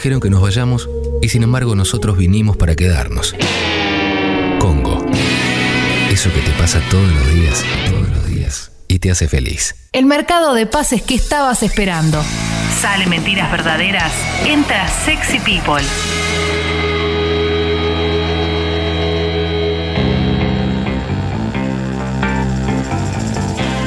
dijeron 0.00 0.20
que 0.20 0.30
nos 0.30 0.40
vayamos 0.40 0.88
y 1.20 1.28
sin 1.28 1.42
embargo 1.42 1.74
nosotros 1.74 2.16
vinimos 2.16 2.56
para 2.56 2.74
quedarnos. 2.74 3.34
Congo. 4.58 5.04
Eso 6.10 6.32
que 6.32 6.40
te 6.40 6.52
pasa 6.52 6.80
todos 6.90 7.06
los 7.12 7.34
días, 7.34 7.62
todos 7.86 8.08
los 8.08 8.26
días, 8.26 8.72
y 8.88 8.98
te 8.98 9.10
hace 9.10 9.28
feliz. 9.28 9.74
El 9.92 10.06
mercado 10.06 10.54
de 10.54 10.64
pases 10.64 11.02
que 11.02 11.14
estabas 11.14 11.62
esperando. 11.62 12.18
Sale 12.80 13.04
mentiras 13.08 13.52
verdaderas. 13.52 14.10
Entra 14.46 14.88
Sexy 14.88 15.38
People. 15.40 15.84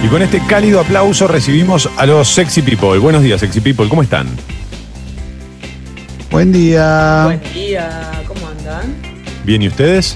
Y 0.04 0.08
con 0.10 0.22
este 0.22 0.46
cálido 0.46 0.80
aplauso 0.80 1.28
recibimos 1.28 1.90
a 1.98 2.06
los 2.06 2.28
Sexy 2.28 2.62
People. 2.62 3.00
Buenos 3.00 3.24
días, 3.24 3.40
Sexy 3.40 3.62
People, 3.62 3.90
¿cómo 3.90 4.04
están? 4.04 4.28
Buen 6.34 6.52
día. 6.52 7.26
Buen 7.26 7.54
día, 7.54 8.24
¿cómo 8.28 8.48
andan? 8.48 8.96
¿Bien 9.44 9.62
y 9.62 9.68
ustedes? 9.68 10.16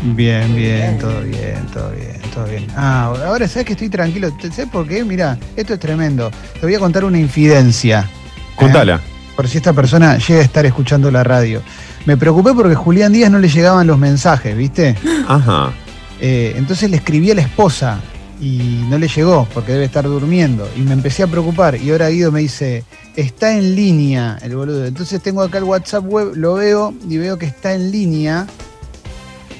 Bien, 0.00 0.54
bien, 0.54 0.96
todo 0.96 1.20
bien, 1.22 1.66
todo 1.74 1.90
bien, 1.90 2.20
todo 2.32 2.44
bien. 2.44 2.68
Ah, 2.76 3.12
ahora 3.26 3.48
sabes 3.48 3.66
que 3.66 3.72
estoy 3.72 3.88
tranquilo. 3.88 4.30
¿Sabes 4.40 4.68
por 4.70 4.86
qué? 4.86 5.02
Mira, 5.02 5.36
esto 5.56 5.74
es 5.74 5.80
tremendo. 5.80 6.30
Te 6.54 6.60
voy 6.60 6.76
a 6.76 6.78
contar 6.78 7.04
una 7.04 7.18
infidencia. 7.18 8.08
Contala. 8.54 8.94
¿eh? 9.04 9.34
Por 9.34 9.48
si 9.48 9.56
esta 9.56 9.72
persona 9.72 10.18
llega 10.18 10.38
a 10.38 10.44
estar 10.44 10.64
escuchando 10.64 11.10
la 11.10 11.24
radio. 11.24 11.60
Me 12.04 12.16
preocupé 12.16 12.52
porque 12.54 12.74
a 12.74 12.76
Julián 12.76 13.12
Díaz 13.12 13.32
no 13.32 13.40
le 13.40 13.48
llegaban 13.48 13.88
los 13.88 13.98
mensajes, 13.98 14.56
¿viste? 14.56 14.94
Ajá. 15.26 15.72
Eh, 16.20 16.54
entonces 16.56 16.88
le 16.88 16.98
escribí 16.98 17.32
a 17.32 17.34
la 17.34 17.42
esposa 17.42 17.98
y 18.40 18.84
no 18.88 18.98
le 18.98 19.08
llegó 19.08 19.46
porque 19.54 19.72
debe 19.72 19.84
estar 19.86 20.04
durmiendo. 20.04 20.68
Y 20.76 20.80
me 20.80 20.92
empecé 20.92 21.22
a 21.22 21.26
preocupar. 21.26 21.76
Y 21.76 21.90
ahora 21.90 22.08
Guido 22.08 22.30
me 22.32 22.40
dice, 22.40 22.84
está 23.16 23.52
en 23.52 23.74
línea 23.74 24.38
el 24.42 24.56
boludo. 24.56 24.84
Entonces 24.84 25.22
tengo 25.22 25.42
acá 25.42 25.58
el 25.58 25.64
WhatsApp 25.64 26.04
web, 26.06 26.32
lo 26.34 26.54
veo 26.54 26.94
y 27.08 27.16
veo 27.18 27.38
que 27.38 27.46
está 27.46 27.74
en 27.74 27.90
línea. 27.90 28.46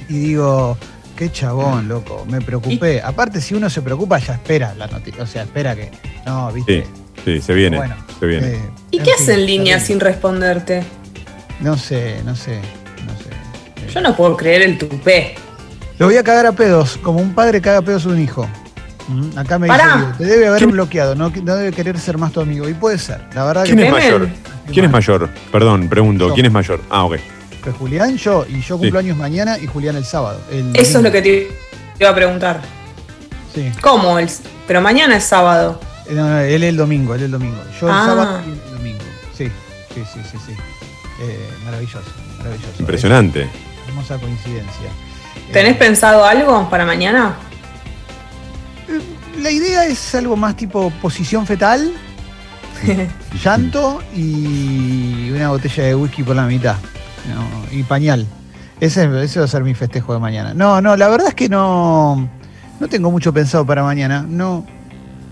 Y 0.08 0.18
digo, 0.18 0.76
qué 1.16 1.32
chabón, 1.32 1.88
loco. 1.88 2.26
Me 2.28 2.40
preocupé. 2.40 3.00
Aparte, 3.02 3.40
si 3.40 3.54
uno 3.54 3.70
se 3.70 3.82
preocupa, 3.82 4.18
ya 4.18 4.34
espera 4.34 4.74
la 4.74 4.86
noticia. 4.86 5.22
O 5.22 5.26
sea, 5.26 5.42
espera 5.42 5.74
que. 5.74 5.90
No, 6.24 6.52
viste. 6.52 6.84
Sí, 6.84 6.90
sí, 7.24 7.40
se 7.40 7.54
viene. 7.54 7.78
Bueno, 7.78 7.96
se 8.20 8.26
viene. 8.26 8.46
eh, 8.48 8.60
¿Y 8.90 8.98
qué 8.98 9.04
fin, 9.04 9.14
hace 9.20 9.34
en 9.34 9.46
línea 9.46 9.80
sin 9.80 10.00
responderte? 10.00 10.84
No 11.60 11.78
sé, 11.78 12.20
no 12.24 12.36
sé, 12.36 12.60
no 13.06 13.12
sé. 13.16 13.90
Yo 13.92 14.00
no 14.00 14.14
puedo 14.14 14.36
creer 14.36 14.62
el 14.62 14.78
tupé. 14.78 15.34
Lo 15.98 16.06
voy 16.06 16.16
a 16.18 16.22
cagar 16.22 16.44
a 16.44 16.52
pedos, 16.52 16.98
como 16.98 17.20
un 17.20 17.34
padre 17.34 17.62
caga 17.62 17.78
a 17.78 17.82
pedos 17.82 18.04
a 18.04 18.10
un 18.10 18.20
hijo. 18.20 18.46
Mm, 19.08 19.38
Acá 19.38 19.58
me 19.58 19.68
Pará. 19.68 19.96
dice, 19.96 20.18
te 20.18 20.24
debe 20.24 20.46
haber 20.48 20.58
¿Quién- 20.58 20.70
bloqueado, 20.72 21.14
no, 21.14 21.30
no 21.30 21.56
debe 21.56 21.72
querer 21.72 21.98
ser 21.98 22.18
más 22.18 22.32
tu 22.32 22.40
amigo. 22.40 22.68
Y 22.68 22.74
puede 22.74 22.98
ser, 22.98 23.20
la 23.34 23.44
verdad 23.44 23.64
¿Quién 23.64 23.78
que 23.78 23.86
es 23.86 23.92
mayor? 23.92 24.28
¿Quién 24.72 24.84
es 24.84 24.90
mayor? 24.90 25.30
Perdón, 25.52 25.88
pregunto. 25.88 26.28
Yo. 26.28 26.34
¿Quién 26.34 26.46
es 26.46 26.52
mayor? 26.52 26.80
Ah, 26.90 27.04
ok. 27.04 27.16
que 27.62 27.72
Julián, 27.72 28.16
yo, 28.16 28.46
y 28.48 28.60
yo 28.60 28.78
cumplo 28.78 29.00
años 29.00 29.16
mañana 29.16 29.58
y 29.58 29.66
Julián 29.66 29.96
el 29.96 30.04
sábado. 30.04 30.40
el 30.52 30.70
Eso 30.76 30.98
es 30.98 31.04
lo 31.04 31.10
que 31.10 31.20
te 31.22 31.48
iba 31.98 32.10
a 32.10 32.14
preguntar. 32.14 32.60
Sí. 33.54 33.72
¿Cómo? 33.80 34.18
El- 34.20 34.28
Pero 34.68 34.80
mañana 34.80 35.16
es 35.16 35.24
sábado. 35.24 35.80
Eh, 36.08 36.14
No, 36.14 36.28
no, 36.28 36.38
él 36.40 36.62
el 36.62 36.76
domingo, 36.76 37.14
él 37.16 37.22
el 37.24 37.30
domingo. 37.32 37.56
Yo 37.80 37.88
el 37.88 37.92
Ah. 37.94 38.04
sábado 38.06 38.40
y 38.46 38.50
el 38.50 38.76
domingo. 38.76 39.02
Sí, 39.36 39.46
sí, 39.94 40.02
sí, 40.14 40.20
sí, 40.30 40.36
sí. 40.46 40.52
Eh, 41.22 41.48
maravilloso, 41.64 42.02
maravilloso. 42.38 42.72
Impresionante. 42.78 43.42
Es 43.42 43.88
hermosa 43.88 44.16
coincidencia. 44.18 44.88
¿Tenés 45.52 45.72
Eh, 45.72 45.76
pensado 45.76 46.24
algo 46.24 46.68
para 46.70 46.84
mañana? 46.84 47.34
La 49.40 49.50
idea 49.50 49.86
es 49.86 50.14
algo 50.14 50.36
más 50.36 50.56
tipo 50.56 50.90
posición 51.02 51.46
fetal, 51.46 51.92
llanto 53.44 54.02
y 54.14 55.30
una 55.30 55.50
botella 55.50 55.84
de 55.84 55.94
whisky 55.94 56.22
por 56.22 56.36
la 56.36 56.46
mitad. 56.46 56.76
¿no? 57.34 57.76
Y 57.76 57.82
pañal. 57.82 58.26
Ese, 58.80 59.08
ese 59.22 59.38
va 59.38 59.44
a 59.46 59.48
ser 59.48 59.62
mi 59.64 59.74
festejo 59.74 60.12
de 60.12 60.20
mañana. 60.20 60.52
No, 60.54 60.80
no, 60.80 60.96
la 60.96 61.08
verdad 61.08 61.28
es 61.28 61.34
que 61.34 61.48
no, 61.48 62.28
no 62.78 62.88
tengo 62.88 63.10
mucho 63.10 63.32
pensado 63.32 63.64
para 63.64 63.82
mañana. 63.82 64.24
No, 64.28 64.66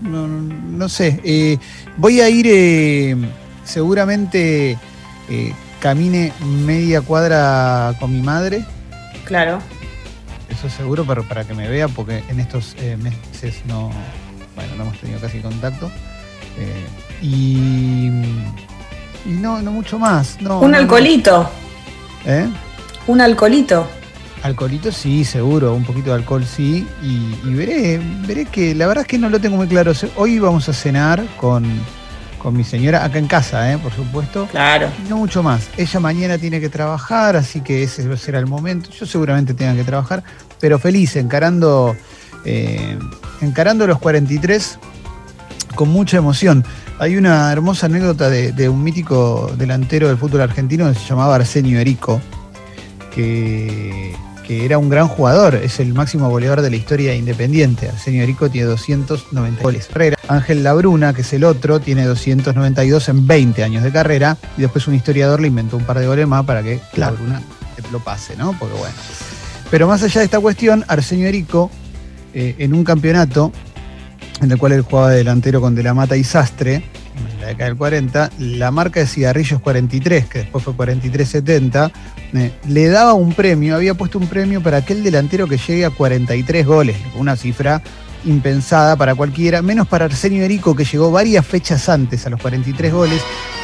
no, 0.01 0.27
no 0.27 0.89
sé. 0.89 1.19
Eh, 1.23 1.57
voy 1.97 2.21
a 2.21 2.29
ir 2.29 2.47
eh, 2.49 3.15
seguramente 3.63 4.77
eh, 5.29 5.53
camine 5.79 6.33
media 6.65 7.01
cuadra 7.01 7.93
con 7.99 8.11
mi 8.11 8.21
madre. 8.21 8.65
Claro. 9.25 9.59
Eso 10.55 10.69
seguro, 10.69 11.03
pero 11.05 11.23
para 11.23 11.43
que 11.43 11.53
me 11.53 11.67
vea, 11.67 11.89
porque 11.89 12.23
en 12.29 12.39
estos 12.39 12.75
eh, 12.79 12.95
meses 12.95 13.61
no, 13.65 13.91
bueno, 14.55 14.75
no 14.77 14.83
hemos 14.83 14.97
tenido 14.99 15.19
casi 15.19 15.39
contacto. 15.39 15.91
Eh, 16.57 16.85
y, 17.21 18.07
y 19.25 19.31
no, 19.31 19.61
no 19.61 19.71
mucho 19.71 19.99
más. 19.99 20.39
No, 20.39 20.61
Un 20.61 20.71
no, 20.71 20.77
alcoholito. 20.77 21.49
¿Eh? 22.25 22.47
Un 23.07 23.19
alcoholito. 23.19 23.85
Alcoholito 24.43 24.93
sí, 24.93 25.25
seguro, 25.25 25.73
un 25.73 25.83
poquito 25.83 26.11
de 26.11 26.15
alcohol 26.15 26.45
sí. 26.45 26.87
Y, 27.03 27.35
y 27.43 27.53
veré, 27.53 27.99
veré 28.25 28.45
que 28.45 28.73
la 28.73 28.87
verdad 28.87 29.01
es 29.01 29.07
que 29.09 29.17
no 29.17 29.29
lo 29.29 29.41
tengo 29.41 29.57
muy 29.57 29.67
claro. 29.67 29.91
Hoy 30.15 30.39
vamos 30.39 30.69
a 30.69 30.73
cenar 30.73 31.21
con, 31.35 31.65
con 32.45 32.55
mi 32.55 32.63
señora 32.63 33.03
acá 33.03 33.17
en 33.17 33.25
casa, 33.25 33.73
¿eh? 33.73 33.79
por 33.79 33.91
supuesto. 33.91 34.47
Claro. 34.51 34.87
No 35.09 35.17
mucho 35.17 35.41
más. 35.41 35.67
Ella 35.77 35.99
mañana 35.99 36.37
tiene 36.37 36.61
que 36.61 36.69
trabajar, 36.69 37.35
así 37.35 37.61
que 37.61 37.81
ese 37.81 38.15
será 38.17 38.37
el 38.37 38.45
momento. 38.45 38.91
Yo 38.91 39.07
seguramente 39.07 39.55
tenga 39.55 39.73
que 39.73 39.83
trabajar, 39.83 40.23
pero 40.59 40.77
feliz, 40.77 41.15
encarando, 41.15 41.95
eh, 42.45 42.99
encarando 43.41 43.87
los 43.87 43.97
43 43.97 44.77
con 45.73 45.89
mucha 45.89 46.17
emoción. 46.17 46.63
Hay 46.99 47.17
una 47.17 47.51
hermosa 47.51 47.87
anécdota 47.87 48.29
de, 48.29 48.51
de 48.51 48.69
un 48.69 48.83
mítico 48.83 49.51
delantero 49.57 50.07
del 50.07 50.17
fútbol 50.17 50.41
argentino 50.41 50.87
que 50.87 50.99
se 50.99 51.05
llamaba 51.07 51.33
Arsenio 51.33 51.79
Erico, 51.79 52.21
que, 53.09 54.15
que 54.47 54.65
era 54.65 54.77
un 54.77 54.89
gran 54.89 55.07
jugador, 55.07 55.55
es 55.55 55.79
el 55.79 55.93
máximo 55.93 56.29
goleador 56.29 56.61
de 56.61 56.69
la 56.69 56.75
historia 56.75 57.11
de 57.11 57.17
Independiente. 57.17 57.89
Arsenio 57.89 58.23
Erico 58.23 58.49
tiene 58.49 58.67
290 58.67 59.61
goles. 59.61 59.87
Carrera. 59.87 60.17
Ángel 60.27 60.63
Labruna, 60.63 61.13
que 61.13 61.21
es 61.21 61.33
el 61.33 61.43
otro, 61.43 61.79
tiene 61.79 62.05
292 62.05 63.09
en 63.09 63.27
20 63.27 63.63
años 63.63 63.83
de 63.83 63.91
carrera. 63.91 64.37
Y 64.57 64.61
después 64.61 64.87
un 64.87 64.95
historiador 64.95 65.41
le 65.41 65.47
inventó 65.47 65.77
un 65.77 65.83
par 65.83 65.99
de 65.99 66.07
goles 66.07 66.27
más 66.27 66.45
para 66.45 66.63
que 66.63 66.79
Labruna 66.95 67.41
lo 67.91 67.99
pase, 67.99 68.35
¿no? 68.35 68.55
Porque 68.57 68.75
bueno. 68.75 68.95
Pero 69.69 69.87
más 69.87 70.03
allá 70.03 70.21
de 70.21 70.25
esta 70.25 70.39
cuestión, 70.39 70.85
Arsenio 70.87 71.27
Erico, 71.27 71.71
eh, 72.33 72.55
en 72.59 72.73
un 72.73 72.83
campeonato 72.83 73.51
en 74.41 74.51
el 74.51 74.57
cual 74.57 74.73
él 74.73 74.81
jugaba 74.81 75.11
de 75.11 75.17
delantero 75.17 75.61
con 75.61 75.75
De 75.75 75.83
la 75.83 75.93
Mata 75.93 76.17
y 76.17 76.23
Sastre, 76.23 76.83
la 77.45 77.49
década 77.49 77.69
del 77.69 77.77
40, 77.77 78.31
la 78.39 78.71
marca 78.71 78.99
de 78.99 79.05
cigarrillos 79.05 79.61
43, 79.61 80.25
que 80.25 80.39
después 80.39 80.63
fue 80.63 80.73
4370, 80.73 81.91
eh, 82.33 82.51
le 82.67 82.87
daba 82.87 83.13
un 83.13 83.33
premio, 83.33 83.75
había 83.75 83.93
puesto 83.93 84.17
un 84.17 84.27
premio 84.27 84.61
para 84.63 84.77
aquel 84.77 85.03
delantero 85.03 85.47
que 85.47 85.57
llegue 85.57 85.85
a 85.85 85.91
43 85.91 86.65
goles, 86.65 86.97
una 87.15 87.35
cifra 87.35 87.83
impensada 88.25 88.95
para 88.95 89.13
cualquiera, 89.13 89.61
menos 89.61 89.87
para 89.87 90.05
Arsenio 90.05 90.43
Erico, 90.43 90.75
que 90.75 90.85
llegó 90.85 91.11
varias 91.11 91.45
fechas 91.45 91.87
antes 91.87 92.25
a 92.25 92.31
los 92.31 92.41
43 92.41 92.91
goles, 92.91 93.21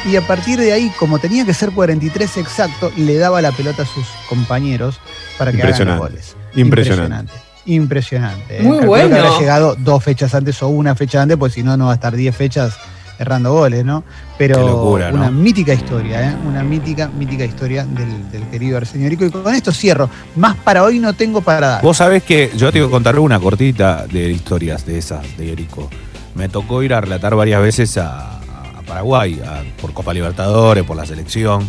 y 0.08 0.14
a 0.14 0.24
partir 0.24 0.60
de 0.60 0.72
ahí, 0.72 0.92
como 0.96 1.18
tenía 1.18 1.44
que 1.44 1.52
ser 1.52 1.72
43 1.72 2.36
exacto, 2.36 2.92
le 2.96 3.16
daba 3.16 3.42
la 3.42 3.50
pelota 3.50 3.82
a 3.82 3.86
sus 3.86 4.06
compañeros 4.28 5.00
para 5.38 5.50
que 5.50 5.60
hagan 5.60 5.70
los 5.70 5.80
Impresionante. 5.80 6.00
goles. 6.00 6.36
Impresionante. 6.54 7.32
Impresionante. 7.64 8.58
¿eh? 8.58 8.62
Muy 8.62 8.78
Calculo 8.78 8.86
bueno. 8.86 9.08
que 9.08 9.18
habrá 9.18 9.38
llegado 9.40 9.74
dos 9.76 10.04
fechas 10.04 10.32
antes 10.36 10.62
o 10.62 10.68
una 10.68 10.94
fecha 10.94 11.20
antes, 11.20 11.36
pues 11.36 11.54
si 11.54 11.64
no, 11.64 11.76
no 11.76 11.86
va 11.86 11.92
a 11.92 11.94
estar 11.94 12.14
10 12.14 12.36
fechas 12.36 12.74
errando 13.22 13.52
goles, 13.52 13.84
¿no? 13.84 14.04
Pero 14.38 14.58
locura, 14.66 15.10
¿no? 15.10 15.18
una 15.18 15.30
mítica 15.30 15.72
historia, 15.74 16.30
¿eh? 16.30 16.36
Una 16.46 16.62
mítica, 16.62 17.08
mítica 17.08 17.44
historia 17.44 17.84
del, 17.86 18.30
del 18.30 18.42
querido 18.48 18.76
Arsenio 18.76 19.08
Rico. 19.08 19.24
Y 19.24 19.30
con 19.30 19.54
esto 19.54 19.72
cierro. 19.72 20.08
Más 20.36 20.56
para 20.58 20.82
hoy 20.84 20.98
no 20.98 21.12
tengo 21.14 21.40
para 21.40 21.68
dar. 21.68 21.82
Vos 21.82 21.96
sabés 21.96 22.22
que 22.22 22.50
yo 22.56 22.70
te 22.72 22.80
voy 22.80 22.88
a 22.88 22.90
contar 22.90 23.18
una 23.18 23.40
cortita 23.40 24.06
de 24.06 24.30
historias 24.30 24.84
de 24.84 24.98
esas 24.98 25.24
de 25.36 25.52
Erico. 25.52 25.88
Me 26.34 26.48
tocó 26.48 26.82
ir 26.82 26.94
a 26.94 27.00
relatar 27.00 27.34
varias 27.34 27.60
veces 27.62 27.96
a, 27.98 28.38
a 28.38 28.82
Paraguay, 28.86 29.40
a- 29.44 29.62
por 29.80 29.92
Copa 29.92 30.12
Libertadores, 30.14 30.84
por 30.84 30.96
la 30.96 31.06
selección. 31.06 31.68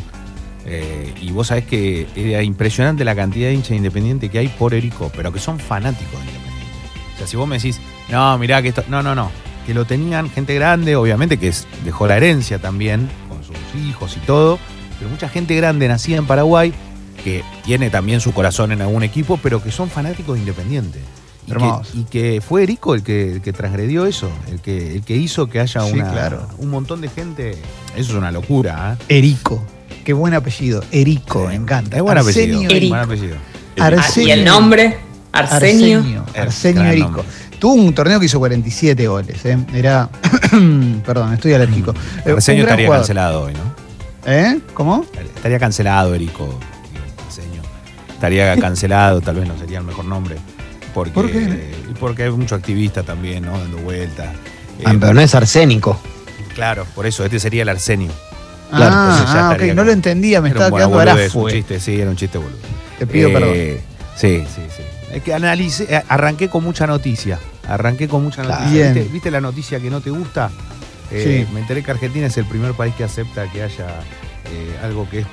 Eh, 0.66 1.14
y 1.22 1.32
vos 1.32 1.48
sabés 1.48 1.66
que 1.66 2.08
era 2.16 2.42
impresionante 2.42 3.04
la 3.04 3.16
cantidad 3.16 3.48
de 3.50 3.54
hinchas 3.54 3.72
independientes 3.76 4.30
que 4.32 4.40
hay 4.40 4.48
por 4.48 4.74
Erico, 4.74 5.12
pero 5.16 5.32
que 5.34 5.40
son 5.40 5.60
fanáticos 5.60 6.14
de 6.14 6.20
Independiente. 6.20 7.14
O 7.14 7.18
sea, 7.18 7.28
si 7.28 7.36
vos 7.36 7.48
me 7.48 7.58
decís, 7.58 7.80
no, 8.10 8.38
mirá 8.38 8.62
que 8.62 8.70
esto. 8.70 8.84
No, 8.88 9.04
no, 9.04 9.14
no. 9.14 9.30
Que 9.66 9.74
lo 9.74 9.86
tenían 9.86 10.30
gente 10.30 10.54
grande, 10.56 10.96
obviamente, 10.96 11.38
que 11.38 11.54
dejó 11.86 12.08
la 12.08 12.18
herencia 12.18 12.60
también, 12.60 13.10
con 13.30 13.44
sus 13.44 13.56
hijos 13.88 14.18
y 14.18 14.20
todo. 14.26 14.60
Pero 15.00 15.10
mucha 15.10 15.30
gente 15.30 15.56
grande 15.56 15.88
nacida 15.88 16.18
en 16.18 16.26
Paraguay 16.26 16.74
que 17.24 17.44
tiene 17.64 17.90
también 17.90 18.20
su 18.20 18.34
corazón 18.34 18.72
en 18.74 18.82
algún 18.82 19.04
equipo, 19.04 19.40
pero 19.42 19.64
que 19.64 19.72
son 19.72 19.90
fanáticos 19.90 20.36
de 20.36 20.42
Independiente. 20.42 21.00
Y 21.46 21.46
que, 21.48 21.52
Hermoso. 21.54 21.92
y 21.94 22.04
que 22.06 22.42
fue 22.46 22.64
Erico 22.64 22.94
el 22.96 23.04
que, 23.04 23.34
el 23.34 23.42
que 23.42 23.52
transgredió 23.54 24.06
eso, 24.06 24.30
el 24.50 24.60
que, 24.62 24.96
el 24.96 25.04
que 25.04 25.16
hizo 25.18 25.50
que 25.50 25.60
haya 25.60 25.82
Sí, 25.82 25.92
una- 25.94 26.12
claro. 26.12 26.48
un 26.58 26.70
montón 26.70 27.02
de 27.02 27.10
gente. 27.10 27.52
Eso 27.96 28.12
es 28.12 28.18
una 28.18 28.32
locura, 28.32 28.98
¿eh? 29.10 29.18
Erico. 29.18 29.62
Qué 30.06 30.14
buen 30.14 30.34
apellido. 30.34 30.84
Erico, 30.92 31.48
me 31.48 31.56
encanta. 31.56 31.98
Es 31.98 32.04
buen 32.04 32.18
apellido. 32.18 32.58
Arsenio 32.60 32.70
Erico. 32.70 32.96
Buen 32.96 33.04
apellido. 33.04 33.36
Ah, 33.80 33.86
Arsenio. 33.88 34.28
y 34.30 34.32
el 34.32 34.46
nombre, 34.46 34.98
Arsenio. 35.32 36.26
Arsenio, 36.36 36.84
Erico. 36.84 37.26
Tuvo 37.64 37.76
un 37.76 37.94
torneo 37.96 38.20
que 38.20 38.26
hizo 38.26 38.40
47 38.40 39.08
goles. 39.08 39.46
¿eh? 39.46 39.58
Era. 39.74 40.10
Perdón, 41.06 41.34
estoy 41.34 41.54
alérgico. 41.54 41.94
Eh, 42.26 42.32
un 42.32 42.34
Arsenio 42.34 42.64
gran 42.66 42.74
estaría 42.74 42.88
jugador. 42.88 43.06
cancelado 43.06 43.42
hoy, 43.44 43.54
¿no? 43.54 44.30
¿Eh? 44.30 44.60
¿Cómo? 44.74 45.06
Estaría 45.34 45.60
cancelado, 45.60 46.14
Erico. 46.14 46.60
Arsenio. 47.26 47.62
Estaría 48.12 48.58
cancelado, 48.58 49.22
tal 49.22 49.36
vez 49.36 49.48
no 49.48 49.58
sería 49.58 49.78
el 49.78 49.86
mejor 49.86 50.04
nombre. 50.04 50.36
Porque, 50.94 51.12
¿Por 51.14 51.32
qué? 51.32 51.74
y 51.90 51.94
porque 51.94 52.24
hay 52.24 52.32
mucho 52.32 52.54
activista 52.56 53.04
también, 53.04 53.46
¿no? 53.46 53.58
Dando 53.58 53.78
vueltas. 53.78 54.28
Eh, 54.80 54.84
Ah, 54.86 54.94
pero 55.00 55.14
no 55.14 55.22
es 55.22 55.34
arsénico. 55.34 55.98
Claro, 56.56 56.86
por 56.94 57.06
eso, 57.06 57.24
este 57.24 57.40
sería 57.40 57.62
el 57.62 57.70
arsenio. 57.70 58.12
Claro, 58.72 58.94
ah, 58.94 59.10
entonces 59.10 59.34
ya 59.34 59.50
ah, 59.52 59.54
ok, 59.54 59.62
no 59.74 59.86
lo 59.86 59.92
entendía, 59.94 60.42
me 60.42 60.50
Era 60.50 60.66
estaba 60.66 60.86
un 60.86 60.92
quedando 60.92 61.14
grafo. 61.16 61.40
un 61.44 61.50
chiste, 61.50 61.80
sí, 61.80 61.98
era 61.98 62.10
un 62.10 62.18
chiste 62.18 62.38
boludo. 62.40 62.58
Te 63.00 63.08
pido 63.08 63.30
Eh, 63.30 63.32
perdón. 63.32 63.54
Sí, 64.18 64.44
sí, 64.54 64.62
sí. 64.76 64.84
Es 65.14 65.24
que 65.24 65.34
analice, 65.34 65.88
eh, 65.90 66.04
arranqué 66.10 66.50
con 66.50 66.62
mucha 66.66 66.86
noticia. 66.86 67.40
Arranqué 67.68 68.08
con 68.08 68.24
mucha 68.24 68.44
noticia. 68.44 68.92
¿Viste, 68.94 69.10
viste 69.12 69.32
la 69.32 69.42
noticia 69.42 69.80
que 69.80 69.90
no 69.90 70.02
te 70.02 70.10
gusta? 70.10 70.50
Eh, 71.12 71.46
Sí. 71.48 71.54
Me 71.54 71.60
enteré 71.62 71.84
que 71.84 71.92
Argentina 71.92 72.28
es 72.28 72.38
el 72.38 72.46
primer 72.46 72.74
país 72.74 72.94
que 72.96 73.04
acepta 73.04 73.50
que 73.52 73.62
haya 73.64 73.88
eh, 74.52 74.78
algo 74.84 75.08
que 75.10 75.20
es 75.20 75.26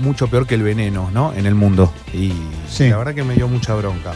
mucho 0.00 0.28
peor 0.28 0.46
que 0.46 0.54
el 0.54 0.62
veneno, 0.62 1.10
¿no? 1.12 1.32
En 1.34 1.46
el 1.46 1.54
mundo. 1.54 1.92
Y 2.12 2.32
Sí. 2.68 2.88
la 2.88 2.96
verdad 2.98 3.14
que 3.14 3.24
me 3.24 3.34
dio 3.34 3.48
mucha 3.48 3.74
bronca 3.74 4.12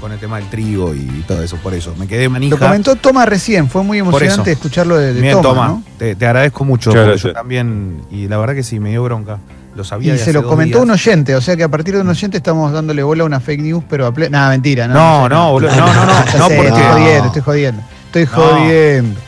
con 0.00 0.10
el 0.10 0.18
tema 0.18 0.38
del 0.38 0.48
trigo 0.50 0.92
y 0.94 1.06
todo 1.28 1.42
eso. 1.44 1.56
Por 1.58 1.74
eso, 1.74 1.94
me 1.96 2.08
quedé 2.08 2.28
manija. 2.28 2.56
Lo 2.56 2.58
comentó 2.58 2.96
Toma 2.96 3.24
recién, 3.24 3.68
fue 3.70 3.84
muy 3.84 3.98
emocionante 4.00 4.50
escucharlo 4.52 4.96
de, 4.98 5.14
de 5.14 5.20
Bien, 5.20 5.34
Toma, 5.40 5.48
toma, 5.48 5.68
¿no? 5.68 5.84
te, 5.98 6.16
te 6.16 6.26
agradezco 6.26 6.64
mucho. 6.64 6.92
Yo 7.16 7.32
también, 7.32 8.02
y 8.10 8.26
la 8.26 8.38
verdad 8.38 8.54
que 8.56 8.64
sí, 8.64 8.80
me 8.80 8.90
dio 8.90 9.04
bronca. 9.04 9.38
Lo 9.74 9.84
sabía 9.84 10.08
Y 10.08 10.12
de 10.12 10.16
se 10.18 10.22
hace 10.24 10.32
lo 10.34 10.42
dos 10.42 10.50
comentó 10.50 10.78
días. 10.78 10.84
un 10.84 10.90
oyente, 10.90 11.34
o 11.34 11.40
sea 11.40 11.56
que 11.56 11.62
a 11.64 11.68
partir 11.68 11.94
de 11.94 12.00
un 12.02 12.08
oyente 12.08 12.36
estamos 12.36 12.72
dándole 12.72 13.02
bola 13.02 13.22
a 13.22 13.26
una 13.26 13.40
fake 13.40 13.60
news, 13.62 13.84
pero 13.88 14.06
a 14.06 14.12
ple... 14.12 14.28
Nada, 14.28 14.50
mentira. 14.50 14.86
No, 14.86 14.94
No, 14.94 15.28
no, 15.30 15.52
boludo, 15.52 15.70
no, 15.74 15.86
no, 15.94 16.04
no, 16.06 16.24
Ya 16.26 16.38
no, 16.38 16.48
sé, 16.48 16.56
porque 16.56 16.68
Estoy 16.68 16.82
jodiendo, 16.92 17.26
estoy 17.26 17.42
jodiendo. 17.42 17.82
Estoy 18.06 18.24
No. 18.24 18.30
jodiendo. 18.30 19.20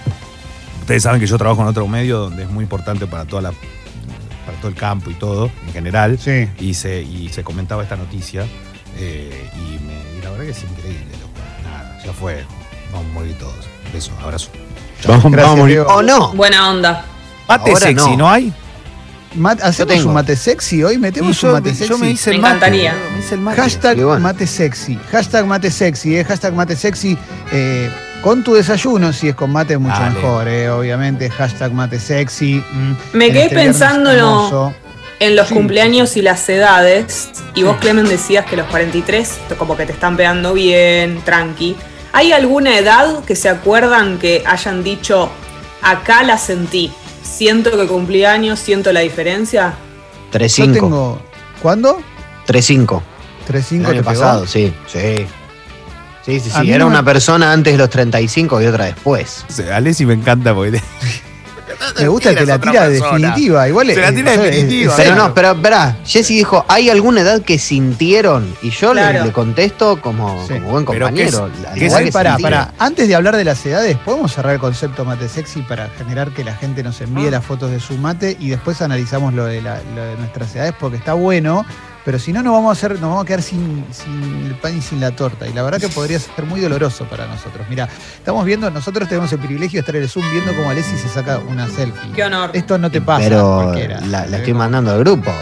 Ustedes 0.81 1.03
saben 1.03 1.19
que 1.21 1.27
yo 1.27 1.39
trabajo 1.39 1.63
en 1.63 1.69
otro 1.69 1.89
medio 1.89 2.19
donde 2.19 2.43
es 2.43 2.51
muy 2.51 2.63
importante 2.63 3.07
para 3.07 3.25
toda 3.25 3.41
la 3.43 3.53
para 3.53 4.59
todo 4.59 4.69
el 4.69 4.75
campo 4.75 5.11
y 5.11 5.15
todo, 5.15 5.51
en 5.67 5.73
general. 5.73 6.19
Sí. 6.19 6.47
Y 6.59 6.75
se, 6.75 7.01
y 7.01 7.31
se 7.31 7.43
comentaba 7.43 7.83
esta 7.83 7.97
noticia. 7.97 8.45
eh, 8.99 9.49
y, 9.57 9.83
me- 9.83 10.19
y 10.19 10.23
la 10.23 10.29
verdad 10.31 10.45
que 10.45 10.51
es 10.51 10.63
increíble, 10.63 11.07
loco. 11.21 11.33
Nada, 11.65 11.99
ya 12.05 12.13
fue. 12.13 12.45
Vamos 12.93 13.07
a 13.11 13.15
morir 13.15 13.35
todos. 13.39 13.55
Beso, 13.95 14.13
abrazo. 14.23 14.51
Vamos, 15.09 15.33
Gracias, 15.33 15.51
vamos, 15.55 15.69
Leo. 15.71 15.87
¿O 15.87 16.03
no? 16.03 16.33
Buena 16.35 16.69
onda. 16.71 17.05
Mate 17.49 17.71
Ahora 17.71 17.87
sexy, 17.87 18.11
no. 18.11 18.17
¿no, 18.19 18.31
hay? 18.31 18.53
Mat- 19.37 19.61
¿Hacemos 19.63 19.95
tengo. 19.95 20.09
un 20.09 20.15
mate 20.15 20.37
sexy 20.37 20.83
hoy? 20.85 20.99
¿Metemos 20.99 21.41
yo, 21.41 21.49
un 21.49 21.55
mate 21.55 21.71
yo 21.71 21.87
sexy? 21.87 22.01
me 22.01 22.11
hice 22.11 22.31
Me 22.31 22.37
el 22.37 22.43
mate. 22.43 22.55
encantaría. 22.57 22.93
boludo, 22.95 23.11
Me 23.13 23.19
hice 23.19 23.35
el 23.35 23.41
mate. 23.41 23.61
Hashtag 23.63 23.97
bueno. 24.03 24.21
mate 24.21 24.47
sexy. 24.47 24.99
Hashtag 25.11 25.47
mate 25.47 25.71
sexy, 25.71 26.17
eh. 26.17 26.25
Hashtag 26.25 26.53
mate 26.55 26.77
sexy. 26.77 27.19
eh, 27.53 27.91
con 28.23 28.43
tu 28.43 28.55
desayuno, 28.55 29.13
si 29.13 29.29
es 29.29 29.35
con 29.35 29.51
mate, 29.53 29.77
mucho 29.77 29.99
Dale. 30.01 30.15
mejor, 30.15 30.49
eh, 30.49 30.71
obviamente. 30.71 31.29
Hashtag 31.29 31.73
mate 31.73 31.99
sexy. 32.01 32.65
mm, 32.73 32.93
Me 33.13 33.27
en 33.27 33.33
quedé 33.33 33.45
este 33.47 33.63
hermoso. 33.65 34.75
En 35.21 35.37
los 35.37 35.49
Sí. 35.49 35.55
cumpleaños 35.55 36.17
y 36.17 36.23
las 36.23 36.49
edades, 36.49 37.29
y 37.55 37.63
vos. 37.63 37.77
Clemen, 37.79 38.07
decías 38.09 38.47
que 38.47 38.57
los 38.57 38.67
43 38.69 39.31
como 39.59 39.77
que 39.77 39.87
te 39.87 39.93
están 39.93 40.17
pegando 40.17 40.53
bien, 40.55 41.21
tranqui. 41.25 41.77
¿Hay 42.13 42.33
alguna 42.33 42.79
edad 42.79 43.25
que 43.25 43.37
se 43.37 43.49
acuerdan 43.49 44.19
que 44.19 44.43
hayan 44.47 44.83
dicho, 44.83 45.31
acá 45.83 46.23
la 46.25 46.39
sentí? 46.39 46.93
Siento 47.25 47.77
que 47.77 47.87
cumplí 47.87 48.25
años, 48.25 48.61
siento 48.61 48.93
la 48.93 49.01
diferencia. 49.01 49.75
3-5. 50.33 50.67
Yo 50.67 50.73
tengo. 50.73 51.19
¿Cuándo? 51.61 52.01
3-5. 52.47 53.03
3-5 53.49 53.73
El 53.73 53.83
te 53.83 53.87
año 53.87 53.87
pegó. 53.89 54.05
pasado, 54.05 54.47
sí. 54.47 54.73
Sí. 54.87 55.27
Sí, 56.25 56.41
sí, 56.41 56.51
sí. 56.51 56.61
mí 56.61 56.71
Era 56.71 56.85
no 56.85 56.87
una 56.87 57.05
persona 57.05 57.53
antes 57.53 57.75
de 57.75 57.79
los 57.79 57.91
35 57.91 58.63
y 58.63 58.67
otra 58.67 58.87
después. 58.87 59.45
A 59.71 59.77
Alessi 59.77 60.07
me 60.07 60.15
encanta 60.15 60.55
porque. 60.55 60.81
Me 62.01 62.09
gusta 62.09 62.35
que 62.35 62.47
la 62.47 62.59
tira 62.59 62.89
definitiva. 62.89 63.69
Igual 63.69 63.87
Se 63.89 63.97
la 64.01 64.09
es- 64.09 64.15
tira 64.15 64.35
es- 64.35 64.41
definitiva. 64.43 64.93
es 64.93 65.01
Pero 65.01 65.15
no, 65.17 65.35
pero 65.35 65.53
espera, 65.53 65.97
Jesse 66.05 66.29
dijo, 66.29 66.65
¿hay 66.69 66.91
alguna 66.91 67.21
edad 67.23 67.43
que 67.43 67.59
sintieron? 67.59 68.55
Y 68.63 68.71
yo 68.71 68.95
le- 68.95 69.01
Claro. 69.03 69.25
le, 69.25 69.33
contesto 69.33 70.01
como, 70.01 70.47
Sí. 70.47 70.55
como 70.55 70.69
buen 70.71 70.85
compañero. 70.85 71.51
¿qué 71.75 71.87
es- 71.87 71.95
que 71.95 72.13
sentí. 72.13 72.43
pará. 72.43 72.73
Antes 72.79 73.09
de 73.09 73.15
hablar 73.15 73.37
de 73.37 73.45
las 73.45 73.65
edades, 73.67 73.97
¿podemos 73.99 74.33
cerrar 74.33 74.55
el 74.55 74.61
concepto 74.61 75.05
mate 75.05 75.29
sexy 75.29 75.63
para 75.63 75.89
generar 75.99 76.31
que 76.31 76.45
la 76.45 76.55
gente 76.55 76.83
nos 76.83 77.01
Ah. 77.01 77.05
envíe 77.05 77.31
las 77.31 77.45
fotos 77.45 77.71
de 77.71 77.81
su 77.81 77.95
mate 77.99 78.37
y 78.41 78.49
después 78.51 78.81
analizamos 78.83 79.35
lo 79.35 79.45
de, 79.45 79.61
la- 79.63 79.81
lo 79.95 80.05
de 80.05 80.17
nuestras 80.17 80.55
edades? 80.55 80.75
Porque 80.79 80.97
está 80.97 81.15
bueno, 81.15 81.65
pero 82.05 82.19
si 82.19 82.33
no, 82.33 82.43
nos 82.43 82.53
vamos 82.53 82.69
a, 82.71 82.73
hacer, 82.73 82.93
nos 82.93 83.03
vamos 83.03 83.23
a 83.23 83.27
quedar 83.27 83.43
sin, 83.43 83.85
sin 83.91 84.47
el 84.47 84.55
pan 84.57 84.77
y 84.77 84.83
sin 84.83 85.01
la 85.01 85.17
torta. 85.17 85.49
Y 85.49 85.53
la 85.53 85.63
verdad 85.63 85.81
que 85.81 85.89
podría 85.89 86.19
ser 86.19 86.45
muy 86.45 86.61
doloroso 86.61 87.05
para 87.07 87.27
nosotros. 87.27 87.67
Mira, 87.71 87.89
estamos 88.17 88.45
viendo, 88.45 88.71
nosotros 88.71 89.09
tenemos 89.09 89.33
el 89.33 89.39
privilegio 89.39 89.79
de 89.79 89.81
estar 89.81 89.97
en 89.97 90.03
el 90.03 90.09
Zoom 90.09 90.31
viendo 90.31 90.55
cómo 90.55 90.71
Alessi 90.71 90.97
se 90.99 91.09
saca 91.09 91.39
una 91.39 91.67
selfie. 91.69 92.13
Qué 92.15 92.25
honor. 92.25 92.51
Esto 92.53 92.77
no 92.79 92.91
te 92.91 93.01
pasa 93.01 93.25
Pero 93.25 93.63
cualquiera. 93.63 94.01
la, 94.03 94.27
la 94.27 94.37
estoy 94.37 94.53
mandando 94.55 94.91
al 94.93 94.99
grupo. 95.01 95.33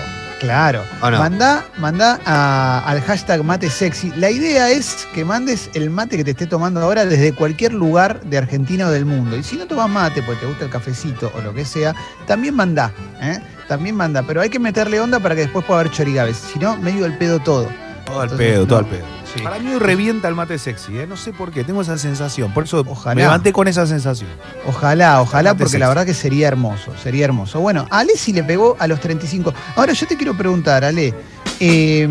Claro. 0.43 0.83
¿O 1.01 1.09
no? 1.11 1.19
Mandá, 1.19 1.65
mandá 1.79 2.21
a- 2.27 2.83
al 2.87 3.01
hashtag 3.01 3.43
mate 3.45 3.71
sexy. 3.71 4.13
La 4.17 4.29
idea 4.31 4.69
es 4.71 5.07
que 5.15 5.25
mandes 5.25 5.71
el 5.73 5.89
mate 5.89 6.17
que 6.17 6.25
te 6.25 6.33
esté 6.33 6.47
tomando 6.47 6.81
ahora 6.81 7.05
desde 7.07 7.33
cualquier 7.33 7.73
lugar 7.73 8.21
de 8.23 8.37
Argentina 8.39 8.89
o 8.89 8.91
del 8.91 9.05
mundo. 9.07 9.37
Y 9.37 9.45
si 9.45 9.57
no 9.57 9.67
tomas 9.67 9.89
mate 9.89 10.21
porque 10.23 10.41
te 10.41 10.47
gusta 10.47 10.65
el 10.65 10.71
cafecito 10.71 11.33
o 11.35 11.41
lo 11.41 11.55
que 11.55 11.65
sea, 11.65 11.95
también 12.27 12.55
mandá. 12.57 12.93
¿eh? 13.23 13.39
También 13.69 13.95
mandá. 13.95 14.25
Pero 14.25 14.41
hay 14.41 14.51
que 14.51 14.59
meterle 14.59 14.99
onda 15.01 15.21
para 15.21 15.35
que 15.37 15.43
después 15.43 15.65
pueda 15.65 15.81
haber 15.81 15.93
chorigaves. 15.93 16.37
Si 16.37 16.59
no, 16.59 16.77
medio 16.77 17.07
el 17.07 17.17
pedo 17.17 17.39
todo. 17.39 17.69
Todo 18.05 18.21
al 18.21 18.25
Entonces, 18.25 18.49
pedo, 18.51 18.61
no. 18.63 18.67
todo 18.67 18.79
al 18.81 18.87
pedo. 18.87 19.05
Sí. 19.35 19.41
Para 19.43 19.59
mí 19.59 19.73
revienta 19.79 20.29
el 20.29 20.35
mate 20.35 20.59
sexy, 20.59 20.99
¿eh? 20.99 21.07
no 21.07 21.17
sé 21.17 21.33
por 21.33 21.51
qué, 21.53 21.65
tengo 21.65 21.81
esa 21.81 21.97
sensación. 21.97 22.53
Por 22.53 22.65
eso 22.65 22.85
Ojalá. 22.87 23.15
me 23.15 23.23
levanté 23.23 23.53
con 23.53 23.67
esa 23.67 23.87
sensación. 23.87 24.29
Ojalá, 24.67 25.23
ojalá, 25.23 25.55
porque 25.55 25.79
la 25.79 25.89
verdad 25.89 26.05
que 26.05 26.13
sería 26.15 26.49
hermoso, 26.49 26.93
sería 27.03 27.25
hermoso. 27.25 27.61
Bueno, 27.61 27.87
a 27.91 28.01
Ale 28.01 28.13
sí 28.17 28.33
le 28.33 28.43
pegó 28.45 28.77
a 28.79 28.87
los 28.87 29.01
35. 29.01 29.55
Ahora 29.77 29.93
yo 29.95 30.07
te 30.07 30.17
quiero 30.17 30.37
preguntar, 30.37 30.85
Ale, 30.85 31.15
eh, 31.61 32.09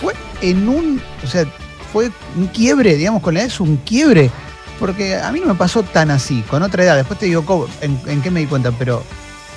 ¿fue 0.00 0.14
en 0.40 0.68
un, 0.68 1.02
o 1.22 1.26
sea, 1.26 1.44
fue 1.92 2.10
un 2.36 2.46
quiebre, 2.46 2.96
digamos, 2.96 3.20
con 3.22 3.34
la 3.34 3.40
edad 3.40 3.48
es 3.48 3.60
un 3.60 3.76
quiebre? 3.78 4.30
Porque 4.80 5.16
a 5.16 5.30
mí 5.32 5.40
no 5.40 5.46
me 5.48 5.54
pasó 5.54 5.82
tan 5.82 6.10
así, 6.10 6.42
con 6.48 6.62
otra 6.62 6.82
edad. 6.82 6.96
Después 6.96 7.18
te 7.18 7.26
digo 7.26 7.44
cómo- 7.44 7.66
en, 7.82 8.00
en 8.06 8.22
qué 8.22 8.30
me 8.30 8.40
di 8.40 8.46
cuenta, 8.46 8.72
pero 8.72 9.02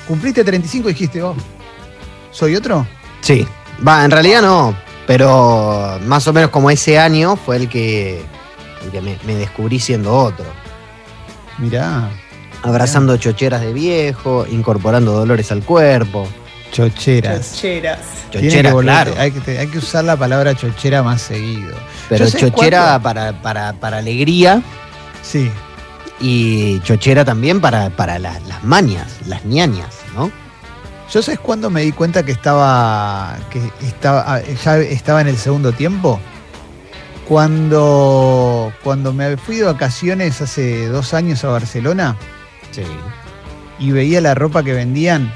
cumpliste 0.10 0.44
35 0.44 0.90
y 0.90 0.94
dijiste, 0.94 1.24
oh, 1.24 1.36
¿soy 2.32 2.56
otro? 2.56 2.86
Sí. 3.22 3.48
Va, 3.88 4.04
en 4.06 4.12
realidad 4.12 4.42
no. 4.42 4.76
Pero 5.08 6.00
más 6.06 6.28
o 6.28 6.34
menos 6.34 6.50
como 6.50 6.70
ese 6.72 6.98
año 6.98 7.36
fue 7.36 7.58
el 7.58 7.70
que, 7.70 8.24
el 8.84 8.92
que 8.92 9.02
me, 9.02 9.18
me 9.26 9.36
descubrí 9.36 9.80
siendo 9.80 10.16
otro. 10.16 10.46
Mirá, 11.60 12.10
Abrazando 12.64 13.16
chocheras 13.18 13.62
de 13.62 13.72
viejo, 13.74 14.46
incorporando 14.50 15.12
dolores 15.12 15.52
al 15.52 15.62
cuerpo. 15.64 16.28
chocheras. 16.72 17.54
Chocheras. 17.54 18.00
Tiene 18.32 18.64
que 18.64 18.74
claro. 18.82 19.14
Hay 19.20 19.32
que, 19.32 19.58
hay 19.60 19.68
que 19.68 19.78
usar 19.78 20.04
la 20.04 20.18
palabra 20.18 20.56
chochera 20.56 21.04
más 21.04 21.22
seguido. 21.22 21.76
Pero 22.10 22.28
chochera 22.30 23.00
para, 23.00 23.40
para, 23.42 23.74
para 23.74 23.98
alegría 24.00 24.62
Sí. 25.22 25.50
y 26.20 26.80
chochera 26.82 27.24
también 27.24 27.62
para, 27.62 27.92
para 27.92 28.18
la- 28.20 28.40
las 28.48 28.64
mañas, 28.64 29.18
las 29.28 29.46
ñañas, 29.46 29.96
¿no? 30.16 30.32
¿Yo 31.14 31.22
sabes 31.22 31.40
cuándo 31.40 31.70
me 31.70 31.82
di 31.82 31.92
cuenta 31.92 32.24
que 32.24 32.32
estaba. 32.32 33.38
que 33.50 33.62
estaba. 33.86 34.42
ya 34.42 34.78
estaba 34.80 35.22
en 35.22 35.28
el 35.28 35.38
segundo 35.38 35.72
tiempo? 35.72 36.20
Cuando. 37.28 38.72
Cuando 38.84 39.14
me 39.14 39.38
fui 39.38 39.58
de 39.58 39.64
vacaciones 39.64 40.42
hace 40.42 40.88
dos 40.88 41.14
años 41.14 41.44
a 41.44 41.50
Barcelona 41.50 42.16
Sí. 42.72 42.84
y 43.80 43.92
veía 43.92 44.20
la 44.22 44.34
ropa 44.36 44.64
que 44.64 44.74
vendían 44.74 45.32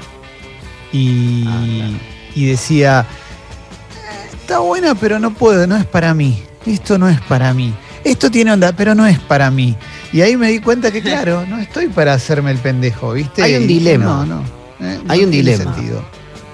y, 0.92 1.44
Ah, 1.46 1.62
claro. 1.64 1.92
y 2.34 2.46
decía. 2.46 3.06
"Eh, 3.10 4.28
Está 4.40 4.58
buena, 4.58 4.94
pero 4.96 5.18
no 5.20 5.32
puedo, 5.32 5.66
no 5.66 5.76
es 5.76 5.84
para 5.86 6.12
mí. 6.14 6.42
Esto 6.66 6.98
no 6.98 7.08
es 7.08 7.20
para 7.22 7.54
mí. 7.54 7.72
Esto 8.02 8.30
tiene 8.30 8.52
onda, 8.52 8.72
pero 8.72 8.94
no 8.94 9.06
es 9.06 9.18
para 9.20 9.50
mí. 9.50 9.76
Y 10.12 10.20
ahí 10.22 10.36
me 10.36 10.48
di 10.48 10.58
cuenta 10.58 10.90
que, 10.90 11.00
claro, 11.02 11.44
no 11.46 11.58
estoy 11.58 11.88
para 11.88 12.12
hacerme 12.14 12.50
el 12.50 12.58
pendejo, 12.58 13.12
¿viste? 13.12 13.42
Hay 13.42 13.54
un 13.54 13.66
dilema. 13.68 14.04
No, 14.04 14.26
no. 14.26 14.59
Eh, 14.80 14.98
no 15.04 15.12
Hay 15.12 15.24
un 15.24 15.30
dilema. 15.30 15.74
sentido. 15.74 16.02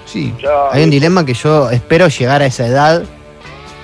Sí. 0.05 0.33
Hay 0.71 0.83
un 0.83 0.89
dilema 0.89 1.25
que 1.25 1.33
yo 1.33 1.69
espero 1.69 2.07
llegar 2.07 2.41
a 2.41 2.45
esa 2.45 2.65
edad 2.65 3.03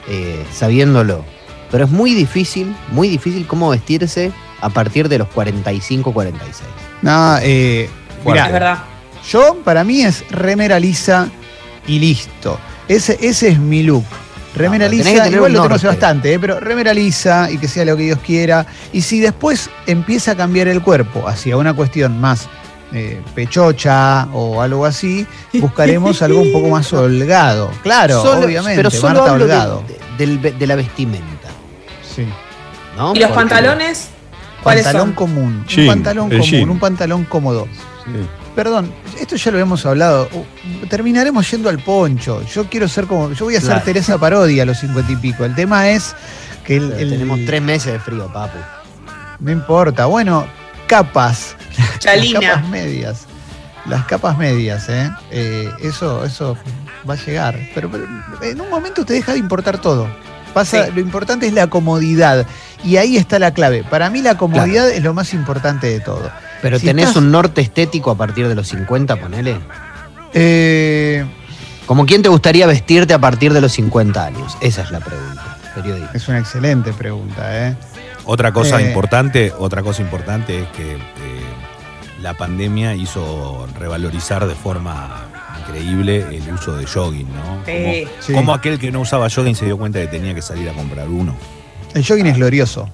eh, 0.08 0.46
sabiéndolo. 0.54 1.24
Pero 1.72 1.86
es 1.86 1.92
muy 1.92 2.14
difícil, 2.14 2.76
muy 2.92 3.08
difícil 3.10 3.48
cómo 3.48 3.70
vestirse 3.70 4.32
a 4.62 4.70
partir 4.70 5.10
de 5.10 5.18
los 5.18 5.28
45, 5.30 6.14
46. 6.14 6.62
No, 7.02 7.38
eh, 7.42 7.90
mirá, 8.26 8.46
Es 8.48 8.54
verdad. 8.54 8.84
yo 9.30 9.58
para 9.64 9.84
mí 9.84 10.02
es 10.04 10.24
remera 10.30 10.80
lisa 10.80 11.30
y 11.88 12.00
listo. 12.00 12.60
Ese, 12.88 13.18
ese 13.22 13.50
es 13.50 13.60
mi 13.60 13.84
look. 13.84 14.06
Remera 14.56 14.86
No, 14.86 14.92
lisa, 14.92 15.10
tener 15.24 15.34
igual 15.34 15.52
lo 15.54 15.68
norte. 15.68 15.88
bastante, 15.88 16.34
eh, 16.34 16.40
pero 16.40 16.60
remera 16.60 16.94
lisa 16.94 17.50
y 17.50 17.58
que 17.58 17.68
sea 17.68 17.84
lo 17.86 17.98
que 17.98 18.04
Dios 18.04 18.20
quiera. 18.24 18.68
Y 18.94 19.02
si 19.02 19.20
después 19.20 19.70
empieza 19.88 20.32
a 20.34 20.36
cambiar 20.36 20.68
el 20.68 20.82
cuerpo 20.82 21.28
hacia 21.28 21.58
una 21.58 21.74
cuestión 21.74 22.22
más 22.22 22.48
eh, 22.94 23.22
pechocha 23.36 24.28
o 24.34 24.62
algo 24.62 24.86
así, 24.86 25.26
buscaremos 25.54 26.22
algo 26.22 26.42
un 26.42 26.52
poco 26.52 26.70
más 26.70 26.92
holgado. 26.94 27.72
Claro, 27.82 28.22
Solo- 28.22 28.46
obviamente, 28.46 28.76
pero 28.78 28.92
solo 28.92 29.20
Marta 29.20 29.32
hablo 29.32 29.44
Holgado. 29.46 29.84
de- 30.18 30.68
la 30.68 30.76
vestimenta. 30.76 31.50
Sí. 32.16 32.26
¿no? 32.98 33.14
¿Y 33.16 33.20
los 33.20 33.30
Porque- 33.30 33.34
pantalones? 33.50 34.10
¿Cuáles 34.62 34.84
Pantalón 34.84 35.08
son? 35.10 35.16
común, 35.16 35.66
Jean, 35.68 35.82
un 35.90 35.94
pantalón 35.96 36.30
común, 36.30 36.44
jean. 36.46 36.70
un 36.70 36.80
pantalón 36.80 37.24
cómodo. 37.26 37.68
Sí. 38.06 38.12
perdón, 38.56 38.92
esto 39.20 39.36
ya 39.36 39.50
lo 39.52 39.58
hemos 39.60 39.86
hablado. 39.86 40.30
Terminaremos 40.90 41.50
yendo 41.50 41.70
al 41.70 41.80
poncho. 41.80 42.42
Yo 42.54 42.66
quiero 42.70 42.88
ser 42.88 43.06
como. 43.08 43.32
Yo 43.34 43.46
voy 43.46 43.56
a 43.56 43.60
ser 43.60 43.70
Claro. 43.72 43.84
Teresa 43.86 44.18
Parodia 44.20 44.64
a 44.64 44.66
los 44.66 44.78
cincuenta 44.80 45.12
y 45.12 45.16
pico. 45.16 45.44
El 45.44 45.56
tema 45.56 45.90
es 45.90 46.16
que 46.64 46.78
el, 46.78 46.92
el- 46.94 47.10
Tenemos 47.10 47.40
tres 47.46 47.62
meses 47.62 47.94
de 47.94 48.00
frío, 48.00 48.28
papu. 48.32 48.58
No 49.40 49.52
importa. 49.52 50.06
Bueno, 50.06 50.46
capas. 50.88 51.56
Las 51.78 52.00
Chalina. 52.00 52.40
capas 52.40 52.70
medias. 52.70 53.26
Las 53.86 54.06
capas 54.06 54.38
medias, 54.38 54.88
¿eh? 54.90 55.10
Eh, 55.32 55.70
eso, 55.82 56.24
eso 56.24 56.58
va 57.10 57.16
a 57.16 57.18
llegar. 57.18 57.60
Pero, 57.76 57.90
pero 57.92 58.06
en 58.42 58.62
un 58.62 58.70
momento 58.70 59.04
te 59.06 59.14
deja 59.14 59.34
de 59.34 59.40
importar 59.40 59.80
todo. 59.80 60.08
Pasa, 60.54 60.86
Sí. 60.86 60.92
Lo 60.94 61.02
importante 61.02 61.48
es 61.48 61.54
la 61.54 61.68
comodidad. 61.68 62.46
Y 62.84 62.98
ahí 62.98 63.18
está 63.18 63.40
la 63.40 63.52
clave. 63.54 63.84
Para 63.84 64.10
mí 64.10 64.22
la 64.22 64.38
comodidad 64.38 64.90
es 64.90 65.02
lo 65.04 65.14
más 65.14 65.34
importante 65.34 65.88
de 65.88 66.00
todo. 66.00 66.30
Pero 66.62 66.80
Si 66.80 66.86
tenés 66.86 67.08
estás- 67.10 67.18
un 67.24 67.32
norte 67.32 67.62
estético 67.62 68.12
a 68.12 68.16
partir 68.16 68.48
de 68.48 68.56
los 68.56 68.68
50, 68.68 69.16
ponele. 69.18 69.58
Eh, 70.34 71.26
¿Como 71.86 72.06
quién 72.06 72.22
te 72.22 72.30
gustaría 72.30 72.66
vestirte 72.68 73.14
a 73.14 73.20
partir 73.20 73.52
de 73.54 73.62
los 73.62 73.72
50 73.74 74.26
años? 74.26 74.58
Esa 74.62 74.84
es 74.84 74.92
la 74.92 75.00
pregunta, 75.02 75.58
periodista. 75.76 76.12
es 76.14 76.28
una 76.30 76.40
excelente 76.40 76.94
pregunta, 76.94 77.68
¿eh? 77.68 77.76
Otra 78.26 78.54
cosa 78.54 78.80
Eh. 78.80 78.88
importante, 78.88 79.52
otra 79.58 79.82
cosa 79.82 80.02
importante 80.02 80.62
es 80.62 80.68
que 80.70 80.94
eh, 80.94 81.00
la 82.24 82.34
pandemia 82.36 82.96
hizo 82.96 83.68
revalorizar 83.78 84.48
de 84.48 84.56
forma 84.56 85.26
increíble 85.60 86.26
el 86.32 86.54
uso 86.54 86.76
de 86.78 86.86
jogging, 86.88 87.28
¿no? 87.36 87.62
Sí. 87.66 88.06
Como, 88.06 88.22
Sí. 88.22 88.34
como 88.34 88.54
aquel 88.54 88.80
que 88.80 88.92
no 88.92 89.02
usaba 89.02 89.30
jogging 89.30 89.56
se 89.56 89.66
dio 89.66 89.78
cuenta 89.78 90.00
que 90.00 90.08
tenía 90.08 90.34
que 90.34 90.42
salir 90.42 90.70
a 90.70 90.74
comprar 90.74 91.08
uno. 91.10 91.36
El 91.94 92.06
jogging 92.06 92.26
es 92.28 92.38
glorioso. 92.38 92.90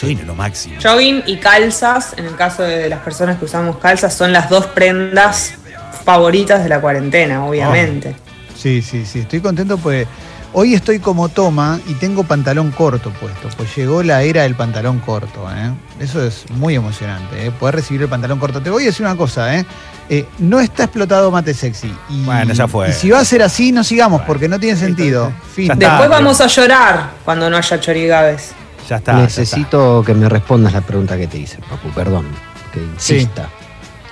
Jogging 0.00 0.20
es 0.20 0.26
lo 0.26 0.34
máximo. 0.34 0.76
Jogging 0.82 1.22
y 1.26 1.38
calzas, 1.38 2.14
en 2.18 2.26
el 2.26 2.36
caso 2.36 2.62
de 2.62 2.88
las 2.90 3.00
personas 3.00 3.38
que 3.38 3.46
usamos 3.46 3.78
calzas, 3.78 4.14
son 4.14 4.32
las 4.32 4.48
dos 4.50 4.66
prendas 4.66 5.54
favoritas 6.04 6.62
de 6.62 6.68
la 6.68 6.80
cuarentena, 6.80 7.44
obviamente. 7.44 8.14
Sí, 8.54 8.82
sí, 8.82 9.04
sí. 9.06 9.20
Estoy 9.20 9.40
contento 9.40 9.78
porque 9.78 10.06
hoy 10.52 10.74
estoy 10.74 10.98
como 10.98 11.28
toma 11.28 11.80
y 11.86 11.94
tengo 11.94 12.24
pantalón 12.24 12.70
corto 12.70 13.10
puesto. 13.10 13.48
Pues 13.56 13.74
llegó 13.76 14.02
la 14.02 14.22
era 14.22 14.42
del 14.42 14.54
pantalón 14.54 15.00
corto, 15.00 15.48
¿eh? 15.50 15.72
Eso 16.00 16.24
es 16.24 16.44
muy 16.50 16.74
emocionante, 16.74 17.46
¿eh? 17.46 17.50
Poder 17.50 17.76
recibir 17.76 18.02
el 18.02 18.08
pantalón 18.08 18.38
corto. 18.38 18.60
Te 18.60 18.70
voy 18.70 18.84
a 18.84 18.86
decir 18.86 19.04
una 19.06 19.16
cosa, 19.16 19.56
¿eh? 19.56 19.66
Eh, 20.10 20.26
no 20.38 20.58
está 20.58 20.84
explotado 20.84 21.30
mate 21.30 21.52
sexy. 21.52 21.94
Y, 22.08 22.24
Bueno, 22.24 22.54
ya 22.54 22.66
fue. 22.66 22.90
Y 22.90 22.92
si 22.92 23.10
va 23.10 23.20
a 23.20 23.24
ser 23.24 23.42
así, 23.42 23.72
no 23.72 23.84
sigamos 23.84 24.22
porque 24.22 24.48
no 24.48 24.58
tiene 24.58 24.78
sentido. 24.78 25.32
Fin. 25.54 25.70
Después 25.76 26.08
vamos 26.08 26.40
a 26.40 26.46
llorar 26.46 27.10
cuando 27.24 27.50
no 27.50 27.56
haya 27.56 27.78
chorigabes. 27.80 28.52
Ya 28.88 28.96
está. 28.96 29.12
ya 29.12 29.24
está. 29.24 29.40
Necesito 29.42 30.02
que 30.04 30.14
me 30.14 30.28
respondas 30.28 30.72
la 30.72 30.80
pregunta 30.80 31.16
que 31.16 31.26
te 31.26 31.38
hice, 31.38 31.58
papu, 31.68 31.90
perdón. 31.90 32.26
Que 32.72 32.80
insista. 32.82 33.50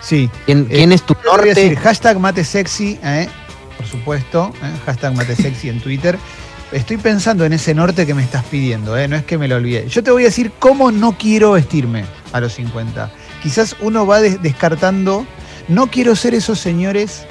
Sí. 0.02 0.30
¿Quién, 0.44 0.66
Eh, 0.70 0.76
quién 0.76 0.92
es 0.92 1.02
tu 1.02 1.16
norte? 1.24 1.48
decir, 1.54 1.78
hashtag 1.78 2.20
mate 2.20 2.44
sexy, 2.44 2.98
¿eh? 3.02 3.28
Por 3.86 3.98
supuesto, 4.00 4.52
¿eh? 4.62 4.72
hashtag 4.84 5.14
mate 5.14 5.36
sexy 5.36 5.68
en 5.68 5.80
Twitter. 5.80 6.18
Estoy 6.72 6.96
pensando 6.96 7.44
en 7.44 7.52
ese 7.52 7.72
norte 7.74 8.04
que 8.06 8.14
me 8.14 8.22
estás 8.22 8.44
pidiendo, 8.44 8.96
¿eh? 8.98 9.06
no 9.06 9.14
es 9.14 9.24
que 9.24 9.38
me 9.38 9.46
lo 9.46 9.56
olvide. 9.56 9.86
Yo 9.88 10.02
te 10.02 10.10
voy 10.10 10.22
a 10.24 10.26
decir 10.26 10.50
cómo 10.58 10.90
no 10.90 11.16
quiero 11.16 11.52
vestirme 11.52 12.04
a 12.32 12.40
los 12.40 12.54
50. 12.54 13.10
Quizás 13.42 13.76
uno 13.80 14.04
va 14.06 14.20
des- 14.20 14.42
descartando, 14.42 15.24
no 15.68 15.86
quiero 15.86 16.16
ser 16.16 16.34
esos 16.34 16.58
señores 16.58 17.24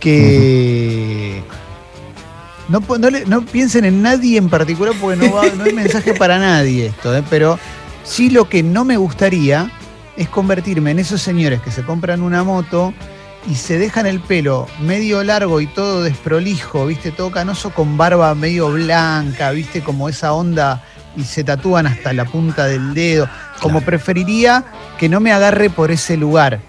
que... 0.00 1.42
No, 2.68 2.80
piensen 3.46 3.84
en 3.84 4.02
nadie 4.02 4.38
en 4.38 4.48
particular 4.48 4.94
porque 5.00 5.16
no, 5.26 5.32
va- 5.34 5.46
no 5.56 5.64
hay 5.64 5.72
mensaje 5.72 6.12
para 6.14 6.38
nadie 6.38 6.86
esto, 6.86 7.16
¿eh? 7.16 7.22
pero 7.30 7.58
sí 8.04 8.28
lo 8.30 8.48
que 8.48 8.62
no 8.62 8.84
me 8.84 8.96
gustaría 8.98 9.70
es 10.16 10.28
convertirme 10.28 10.90
en 10.90 10.98
esos 10.98 11.22
señores 11.22 11.62
que 11.62 11.70
se 11.70 11.82
compran 11.82 12.20
una 12.22 12.44
moto 12.44 12.92
y 13.50 13.54
se 13.56 13.78
dejan 13.78 14.06
el 14.06 14.20
pelo 14.20 14.66
medio 14.80 15.22
largo 15.24 15.60
y 15.60 15.66
todo 15.66 16.02
desprolijo, 16.02 16.86
viste, 16.86 17.10
todo 17.10 17.30
canoso 17.30 17.70
con 17.70 17.96
barba 17.96 18.34
medio 18.34 18.70
blanca, 18.70 19.50
viste, 19.50 19.82
como 19.82 20.08
esa 20.08 20.32
onda 20.32 20.82
y 21.16 21.24
se 21.24 21.44
tatúan 21.44 21.86
hasta 21.86 22.12
la 22.12 22.24
punta 22.24 22.66
del 22.66 22.94
dedo. 22.94 23.28
Como 23.60 23.74
Claro. 23.78 23.86
preferiría 23.86 24.64
que 24.98 25.08
no 25.08 25.20
me 25.20 25.32
agarre 25.32 25.70
por 25.70 25.90
ese 25.90 26.16
lugar. 26.16 26.60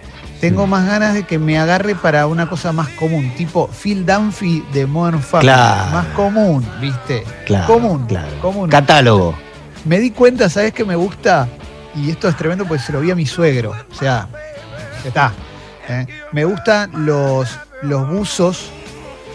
Tengo 0.42 0.68
más 0.68 0.86
ganas 0.86 1.14
de 1.14 1.24
que 1.24 1.40
me 1.40 1.58
agarre 1.58 1.96
para 1.96 2.28
una 2.28 2.50
cosa 2.50 2.74
más 2.74 2.90
común, 2.90 3.32
tipo 3.38 3.70
Phil 3.70 4.06
Dunphy 4.06 4.66
de 4.74 4.86
Modern 4.86 5.22
Family. 5.22 5.48
Claro. 5.48 5.92
Más 5.92 6.06
común, 6.08 6.68
viste. 6.82 7.24
Claro, 7.46 7.68
común, 7.68 8.06
claro. 8.08 8.28
común. 8.42 8.70
Catálogo. 8.70 9.36
Me 9.86 10.00
di 10.00 10.12
cuenta, 10.12 10.50
¿sabes 10.50 10.74
qué 10.74 10.84
me 10.84 10.96
gusta? 10.98 11.48
Y 11.96 12.10
esto 12.10 12.28
es 12.28 12.36
tremendo 12.36 12.66
porque 12.66 12.84
se 12.84 12.92
lo 12.92 13.00
vi 13.00 13.12
a 13.12 13.16
mi 13.16 13.26
suegro. 13.26 13.72
O 13.72 13.96
sea, 13.96 14.28
ya 15.04 15.08
está. 15.08 15.34
¿Eh? 15.90 16.06
Me 16.32 16.46
gustan 16.46 17.06
los, 17.06 17.50
los 17.82 18.08
buzos 18.10 18.70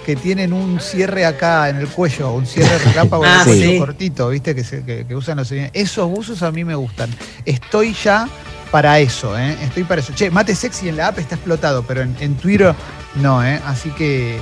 que 0.06 0.16
tienen 0.16 0.52
un 0.54 0.80
cierre 0.80 1.26
acá 1.26 1.68
en 1.68 1.76
el 1.76 1.86
cuello, 1.88 2.32
un 2.32 2.46
cierre 2.46 2.78
relámpago 2.84 3.24
en 3.24 3.30
el 3.30 3.36
Ah, 3.38 3.44
cuello 3.44 3.70
sí. 3.70 3.78
cortito, 3.78 4.28
¿viste? 4.30 4.54
Que, 4.54 4.64
se- 4.64 4.82
que- 4.84 5.06
que 5.06 5.14
usan 5.14 5.36
los 5.36 5.48
señores. 5.48 5.70
Esos 5.74 6.08
buzos 6.08 6.42
a 6.42 6.50
mí 6.50 6.64
me 6.64 6.74
gustan. 6.74 7.10
Estoy 7.44 7.92
ya 7.94 8.26
para 8.70 8.98
eso, 9.00 9.38
¿eh? 9.38 9.56
Estoy 9.62 9.84
para 9.84 10.00
eso. 10.00 10.12
Che, 10.14 10.30
mate 10.30 10.54
sexy 10.54 10.88
en 10.88 10.96
la 10.96 11.08
app 11.08 11.18
está 11.18 11.34
explotado, 11.34 11.82
pero 11.82 12.02
en, 12.02 12.16
en 12.20 12.34
Twitter 12.36 12.74
no, 13.16 13.44
¿eh? 13.44 13.60
Así 13.66 13.90
que, 13.90 14.36
eh, 14.36 14.40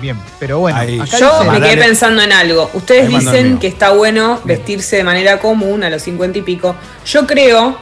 bien. 0.00 0.16
Pero 0.38 0.60
bueno, 0.60 0.78
Ahí. 0.78 0.98
acá 0.98 1.18
Yo 1.18 1.40
dice- 1.40 1.50
me 1.50 1.60
quedé 1.60 1.76
pensando 1.76 2.22
en 2.22 2.32
algo. 2.32 2.70
Ustedes 2.72 3.08
dicen 3.08 3.58
que 3.58 3.66
está 3.66 3.90
bueno 3.92 4.40
Bien. 4.44 4.58
vestirse 4.58 4.96
de 4.96 5.04
manera 5.04 5.38
común 5.40 5.84
a 5.84 5.90
los 5.90 6.02
50 6.02 6.38
y 6.38 6.42
pico. 6.42 6.74
Yo 7.04 7.26
creo 7.26 7.76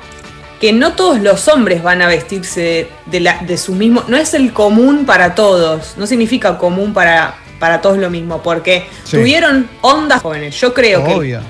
que 0.61 0.73
no 0.73 0.93
todos 0.95 1.21
los 1.21 1.49
hombres 1.49 1.83
van 1.83 2.01
a 2.03 2.07
vestirse 2.07 2.89
de, 3.07 3.21
la, 3.21 3.39
de 3.43 3.57
su 3.59 3.75
mismo. 3.75 4.05
No 4.09 4.17
es 4.17 4.35
el 4.35 4.53
común 4.53 5.05
para 5.05 5.35
todos. 5.35 5.95
No 5.99 6.07
significa 6.07 6.57
común 6.59 6.93
para, 6.95 7.35
para 7.59 7.81
todos 7.81 7.99
lo 7.99 8.09
mismo. 8.11 8.43
Porque 8.43 8.87
Sí. 9.05 9.17
tuvieron 9.19 9.69
ondas 9.83 10.23
jóvenes. 10.23 10.59
Yo 10.61 10.73
creo 10.73 11.05
que 11.05 11.13
el 11.33 11.41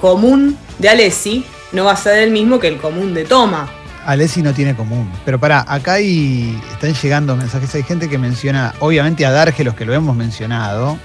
común 0.00 0.56
de 0.78 0.88
Alessi 0.88 1.44
no 1.72 1.84
va 1.84 1.92
a 1.92 1.96
ser 1.96 2.18
el 2.22 2.30
mismo 2.30 2.58
que 2.58 2.68
el 2.68 2.76
común 2.78 3.14
de 3.14 3.24
Toma. 3.24 3.68
Alessi 4.06 4.40
no 4.42 4.54
tiene 4.54 4.74
común. 4.74 5.10
Pero 5.24 5.38
pará, 5.38 5.64
acá 5.68 5.94
hay, 5.94 6.58
están 6.72 6.94
llegando 6.94 7.36
mensajes. 7.36 7.74
Hay 7.74 7.82
gente 7.82 8.08
que 8.08 8.16
menciona, 8.18 8.74
obviamente 8.80 9.26
a 9.26 9.30
Dárgelos, 9.30 9.74
que 9.74 9.84
lo 9.84 9.92
hemos 9.92 10.16
mencionado. 10.16 10.98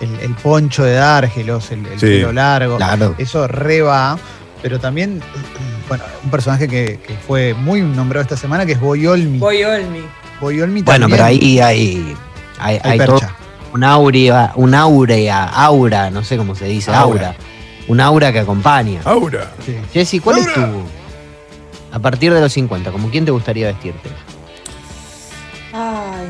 El, 0.00 0.18
el 0.20 0.34
poncho 0.36 0.82
de 0.84 0.94
Dárgelos, 0.94 1.70
el, 1.72 1.84
el 1.86 2.00
Sí. 2.00 2.06
pelo 2.06 2.32
largo. 2.32 2.76
Claro. 2.78 3.14
Eso 3.18 3.46
reba. 3.46 4.18
Pero 4.62 4.78
también, 4.78 5.20
bueno, 5.88 6.04
un 6.24 6.30
personaje 6.30 6.68
que, 6.68 7.00
que 7.04 7.14
fue 7.26 7.52
muy 7.54 7.80
nombrado 7.82 8.22
esta 8.22 8.36
semana, 8.36 8.64
que 8.64 8.72
es 8.72 8.80
Boyolmi. 8.80 9.38
Boyolmi 10.40 10.82
Bueno, 10.82 11.06
también. 11.06 11.10
pero 11.10 11.24
ahí 11.24 11.58
hay, 11.60 12.16
hay, 12.58 12.78
hay 12.82 12.92
hay 12.92 12.98
todo 12.98 13.18
percha. 13.18 13.34
un 13.74 13.82
aurea, 13.84 14.52
un 14.54 14.74
aurea, 14.74 15.44
aura, 15.44 16.10
no 16.10 16.22
sé 16.24 16.36
cómo 16.36 16.54
se 16.54 16.66
dice, 16.66 16.92
Aura. 16.92 17.28
aura. 17.28 17.34
Un 17.88 18.00
aura 18.00 18.32
que 18.32 18.38
acompaña. 18.38 19.00
Ahora. 19.04 19.50
Sí. 19.66 19.76
Jessy, 19.92 20.20
¿cuál 20.20 20.38
es 20.38 20.52
tu. 20.54 20.60
A 21.90 21.98
partir 21.98 22.32
de 22.32 22.40
los 22.40 22.52
50, 22.52 22.90
¿como 22.92 23.10
quién 23.10 23.24
te 23.24 23.32
gustaría 23.32 23.66
vestirte? 23.66 24.08
Ay. 25.72 26.26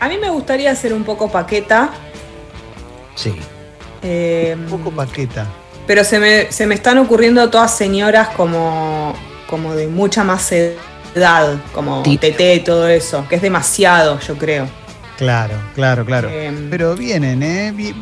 A 0.00 0.08
mí 0.08 0.16
me 0.18 0.30
gustaría 0.30 0.74
ser 0.74 0.92
un 0.94 1.04
poco 1.04 1.30
paqueta. 1.30 1.90
Sí. 3.14 3.34
eh, 4.02 4.56
Un 4.58 4.66
poco 4.66 4.90
paqueta. 4.90 5.46
Pero 5.86 6.04
se 6.04 6.18
me, 6.18 6.50
se 6.50 6.66
me 6.66 6.74
están 6.74 6.98
ocurriendo 6.98 7.48
todas 7.50 7.76
señoras 7.76 8.28
como, 8.30 9.14
como 9.46 9.74
de 9.74 9.86
mucha 9.86 10.24
más 10.24 10.50
edad, 10.52 11.56
como 11.72 12.02
Tete 12.02 12.54
y 12.54 12.60
todo 12.60 12.88
eso, 12.88 13.26
que 13.28 13.36
es 13.36 13.42
demasiado, 13.42 14.18
yo 14.20 14.36
creo. 14.36 14.66
Claro, 15.16 15.54
claro, 15.74 16.04
claro. 16.04 16.28
Em, 16.28 16.70
Pero 16.70 16.96
vienen, 16.96 17.42
¿eh? 17.42 17.94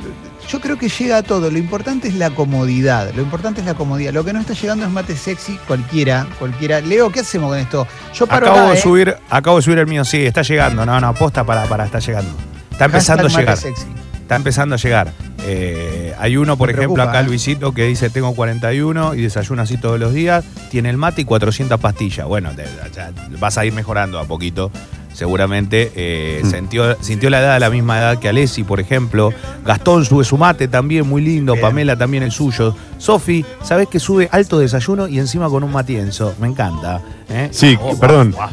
Yo 0.49 0.61
creo 0.61 0.79
que 0.79 0.89
llega 0.89 1.19
a 1.19 1.23
todo. 1.23 1.51
Lo 1.51 1.59
importante 1.59 2.09
es 2.09 2.15
la 2.15 2.31
comodidad. 2.31 3.12
Lo 3.15 3.23
importante 3.23 3.61
es 3.61 3.67
la 3.67 3.75
comodidad. 3.75 4.12
Lo 4.12 4.25
que 4.25 4.33
no 4.33 4.41
está 4.41 4.55
llegando 4.55 4.85
es 4.87 4.91
mate 4.91 5.17
sexy, 5.17 5.59
cualquiera, 5.67 6.27
cualquiera. 6.39 6.81
Leo, 6.81 7.11
¿qué 7.11 7.21
hacemos 7.21 7.51
con 7.51 7.59
esto? 7.59 7.87
Yo 8.15 8.27
paro 8.27 8.47
Acabo 8.47 8.61
acá, 8.61 8.71
de 8.71 8.79
¿eh? 8.79 8.83
subir, 8.83 9.17
acabo 9.29 9.57
de 9.57 9.62
subir 9.62 9.79
el 9.79 9.87
mío, 9.87 10.05
sí, 10.05 10.25
está 10.25 10.43
llegando. 10.43 10.87
No, 10.87 11.01
no, 11.01 11.09
aposta 11.09 11.45
para, 11.45 11.65
para, 11.65 11.85
está 11.85 11.99
llegando. 11.99 12.33
Está 12.71 12.87
empezando 12.87 13.25
Hashtag 13.25 13.39
a 13.39 13.41
llegar. 13.41 13.57
mate 13.57 13.69
sexy. 13.69 14.01
Está 14.33 14.37
empezando 14.39 14.75
a 14.77 14.79
llegar. 14.79 15.12
Eh, 15.45 16.15
hay 16.19 16.39
uno, 16.39 16.57
por 16.57 16.69
Me 16.69 16.73
ejemplo, 16.73 16.95
preocupa, 16.95 17.11
acá 17.19 17.21
¿eh? 17.21 17.29
Luisito, 17.29 17.73
que 17.73 17.85
dice 17.85 18.09
tengo 18.09 18.33
41 18.35 19.15
y 19.15 19.21
desayuno 19.21 19.61
así 19.61 19.77
todos 19.77 20.01
los 20.01 20.15
días. 20.15 20.43
Tiene 20.71 20.89
el 20.89 20.97
mate 20.97 21.21
y 21.21 21.25
400 21.27 21.79
pastillas. 21.79 22.27
Bueno, 22.27 22.51
te- 22.57 22.65
ya 22.95 23.11
vas 23.39 23.59
a 23.59 23.67
ir 23.67 23.75
mejorando 23.75 24.19
a 24.19 24.25
poquito. 24.25 24.71
Seguramente 25.12 25.93
eh, 25.95 26.41
Mm. 26.43 26.51
sintió, 26.51 26.97
sintió 27.03 27.29
la 27.29 27.41
edad 27.41 27.57
a 27.57 27.59
la 27.59 27.69
misma 27.69 27.99
edad 27.99 28.19
que 28.19 28.31
Alessi, 28.31 28.65
por 28.65 28.81
ejemplo. 28.81 29.35
Gastón 29.67 30.07
sube 30.07 30.25
su 30.25 30.39
mate 30.39 30.69
también, 30.69 31.07
muy 31.07 31.21
lindo. 31.21 31.53
Bien. 31.53 31.62
Pamela 31.67 31.97
también 31.97 32.23
el 32.23 32.33
suyo. 32.33 32.75
Sofi, 32.97 33.45
¿sabés 33.62 33.89
que 33.89 34.01
sube 34.01 34.31
alto 34.33 34.59
desayuno 34.59 35.09
y 35.09 35.19
encima 35.19 35.51
con 35.51 35.62
un 35.65 35.73
matienzo? 35.73 36.35
Me 36.41 36.47
encanta. 36.49 37.03
¿eh? 37.29 37.49
Sí, 37.51 37.77
Ah, 37.79 37.85
oh, 37.85 37.99
perdón. 38.01 38.35
ah, 38.41 38.51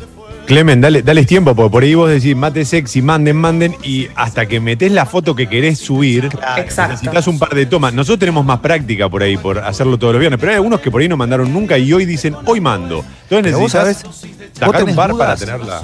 Clemen, 0.49 0.81
dale, 0.81 1.03
dales 1.03 1.27
tiempo, 1.27 1.53
porque 1.55 1.69
por 1.69 1.83
ahí 1.83 1.93
vos 1.93 2.09
decís 2.09 2.35
mate 2.35 2.65
sexy, 2.65 3.03
manden, 3.03 3.35
manden, 3.35 3.75
y 3.83 4.07
hasta 4.15 4.47
que 4.47 4.59
metés 4.59 4.91
la 4.91 5.05
foto 5.05 5.35
que 5.35 5.47
querés 5.47 5.77
subir, 5.77 6.27
necesitas 6.57 7.27
un 7.27 7.37
par 7.37 7.53
de 7.53 7.67
tomas. 7.67 7.93
Nosotros 7.93 8.17
tenemos 8.17 8.43
más 8.43 8.59
práctica 8.59 9.07
por 9.07 9.21
ahí, 9.21 9.37
por 9.37 9.59
hacerlo 9.59 9.99
todos 9.99 10.13
los 10.13 10.19
viernes, 10.19 10.39
pero 10.39 10.51
hay 10.51 10.55
algunos 10.55 10.81
que 10.81 10.89
por 10.89 11.01
ahí 11.01 11.07
no 11.07 11.17
mandaron 11.17 11.53
nunca 11.53 11.77
y 11.77 11.93
hoy 11.93 12.05
dicen, 12.05 12.35
hoy 12.47 12.59
mando. 12.61 13.05
Entonces 13.29 13.43
Pero 13.43 13.59
vos 13.59 13.73
necesitas 13.75 14.57
sacar 14.57 14.83
un 14.85 14.95
par 14.95 15.15
para 15.15 15.35
tenerla. 15.35 15.83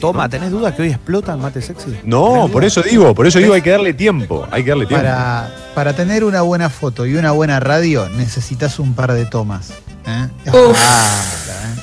Toma, 0.00 0.30
¿tenés 0.30 0.50
dudas 0.50 0.74
que 0.74 0.80
hoy 0.80 0.88
explota 0.88 1.34
el 1.34 1.38
mate 1.38 1.60
sexy? 1.60 1.98
No, 2.02 2.32
¿Tenés 2.32 2.50
por 2.52 2.64
eso 2.64 2.80
digo, 2.80 3.14
por 3.14 3.26
eso 3.26 3.38
digo, 3.38 3.52
hay 3.52 3.60
que 3.60 3.70
darle 3.70 3.92
tiempo, 3.92 4.48
hay 4.50 4.64
que 4.64 4.70
darle 4.70 4.86
tiempo. 4.86 5.04
Para, 5.04 5.54
para 5.74 5.92
tener 5.92 6.24
una 6.24 6.40
buena 6.40 6.70
foto 6.70 7.04
y 7.04 7.16
una 7.16 7.32
buena 7.32 7.60
radio 7.60 8.08
necesitas 8.08 8.78
un 8.78 8.94
par 8.94 9.12
de 9.12 9.26
tomas. 9.26 9.74
¿Eh? 10.06 10.28
Uf. 10.50 10.76
Ah, 10.78 11.22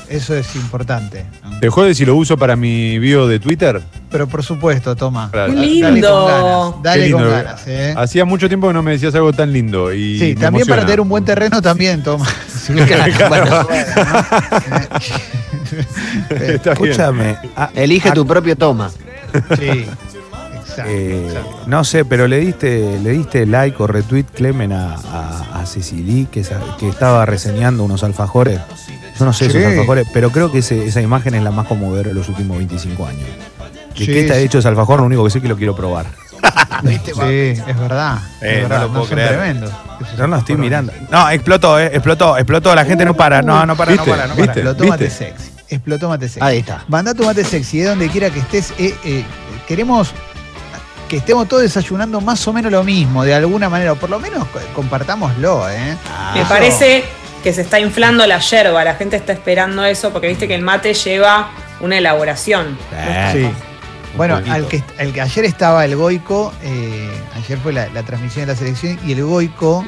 ¿eh? 0.09 0.15
Eso 0.17 0.35
es 0.35 0.55
importante. 0.55 1.25
¿no? 1.43 1.59
¿Te 1.59 1.69
jode 1.69 1.93
si 1.95 2.05
lo 2.05 2.15
uso 2.15 2.37
para 2.37 2.55
mi 2.55 2.99
bio 2.99 3.27
de 3.27 3.39
Twitter? 3.39 3.81
Pero 4.11 4.27
por 4.27 4.43
supuesto, 4.43 4.95
toma. 4.95 5.29
Claro. 5.31 5.53
Qué 5.53 5.59
Dale 5.59 5.91
lindo. 5.91 6.09
con 6.09 6.27
ganas. 6.27 6.83
Dale 6.83 7.05
Qué 7.05 7.11
con 7.11 7.29
ganas. 7.29 7.63
¿eh? 7.67 7.93
Hacía 7.97 8.25
mucho 8.25 8.47
tiempo 8.47 8.67
que 8.67 8.73
no 8.73 8.83
me 8.83 8.91
decías 8.91 9.15
algo 9.15 9.33
tan 9.33 9.51
lindo. 9.51 9.91
Y 9.93 10.19
Sí, 10.19 10.35
me 10.35 10.41
también 10.41 10.67
para 10.67 10.81
tener 10.81 11.01
un 11.01 11.09
buen 11.09 11.25
terreno 11.25 11.61
también, 11.61 12.03
toma. 12.03 12.25
Bueno, 13.29 13.67
Está 16.29 16.73
bien. 16.73 16.91
Escúchame, 16.93 17.37
ah, 17.55 17.69
elige 17.73 18.11
tu 18.11 18.25
propio 18.25 18.55
toma. 18.55 18.89
Sí. 19.59 19.85
Exacto, 20.73 20.91
eh, 20.91 21.27
exacto. 21.27 21.59
no 21.67 21.83
sé, 21.83 22.05
pero 22.05 22.27
le 22.27 22.37
diste, 22.39 22.99
le 23.01 23.09
diste 23.11 23.45
like 23.45 23.81
o 23.81 23.87
retweet 23.87 24.25
Clemen 24.33 24.71
a, 24.73 24.95
a, 24.95 25.59
a 25.61 25.65
Cecily, 25.65 26.27
que, 26.31 26.43
que 26.79 26.89
estaba 26.89 27.25
reseñando 27.25 27.83
unos 27.83 28.03
alfajores. 28.03 28.59
Yo 29.19 29.25
no 29.25 29.33
sé 29.33 29.49
Sí. 29.49 29.57
esos 29.57 29.71
alfajores, 29.71 30.07
pero 30.13 30.31
creo 30.31 30.51
que 30.51 30.59
ese- 30.59 30.85
esa 30.85 31.01
imagen 31.01 31.35
es 31.35 31.43
la 31.43 31.51
más 31.51 31.67
conmovedora 31.67 32.09
de 32.09 32.15
los 32.15 32.27
últimos 32.29 32.57
25 32.57 33.05
años. 33.05 33.27
¿De 33.97 34.05
Sí, 34.05 34.05
qué 34.07 34.21
está 34.21 34.35
sí. 34.35 34.41
hecho 34.41 34.57
ese 34.59 34.67
alfajor? 34.67 34.99
Lo 34.99 35.05
único 35.05 35.23
que 35.23 35.29
sé 35.29 35.37
es 35.37 35.41
que 35.43 35.47
lo 35.47 35.55
quiero 35.57 35.75
probar. 35.75 36.05
Sí, 36.83 36.91
es 37.67 37.79
verdad. 37.79 38.17
Eh, 38.41 38.55
es 38.57 38.63
no 38.63 38.69
verdad, 38.69 38.81
lo 38.81 38.87
puedo 38.89 39.03
son 39.05 39.13
creer. 39.13 39.29
tremendos. 39.29 39.71
Yo 40.17 40.27
no 40.27 40.35
estoy 40.35 40.57
mirando. 40.57 40.91
No, 41.09 41.29
explotó, 41.29 41.79
eh, 41.79 41.91
explotó, 41.93 42.35
explotó. 42.37 42.75
La 42.75 42.83
gente 42.83 43.05
no 43.05 43.13
para, 43.13 43.41
no, 43.41 43.65
no 43.65 43.75
para, 43.77 43.91
no 43.91 43.97
¿Viste? 43.97 44.11
para, 44.11 44.27
no 44.27 44.33
para. 44.35 44.45
¿Viste? 44.47 44.59
Explotó 44.61 44.87
mate 44.87 45.09
sexy. 45.09 45.51
Explotó 45.69 46.09
mate 46.09 46.27
sexy. 46.27 46.39
Ahí 46.45 46.57
está. 46.57 46.83
Mandá 46.89 47.13
tu 47.13 47.23
mate 47.23 47.45
sexy, 47.45 47.79
de 47.79 47.85
donde 47.85 48.09
quiera 48.09 48.29
que 48.31 48.39
estés. 48.39 48.71
eh, 48.79 48.93
eh, 49.05 49.23
queremos 49.67 50.11
que 51.07 51.17
estemos 51.17 51.47
todos 51.47 51.63
desayunando 51.63 52.21
más 52.21 52.47
o 52.47 52.53
menos 52.53 52.71
lo 52.71 52.83
mismo, 52.83 53.23
de 53.23 53.33
alguna 53.35 53.69
manera, 53.69 53.93
o 53.93 53.95
por 53.95 54.09
lo 54.09 54.19
menos 54.19 54.47
co- 54.47 54.59
compartámoslo, 54.73 55.69
¿eh? 55.69 55.95
Me 56.33 56.39
Eso- 56.41 56.49
parece 56.49 57.03
que 57.43 57.53
se 57.53 57.61
está 57.61 57.79
inflando 57.79 58.25
la 58.25 58.39
yerba, 58.39 58.83
la 58.83 58.95
gente 58.95 59.15
está 59.17 59.33
esperando 59.33 59.83
eso 59.85 60.11
porque 60.11 60.27
viste 60.27 60.47
que 60.47 60.55
el 60.55 60.61
mate 60.61 60.93
lleva 60.93 61.51
una 61.81 61.97
elaboración. 61.97 62.77
Sí. 63.33 63.49
Bueno, 64.15 64.39
al 64.49 64.67
que, 64.67 64.83
al 64.99 65.11
que 65.11 65.21
ayer 65.21 65.45
estaba 65.45 65.83
el 65.85 65.95
Goico, 65.95 66.53
eh, 66.63 67.09
ayer 67.35 67.57
fue 67.57 67.73
la, 67.73 67.87
la 67.89 68.03
transmisión 68.03 68.45
de 68.45 68.53
la 68.53 68.57
selección 68.57 68.99
y 69.05 69.11
el 69.13 69.23
Goico 69.23 69.83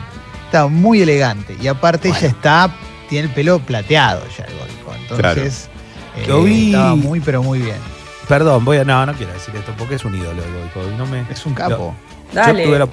estaba 0.46 0.68
muy 0.68 1.02
elegante. 1.02 1.56
Y 1.62 1.68
aparte 1.68 2.10
Bueno. 2.10 2.22
ya 2.22 2.28
está, 2.30 2.76
tiene 3.08 3.28
el 3.28 3.34
pelo 3.34 3.60
plateado 3.60 4.24
ya 4.38 4.46
el 4.46 4.54
Goico. 4.58 4.96
Entonces, 5.14 5.70
eh, 6.18 6.26
Lo 6.28 6.42
vi. 6.44 6.72
estaba 6.72 6.96
muy, 6.96 7.20
pero 7.20 7.44
muy 7.44 7.60
bien. 7.60 7.78
Perdón, 8.28 8.66
voy 8.66 8.78
a. 8.78 8.86
No, 8.86 9.06
no 9.06 9.14
quiero 9.14 9.34
decir 9.34 9.56
esto 9.56 9.74
porque 9.78 9.96
es 9.96 10.06
un 10.06 10.16
ídolo 10.16 10.42
el 10.44 10.52
Goico. 10.74 10.92
y 10.92 10.96
No 10.98 11.06
me, 11.06 11.26
Es 11.30 11.46
un 11.46 11.54
capo. 11.54 11.96
Dale. 12.34 12.66
tuve 12.66 12.80
la- 12.80 12.88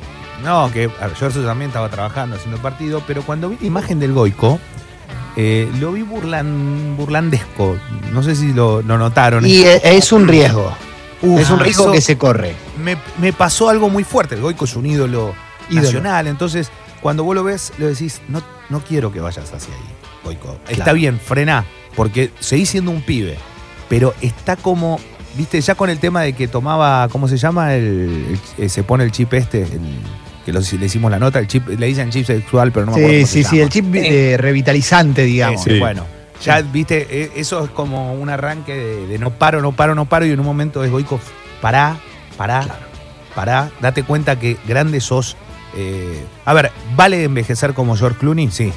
no, 0.44 0.70
que 0.72 0.90
a 1.00 1.06
ver, 1.06 1.16
yo 1.16 1.28
también 1.44 1.70
estaba 1.70 1.88
trabajando 1.88 2.36
haciendo 2.36 2.60
partido, 2.60 3.02
pero 3.06 3.22
cuando 3.22 3.48
vi 3.48 3.56
la 3.60 3.66
imagen 3.66 4.00
del 4.00 4.12
Goico, 4.12 4.58
eh, 5.36 5.70
lo 5.80 5.92
vi 5.92 6.02
burlan, 6.02 6.96
burlandesco. 6.96 7.76
No 8.12 8.22
sé 8.22 8.34
si 8.34 8.52
lo, 8.52 8.82
lo 8.82 8.98
notaron. 8.98 9.46
Y 9.46 9.62
e- 9.62 9.80
es 9.96 10.12
un 10.12 10.26
riesgo. 10.28 10.72
Uf, 11.22 11.40
es 11.40 11.50
un 11.50 11.60
riesgo 11.60 11.84
eso 11.84 11.92
que 11.92 12.00
se 12.00 12.18
corre. 12.18 12.54
me, 12.82 12.96
me 13.18 13.32
pasó 13.32 13.68
algo 13.68 13.88
muy 13.88 14.02
fuerte. 14.04 14.34
El 14.34 14.40
Goico 14.42 14.64
es 14.64 14.74
un 14.74 14.86
ídolo, 14.86 15.34
Ídolo. 15.70 15.84
nacional, 15.86 16.26
entonces 16.26 16.70
cuando 17.00 17.22
vos 17.24 17.34
lo 17.34 17.44
ves, 17.44 17.72
le 17.78 17.86
decís, 17.86 18.20
no, 18.28 18.42
no 18.68 18.80
quiero 18.80 19.12
que 19.12 19.20
vayas 19.20 19.52
hacia 19.52 19.72
ahí, 19.74 19.80
Goico. 20.24 20.56
Está 20.68 20.92
bien, 20.92 21.18
frená, 21.20 21.64
porque 21.94 22.30
seguís 22.40 22.70
siendo 22.70 22.90
un 22.90 23.02
pibe, 23.02 23.36
pero 23.88 24.14
está 24.20 24.56
como, 24.56 24.98
viste, 25.36 25.60
ya 25.60 25.74
con 25.74 25.90
el 25.90 25.98
tema 25.98 26.22
de 26.22 26.32
que 26.32 26.48
tomaba, 26.48 27.08
¿cómo 27.08 27.28
se 27.28 27.36
llama? 27.36 27.74
El, 27.74 27.84
el- 28.58 28.64
eh, 28.64 28.68
se 28.68 28.82
pone 28.82 29.04
el 29.04 29.12
chip 29.12 29.32
este, 29.34 29.62
el- 29.62 29.98
que 30.44 30.52
lo- 30.52 30.60
le 30.60 30.86
hicimos 30.86 31.10
la 31.10 31.18
nota, 31.18 31.38
el 31.38 31.46
chip, 31.46 31.68
le 31.68 31.86
dicen 31.86 32.10
chip 32.10 32.26
sexual, 32.26 32.72
pero 32.72 32.86
no 32.86 32.92
me 32.92 32.98
acuerdo. 32.98 33.14
sí, 33.14 33.22
cómo 33.22 33.26
se 33.26 33.32
sí, 33.32 33.44
sí, 33.44 33.56
llama. 33.56 33.62
el 33.64 33.68
chip 33.70 33.94
eh, 33.94 34.36
revitalizante, 34.38 35.22
digamos. 35.22 35.60
Ese, 35.60 35.74
Sí. 35.74 35.78
Bueno, 35.78 36.04
ya 36.42 36.60
viste, 36.60 37.06
eh, 37.10 37.30
eso 37.36 37.64
es 37.64 37.70
como 37.70 38.14
un 38.14 38.28
arranque 38.28 38.74
de, 38.74 39.06
de 39.06 39.18
no 39.18 39.30
paro, 39.30 39.60
no 39.62 39.72
paro, 39.72 39.94
no 39.94 40.06
paro, 40.06 40.26
y 40.26 40.30
en 40.30 40.40
un 40.40 40.46
momento 40.46 40.82
es 40.82 40.90
Goico, 40.90 41.20
pará, 41.60 41.96
pará, 42.36 42.66
pará, 43.34 43.70
date 43.80 44.02
cuenta 44.02 44.38
que 44.38 44.56
grande 44.66 45.00
sos. 45.00 45.36
eh, 45.76 46.24
a 46.44 46.52
ver, 46.52 46.70
¿vale 46.96 47.22
envejecer 47.24 47.72
como 47.74 47.96
George 47.96 48.18
Clooney? 48.18 48.50
Sí. 48.50 48.72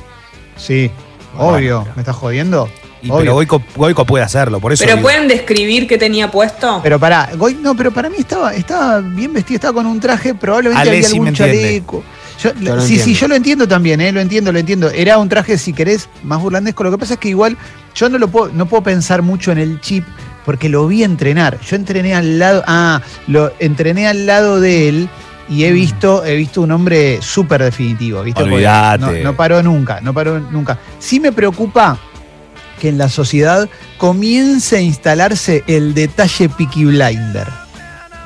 Sí, 0.55 0.91
Bueno, 1.35 1.53
obvio. 1.57 1.87
¿Me 1.95 2.03
estás 2.03 2.15
jodiendo? 2.15 2.69
Y, 3.05 3.11
pero 3.11 3.33
Goico, 3.33 3.61
Goico 3.75 4.05
puede 4.05 4.23
hacerlo, 4.23 4.59
por 4.59 4.73
eso. 4.73 4.83
Pero 4.83 4.97
digo, 4.97 5.07
pueden 5.07 5.27
describir 5.27 5.87
qué 5.87 5.97
tenía 5.97 6.31
puesto. 6.31 6.79
Pero 6.81 6.99
pará, 6.99 7.29
Goy- 7.37 7.57
no, 7.61 7.75
pero 7.75 7.91
para 7.91 8.09
mí 8.09 8.15
estaba, 8.19 8.53
estaba 8.53 8.99
bien 9.01 9.31
vestido, 9.33 9.55
estaba 9.55 9.73
con 9.73 9.85
un 9.85 9.99
traje, 9.99 10.33
probablemente 10.33 10.81
Ale 10.81 10.97
había 10.97 11.07
algún 11.07 11.33
chaleco. 11.33 12.03
Yo- 12.41 12.53
Yo 12.59 12.75
lo 12.75 12.81
sí, 12.81 12.99
sí, 12.99 13.13
yo 13.13 13.27
lo 13.27 13.35
entiendo 13.35 13.67
también, 13.67 14.01
eh, 14.01 14.11
lo 14.11 14.19
entiendo, 14.19 14.51
lo 14.51 14.59
entiendo. 14.59 14.89
Era 14.89 15.17
un 15.17 15.29
traje, 15.29 15.57
si 15.57 15.71
querés, 15.71 16.09
más 16.23 16.41
burlandesco. 16.41 16.83
Lo 16.83 16.91
que 16.91 16.97
pasa 16.97 17.13
es 17.13 17.19
que 17.19 17.29
igual 17.29 17.57
yo 17.95 18.09
no 18.09 18.17
lo 18.17 18.27
puedo, 18.27 18.51
no 18.51 18.65
puedo 18.65 18.83
pensar 18.83 19.21
mucho 19.21 19.51
en 19.51 19.57
el 19.59 19.79
chip 19.79 20.03
porque 20.45 20.67
lo 20.67 20.87
vi 20.87 21.03
entrenar. 21.03 21.59
Yo 21.61 21.75
entrené 21.75 22.13
al 22.13 22.37
lado, 22.39 22.63
ah, 22.67 23.01
lo 23.27 23.53
entrené 23.59 24.07
al 24.07 24.25
lado 24.25 24.59
de 24.59 24.89
él 24.89 25.09
y 25.47 25.63
he 25.63 25.71
visto, 25.71 26.25
he 26.25 26.35
visto 26.35 26.61
un 26.61 26.71
hombre 26.71 27.19
súper 27.21 27.63
definitivo, 27.63 28.21
¿viste? 28.23 28.41
No 29.23 29.35
paró 29.35 29.63
nunca, 29.63 30.01
no 30.01 30.13
paró 30.13 30.39
nunca. 30.39 30.77
Sí 30.99 31.19
me 31.19 31.31
preocupa 31.31 31.97
que 32.79 32.89
en 32.89 32.97
la 32.97 33.09
sociedad 33.09 33.69
comience 33.97 34.77
a 34.77 34.81
instalarse 34.81 35.63
el 35.67 35.93
detalle 35.93 36.49
Peaky 36.49 36.85
Blinder, 36.85 37.47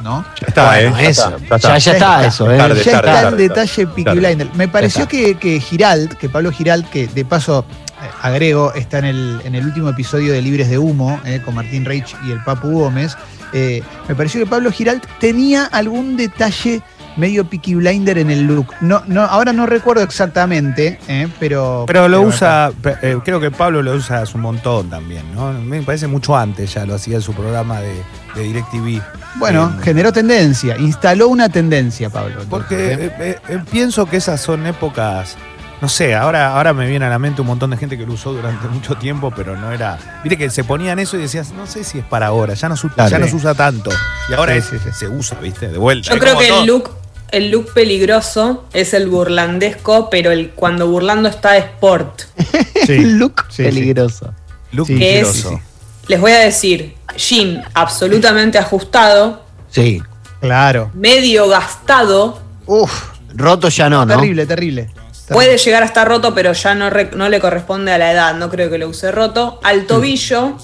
¿no? 0.04 0.26
Ya 0.42 0.48
está, 0.48 0.66
Bueno, 0.68 0.98
¿eh? 0.98 1.08
eso. 1.10 1.30
Ya 1.30 1.56
está. 1.56 1.58
Ya, 1.58 1.78
ya 1.78 1.92
está 1.94 2.26
eso, 2.26 2.52
¿eh? 2.52 2.58
Tarde, 2.58 2.84
ya 2.84 2.92
tarde, 2.92 3.10
está 3.10 3.20
el 3.20 3.24
tarde, 3.26 3.44
detalle 3.44 3.88
Peaky 3.88 4.04
tarde. 4.04 4.20
Blinder. 4.20 4.50
Me 4.56 4.68
pareció 4.68 5.08
que, 5.08 5.36
que 5.36 5.60
Giralt, 5.60 6.14
que 6.14 6.30
Pablo 6.30 6.52
Giralt, 6.52 6.90
que 6.90 7.08
de 7.08 7.26
paso 7.26 7.66
eh, 8.02 8.10
agrego, 8.22 8.74
está 8.74 9.00
en 9.00 9.06
el, 9.06 9.42
en 9.44 9.56
el 9.56 9.66
último 9.66 9.90
episodio 9.90 10.34
de 10.34 10.42
Libres 10.42 10.70
de 10.70 10.78
Humo, 10.78 11.20
eh, 11.26 11.42
con 11.44 11.56
Martín 11.56 11.86
Reich 11.86 12.16
y 12.26 12.32
el 12.32 12.44
Papu 12.44 12.70
Gómez, 12.72 13.16
eh, 13.52 13.82
me 14.08 14.16
pareció 14.16 14.40
que 14.40 14.50
Pablo 14.50 14.72
Giralt 14.72 15.04
tenía 15.20 15.66
algún 15.66 16.16
detalle 16.18 16.82
medio 17.20 17.46
Peaky 17.46 17.76
Blinder 17.76 18.18
en 18.18 18.32
el 18.32 18.44
look. 18.48 18.68
No, 18.82 19.04
no, 19.08 19.22
ahora 19.24 19.54
no 19.54 19.66
recuerdo 19.66 20.02
exactamente, 20.04 21.00
eh, 21.08 21.28
pero... 21.40 21.84
Pero 21.88 22.08
lo 22.08 22.22
usa, 22.22 22.72
eh, 23.02 23.18
creo 23.24 23.40
que 23.40 23.52
Pablo 23.52 23.82
lo 23.82 23.94
usa 23.94 24.22
hace 24.22 24.36
un 24.36 24.42
montón 24.42 24.90
también, 24.90 25.24
¿no? 25.36 25.52
Me 25.54 25.82
parece 25.82 26.08
mucho 26.08 26.36
antes 26.36 26.74
ya 26.74 26.86
lo 26.86 26.96
hacía 26.96 27.16
en 27.18 27.22
su 27.22 27.34
programa 27.34 27.80
de, 27.82 27.94
de 28.36 28.42
DirecTV. 28.44 29.02
Bueno, 29.36 29.74
Eh, 29.80 29.84
generó 29.84 30.12
tendencia, 30.12 30.78
instaló 30.78 31.28
una 31.28 31.50
tendencia, 31.50 32.10
Pablo. 32.10 32.42
Porque 32.50 32.94
¿eh? 32.94 33.12
eh, 33.20 33.40
eh, 33.50 33.60
pienso 33.70 34.06
que 34.06 34.18
esas 34.18 34.40
son 34.42 34.66
épocas, 34.66 35.36
no 35.82 35.88
sé, 35.88 36.14
ahora, 36.16 36.56
ahora 36.56 36.74
me 36.74 36.88
viene 36.88 37.06
a 37.06 37.10
la 37.10 37.20
mente 37.20 37.42
un 37.42 37.48
montón 37.48 37.70
de 37.70 37.78
gente 37.78 37.98
que 37.98 38.06
lo 38.06 38.14
usó 38.14 38.34
durante 38.34 38.68
mucho 38.70 38.96
tiempo, 38.96 39.32
pero 39.36 39.56
no 39.56 39.72
era. 39.72 39.98
Viste 40.24 40.38
que 40.38 40.50
se 40.50 40.64
ponían 40.64 41.00
eso 41.00 41.18
y 41.18 41.22
decías, 41.22 41.52
no 41.52 41.68
sé 41.68 41.84
si 41.84 42.00
es 42.00 42.06
para 42.06 42.28
ahora, 42.28 42.54
ya 42.54 42.68
no, 42.70 42.76
se- 42.76 42.90
Claro. 42.90 43.10
ya 43.10 43.20
no 43.20 43.28
se 43.28 43.36
usa 43.36 43.54
tanto. 43.54 43.90
Y 44.30 44.34
ahora 44.34 44.54
Sí, 44.54 44.60
es- 44.60 44.66
sí, 44.66 44.76
sí. 44.84 44.90
se 44.94 45.08
usa, 45.08 45.40
¿viste? 45.40 45.70
De 45.70 45.78
vuelta. 45.78 46.10
Yo 46.10 46.16
Es 46.16 46.22
creo 46.22 46.38
que 46.38 46.48
todo. 46.48 46.60
el 46.62 46.68
look, 46.68 46.90
el 47.32 47.52
look 47.52 47.74
peligroso 47.74 48.66
es 48.74 48.94
el 48.94 49.08
burlandesco, 49.08 50.10
pero 50.10 50.32
el 50.32 50.52
cuando 50.52 50.88
burlando 50.88 51.30
está 51.30 51.54
de 51.54 51.60
sport. 51.60 52.22
Sí. 52.86 52.98
Look 53.06 53.44
Sí, 53.50 53.58
sí. 53.58 53.64
peligroso. 53.64 54.34
Look 54.72 54.88
Sí, 54.88 54.98
que 54.98 55.20
es- 55.20 55.28
peligroso. 55.28 55.62
Les 56.08 56.20
voy 56.20 56.32
a 56.32 56.40
decir, 56.40 56.96
jean 57.16 57.64
absolutamente 57.76 58.58
ajustado, 58.58 59.44
Sí. 59.70 60.02
Claro. 60.42 60.90
medio 60.96 61.48
gastado, 61.48 62.42
Uf, 62.66 62.92
roto 63.36 63.70
ya 63.70 63.90
no, 63.90 64.06
¿no? 64.06 64.16
Terrible, 64.16 64.46
terrible. 64.48 64.90
puede 65.30 65.58
llegar 65.60 65.84
a 65.84 65.86
estar 65.86 66.08
roto, 66.08 66.34
pero 66.34 66.54
ya 66.54 66.74
no, 66.74 66.90
re- 66.90 67.12
no 67.16 67.30
le 67.30 67.40
corresponde 67.40 67.92
a 67.92 68.00
la 68.00 68.12
edad, 68.12 68.34
no 68.34 68.50
creo 68.50 68.72
que 68.72 68.80
lo 68.80 68.88
use 68.90 69.12
roto, 69.12 69.60
al 69.64 69.86
tobillo. 69.86 70.58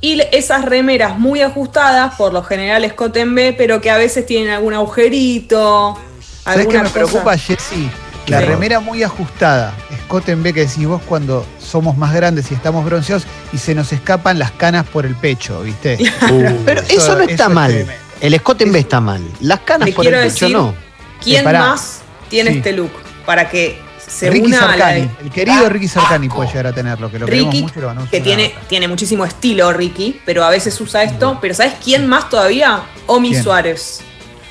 Y 0.00 0.20
esas 0.32 0.64
remeras 0.64 1.18
muy 1.18 1.40
ajustadas, 1.42 2.14
por 2.16 2.32
lo 2.32 2.42
general 2.44 2.88
Scott 2.90 3.16
en 3.16 3.34
B, 3.34 3.54
pero 3.56 3.80
que 3.80 3.90
a 3.90 3.96
veces 3.96 4.24
tienen 4.26 4.50
algún 4.52 4.74
agujerito. 4.74 5.98
¿Sabes 6.44 6.66
qué 6.66 6.74
me 6.74 6.80
cosa. 6.82 6.92
preocupa, 6.94 7.36
Jessy? 7.36 7.90
La 8.28 8.38
Sí. 8.40 8.44
remera 8.46 8.78
muy 8.80 9.02
ajustada. 9.02 9.74
Scott 10.04 10.28
en 10.28 10.42
B 10.42 10.52
que 10.52 10.60
decís 10.66 10.86
vos 10.86 11.02
cuando 11.06 11.44
somos 11.58 11.96
más 11.96 12.14
grandes 12.14 12.50
y 12.52 12.54
estamos 12.54 12.84
bronceados 12.84 13.24
y 13.52 13.58
se 13.58 13.74
nos 13.74 13.92
escapan 13.92 14.38
las 14.38 14.52
canas 14.52 14.86
por 14.86 15.04
el 15.06 15.16
pecho, 15.16 15.60
¿viste? 15.62 15.98
Pero 16.64 16.82
eso, 16.88 17.16
no 17.16 17.22
está 17.22 17.44
es 17.46 17.50
mal. 17.50 17.86
El 18.20 18.34
escote 18.34 18.62
en 18.64 18.72
B 18.72 18.78
está 18.78 19.00
mal. 19.00 19.20
Las 19.40 19.60
canas 19.60 19.86
Te 19.88 19.92
por 19.94 20.06
el 20.06 20.12
pecho 20.14 20.46
decir- 20.46 20.52
no. 20.56 20.74
¿Quién 21.22 21.40
Eh, 21.40 21.44
pará. 21.44 21.60
más 21.60 22.00
tiene 22.28 22.52
Sí. 22.52 22.56
este 22.58 22.72
look? 22.72 22.92
Para 23.26 23.48
que 23.48 23.80
se 24.06 24.30
Ricky 24.30 24.46
una 24.46 24.58
a 24.58 24.60
la 24.62 24.68
Sarcani, 24.84 25.00
de- 25.00 25.10
el 25.24 25.30
querido 25.30 25.68
Ricky 25.68 25.88
Sarcani 25.88 26.28
puede 26.28 26.48
llegar 26.48 26.66
a 26.68 26.72
tenerlo, 26.72 27.10
que 27.10 27.18
lo 27.18 27.26
queremos 27.26 27.52
Ricky, 27.52 27.62
mucho 27.64 27.80
lo 27.80 28.08
que 28.10 28.20
tiene, 28.68 28.88
muchísimo 28.88 29.24
estilo, 29.24 29.72
Ricky, 29.72 30.20
pero 30.24 30.44
a 30.44 30.50
veces 30.50 30.80
usa 30.80 31.02
esto. 31.02 31.38
Pero 31.40 31.54
¿sabes 31.54 31.74
quién 31.82 32.06
más 32.06 32.28
todavía? 32.28 32.82
Omi 33.06 33.30
¿Quién? 33.30 33.42
Suárez. 33.42 34.00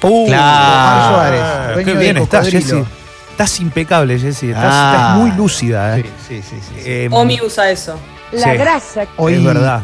Uh, 0.03 0.25
Omar 0.27 1.09
Suárez, 1.13 1.73
dueño 1.75 1.93
qué 1.93 1.99
bien 1.99 2.17
estás. 2.17 2.47
Jessy. 2.49 2.83
Estás 3.31 3.59
impecable, 3.59 4.19
Jessy. 4.19 4.49
Estás, 4.49 4.65
Ah. 4.67 4.93
estás 4.95 5.17
muy 5.17 5.31
lúcida. 5.31 5.95
Sí, 5.95 6.01
eh. 6.01 6.05
sí, 6.27 6.41
sí. 6.41 6.55
sí, 6.61 6.73
sí. 6.75 6.81
Eh, 6.85 7.07
Omi 7.11 7.39
usa 7.41 7.69
eso. 7.71 7.95
La 8.31 8.51
sí, 8.51 8.57
grasa. 8.57 9.05
Hoy, 9.17 9.35
Es 9.35 9.43
verdad. 9.43 9.81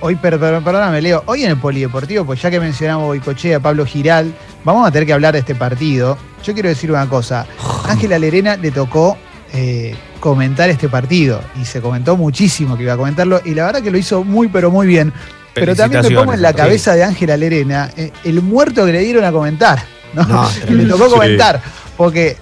Hoy, 0.00 0.14
per- 0.16 0.38
per- 0.38 0.62
perdóname, 0.62 1.00
Leo, 1.00 1.22
hoy 1.26 1.44
en 1.44 1.50
el 1.52 1.56
Polideportivo, 1.56 2.24
pues 2.26 2.40
ya 2.42 2.50
que 2.50 2.60
mencionamos 2.60 3.06
Boicochea, 3.06 3.60
Pablo 3.60 3.86
Giral, 3.86 4.34
vamos 4.62 4.86
a 4.86 4.90
tener 4.90 5.06
que 5.06 5.12
hablar 5.14 5.32
de 5.32 5.38
este 5.40 5.54
partido. 5.54 6.18
Yo 6.44 6.52
quiero 6.52 6.68
decir 6.68 6.90
una 6.90 7.08
cosa. 7.08 7.46
Ángela 7.88 8.18
Lerena 8.18 8.56
le 8.56 8.70
tocó 8.70 9.16
eh, 9.54 9.96
comentar 10.20 10.68
este 10.68 10.88
partido 10.90 11.40
y 11.60 11.64
se 11.64 11.80
comentó 11.80 12.16
muchísimo 12.16 12.76
que 12.76 12.82
iba 12.82 12.92
a 12.92 12.96
comentarlo 12.96 13.40
y 13.44 13.54
la 13.54 13.66
verdad 13.66 13.82
que 13.82 13.90
lo 13.90 13.96
hizo 13.98 14.22
muy, 14.22 14.48
pero 14.48 14.70
muy 14.70 14.86
bien. 14.86 15.12
Pero 15.60 15.74
también 15.76 16.02
me 16.02 16.10
pongo 16.10 16.32
en 16.34 16.42
la 16.42 16.52
cabeza 16.52 16.94
de 16.94 17.04
Ángela 17.04 17.36
Lerena 17.36 17.90
eh, 17.96 18.12
el 18.24 18.40
muerto 18.42 18.86
que 18.86 18.92
le 18.92 19.00
dieron 19.00 19.24
a 19.24 19.32
comentar. 19.32 19.82
¿no? 20.14 20.22
No, 20.24 20.48
Que 20.66 20.72
le 20.74 20.84
tocó 20.86 21.06
Sí. 21.06 21.10
comentar. 21.14 21.60
Porque 21.96 22.36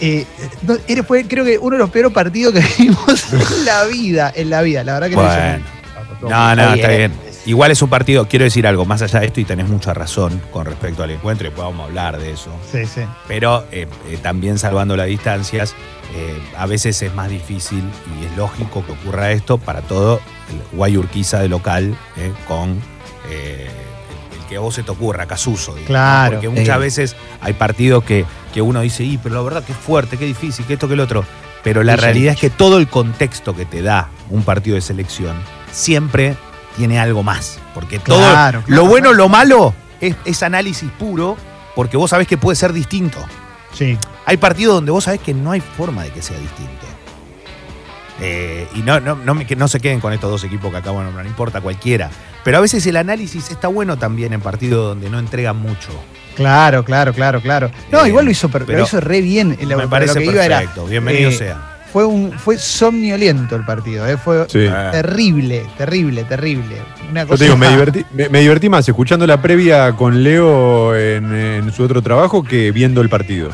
eh, 0.00 0.24
no, 0.62 0.76
fue 1.04 1.24
creo 1.26 1.44
que 1.44 1.58
uno 1.58 1.76
de 1.76 1.78
los 1.78 1.90
peores 1.90 2.12
partidos 2.12 2.52
que 2.54 2.64
vimos 2.82 3.32
en 3.32 3.64
la 3.64 3.84
vida. 3.84 4.32
En 4.34 4.50
la 4.50 4.62
vida. 4.62 4.84
La 4.84 4.94
verdad 4.94 5.08
que 5.08 5.14
Bueno. 5.16 5.58
muy- 6.20 6.30
No, 6.30 6.54
no, 6.54 6.62
Está 6.62 6.74
está 6.74 6.88
bien. 6.88 7.12
Igual 7.44 7.72
es 7.72 7.82
un 7.82 7.90
partido, 7.90 8.28
quiero 8.28 8.44
decir 8.44 8.68
algo, 8.68 8.84
más 8.84 9.02
allá 9.02 9.18
de 9.18 9.26
esto, 9.26 9.40
y 9.40 9.44
tenés 9.44 9.66
mucha 9.68 9.92
razón 9.92 10.40
con 10.52 10.64
respecto 10.64 11.02
al 11.02 11.10
encuentro, 11.10 11.48
y 11.48 11.50
podamos 11.50 11.88
hablar 11.88 12.20
de 12.20 12.30
eso. 12.30 12.52
Sí, 12.70 12.86
sí. 12.86 13.00
Pero 13.26 13.64
eh, 13.72 13.88
eh, 14.08 14.18
también 14.22 14.58
salvando 14.58 14.96
las 14.96 15.08
distancias, 15.08 15.74
eh, 16.14 16.38
a 16.56 16.66
veces 16.66 17.02
es 17.02 17.12
más 17.16 17.28
difícil 17.28 17.82
y 18.20 18.26
es 18.26 18.36
lógico 18.36 18.86
que 18.86 18.92
ocurra 18.92 19.32
esto 19.32 19.58
para 19.58 19.80
todo 19.80 20.20
Guayurquiza 20.72 21.40
de 21.40 21.48
local 21.48 21.96
eh, 22.16 22.32
con 22.48 22.78
eh, 23.30 23.68
el, 24.40 24.46
que 24.48 24.56
a 24.56 24.60
vos 24.60 24.74
se 24.74 24.82
te 24.82 24.90
ocurra, 24.90 25.26
Casuso. 25.26 25.74
Claro. 25.86 26.32
Porque 26.34 26.48
muchas 26.48 26.78
veces 26.78 27.16
hay 27.40 27.52
partidos 27.54 28.04
que, 28.04 28.24
que 28.52 28.62
uno 28.62 28.80
dice, 28.80 29.04
y 29.04 29.18
pero 29.18 29.34
la 29.36 29.42
verdad 29.42 29.64
que 29.64 29.72
es 29.72 29.78
fuerte, 29.78 30.16
qué 30.18 30.24
difícil, 30.26 30.64
que 30.66 30.74
esto, 30.74 30.88
que 30.88 30.94
el 30.94 31.00
otro. 31.00 31.24
Pero 31.62 31.82
la 31.84 31.92
Sí, 31.92 31.98
sí. 32.00 32.04
realidad 32.04 32.34
es 32.34 32.40
que 32.40 32.50
todo 32.50 32.78
el 32.78 32.88
contexto 32.88 33.54
que 33.54 33.64
te 33.64 33.82
da 33.82 34.08
un 34.30 34.42
partido 34.42 34.74
de 34.74 34.80
selección 34.80 35.36
siempre 35.70 36.36
tiene 36.76 36.98
algo 36.98 37.22
más. 37.22 37.58
Porque 37.74 37.98
todo 37.98 38.18
Claro, 38.18 38.62
claro, 38.64 38.82
lo 38.82 38.88
bueno, 38.88 39.08
claro. 39.10 39.16
lo 39.16 39.28
malo 39.28 39.74
es, 40.00 40.16
es 40.24 40.42
análisis 40.42 40.90
puro, 40.98 41.36
porque 41.76 41.96
vos 41.96 42.10
sabés 42.10 42.26
que 42.26 42.36
puede 42.36 42.56
ser 42.56 42.72
distinto. 42.72 43.18
Sí. 43.72 43.96
Hay 44.26 44.36
partidos 44.36 44.74
donde 44.74 44.90
vos 44.90 45.04
sabés 45.04 45.20
que 45.20 45.32
no 45.34 45.52
hay 45.52 45.60
forma 45.60 46.02
de 46.02 46.10
que 46.10 46.20
sea 46.20 46.36
distinto. 46.38 46.86
Eh, 48.22 48.68
y 48.74 48.80
no, 48.82 49.00
no, 49.00 49.16
no, 49.16 49.34
me- 49.34 49.46
que 49.46 49.56
no 49.56 49.66
se 49.68 49.80
queden 49.80 49.98
con 50.00 50.12
estos 50.12 50.30
dos 50.30 50.44
equipos 50.44 50.70
que 50.70 50.76
acabo 50.78 50.98
de 50.98 51.04
nombrar, 51.06 51.24
no 51.24 51.30
importa 51.30 51.60
cualquiera. 51.60 52.08
Pero 52.44 52.58
a 52.58 52.60
veces 52.60 52.86
el 52.86 52.96
análisis 52.96 53.50
está 53.50 53.68
bueno 53.68 53.96
también 53.98 54.32
en 54.32 54.40
partidos 54.40 54.88
donde 54.90 55.10
no 55.10 55.18
entregan 55.18 55.56
mucho. 55.56 55.88
Claro, 56.36 56.84
claro, 56.84 57.12
claro, 57.12 57.40
claro. 57.40 57.70
No, 57.90 58.04
Eh, 58.04 58.08
igual 58.08 58.24
lo 58.26 58.30
hizo, 58.30 58.48
per- 58.48 58.64
pero 58.64 58.78
lo 58.78 58.84
hizo 58.84 59.00
re 59.00 59.20
bien. 59.20 59.56
En 59.60 59.68
la- 59.68 59.76
Me 59.76 59.82
pero 59.82 59.90
parece 59.90 60.14
lo 60.14 60.20
que 60.20 60.32
iba 60.36 60.44
era, 60.44 60.58
perfecto, 60.60 60.86
bienvenido 60.86 61.30
eh, 61.30 61.34
sea. 61.34 61.60
fue 61.92 62.04
un 62.06 62.32
fue 62.32 62.56
somnioliento 62.58 63.54
el 63.56 63.64
partido, 63.66 64.06
eh, 64.08 64.16
fue 64.16 64.46
Sí. 64.48 64.66
Ah. 64.66 64.88
terrible, 64.92 65.66
terrible, 65.76 66.24
terrible. 66.24 66.76
Una 67.10 67.24
Yo 67.24 67.36
te 67.36 67.44
digo, 67.44 67.56
me 67.56 67.68
divertí, 67.68 68.04
me, 68.14 68.28
me 68.30 68.40
divertí 68.40 68.68
más 68.70 68.88
escuchando 68.88 69.26
la 69.26 69.42
previa 69.42 69.92
con 69.92 70.22
Leo 70.22 70.94
en, 70.96 71.34
en 71.34 71.72
su 71.72 71.82
otro 71.82 72.00
trabajo 72.00 72.42
que 72.42 72.70
viendo 72.72 73.00
el 73.02 73.08
partido. 73.10 73.50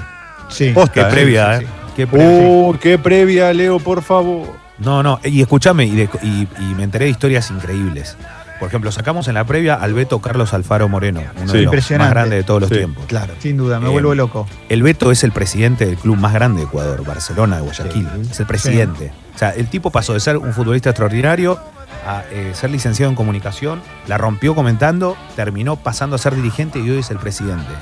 Sí. 0.49 0.71
Posta, 0.71 0.93
Qué 0.95 1.01
eh, 1.01 1.05
previa, 1.11 1.59
sí, 1.59 1.65
¿eh? 1.65 1.69
Qué 1.99 2.07
previa. 2.07 2.49
Uh, 2.49 2.77
qué 2.81 2.97
previa, 2.97 3.53
Leo, 3.53 3.81
por 3.81 4.03
favor. 4.03 4.47
No, 4.79 5.03
no, 5.03 5.19
y 5.25 5.41
escúchame, 5.41 5.85
y, 5.85 5.97
de- 5.97 6.09
y- 6.23 6.47
y 6.61 6.75
me 6.77 6.85
enteré 6.85 7.07
de 7.07 7.11
historias 7.11 7.51
increíbles. 7.51 8.17
Por 8.61 8.69
ejemplo, 8.69 8.93
sacamos 8.93 9.27
en 9.27 9.35
la 9.35 9.43
previa 9.43 9.75
al 9.75 9.95
Beto 9.95 10.21
Carlos 10.21 10.55
Alfaro 10.55 10.89
Moreno, 10.89 11.21
uno 11.43 11.51
Sí. 11.51 11.59
de 11.59 11.65
los 11.65 11.91
más 11.99 12.11
grandes 12.11 12.39
de 12.39 12.45
todos 12.45 12.61
los 12.61 12.71
Sí. 12.71 12.77
tiempos. 12.77 13.05
Claro. 13.07 13.35
Sin 13.41 13.57
duda, 13.57 13.81
me 13.81 13.89
Eh, 13.89 13.91
vuelvo 13.91 14.15
loco. 14.15 14.47
El 14.69 14.85
Beto 14.85 15.11
es 15.11 15.25
el 15.25 15.33
presidente 15.33 15.87
del 15.87 15.97
club 15.97 16.17
más 16.17 16.33
grande 16.33 16.61
de 16.61 16.67
Ecuador, 16.67 17.05
Barcelona 17.05 17.57
de 17.57 17.63
Guayaquil. 17.63 18.09
Sí. 18.23 18.29
Es 18.31 18.39
el 18.39 18.47
presidente. 18.47 19.13
O 19.35 19.39
sea, 19.39 19.51
el 19.51 19.67
tipo 19.67 19.91
pasó 19.91 20.13
de 20.15 20.21
ser 20.21 20.37
un 20.37 20.53
futbolista 20.53 20.91
extraordinario 20.91 21.59
a 22.07 22.23
eh, 22.31 22.53
ser 22.55 22.71
licenciado 22.71 23.11
en 23.11 23.17
comunicación, 23.17 23.81
la 24.07 24.19
rompió 24.19 24.55
comentando, 24.55 25.17
terminó 25.35 25.75
pasando 25.75 26.15
a 26.15 26.19
ser 26.21 26.37
dirigente 26.37 26.79
y 26.79 26.89
hoy 26.91 26.99
es 26.99 27.11
el 27.11 27.19
presidente. 27.19 27.73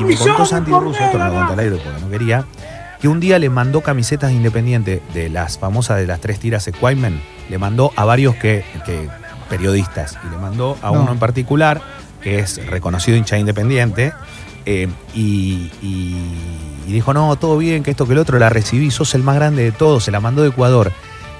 y 0.00 0.04
me 0.04 0.16
contó 0.16 0.44
Santi 0.46 0.70
Russo, 0.72 0.98
esto 1.04 1.18
no 1.18 1.26
lo 1.28 1.32
conté 1.34 1.52
al 1.52 1.58
aire 1.60 1.76
porque 1.82 2.00
no 2.00 2.10
quería, 2.10 2.44
que 3.02 3.08
un 3.08 3.20
día 3.20 3.38
le 3.38 3.50
mandó 3.50 3.82
camisetas 3.82 4.30
de 4.30 4.36
Independiente 4.36 5.02
de 5.12 5.28
las 5.28 5.58
famosas 5.58 5.98
de 5.98 6.06
las 6.06 6.20
tres 6.20 6.38
tiras 6.38 6.66
Equipment, 6.68 7.20
le 7.50 7.58
mandó 7.58 7.92
a 7.96 8.04
varios 8.06 8.34
que, 8.36 8.64
que- 8.86 9.08
periodistas 9.50 10.16
y 10.26 10.30
le 10.30 10.38
mandó 10.38 10.78
a 10.82 10.86
No. 10.92 11.02
uno 11.02 11.12
en 11.12 11.18
particular 11.18 11.82
que 12.22 12.38
es 12.38 12.64
reconocido 12.68 13.18
hincha 13.18 13.34
de 13.34 13.40
Independiente 13.40 14.12
eh, 14.64 14.88
y, 15.14 15.70
y- 15.82 16.26
y 16.86 16.92
dijo, 16.92 17.12
no, 17.12 17.34
todo 17.36 17.58
bien, 17.58 17.82
que 17.82 17.90
esto, 17.90 18.06
que 18.06 18.12
el 18.12 18.18
otro, 18.18 18.38
la 18.38 18.48
recibí, 18.48 18.90
sos 18.90 19.14
el 19.14 19.22
más 19.22 19.34
grande 19.34 19.62
de 19.64 19.72
todos, 19.72 20.04
se 20.04 20.10
la 20.10 20.20
mandó 20.20 20.42
de 20.42 20.48
Ecuador. 20.48 20.92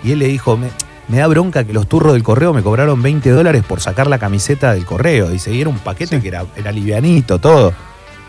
Y 0.05 0.11
él 0.13 0.19
le 0.19 0.27
dijo, 0.27 0.57
me, 0.57 0.69
me 1.09 1.19
da 1.19 1.27
bronca 1.29 1.65
que 1.65 1.73
los 1.73 1.89
turros 1.89 2.13
del 2.13 2.23
correo 2.25 2.53
me 2.53 2.63
cobraron 2.63 3.01
20 3.03 3.31
dólares 3.31 3.63
por 3.67 3.81
sacar 3.81 4.09
la 4.09 4.19
camiseta 4.19 4.73
del 4.75 4.85
correo. 4.85 5.29
Dice, 5.31 5.53
y 5.55 5.61
era 5.61 5.71
un 5.71 5.79
paquete 5.79 6.21
que 6.21 6.29
era, 6.29 6.45
era 6.57 6.71
livianito, 6.73 7.39
todo. 7.39 7.73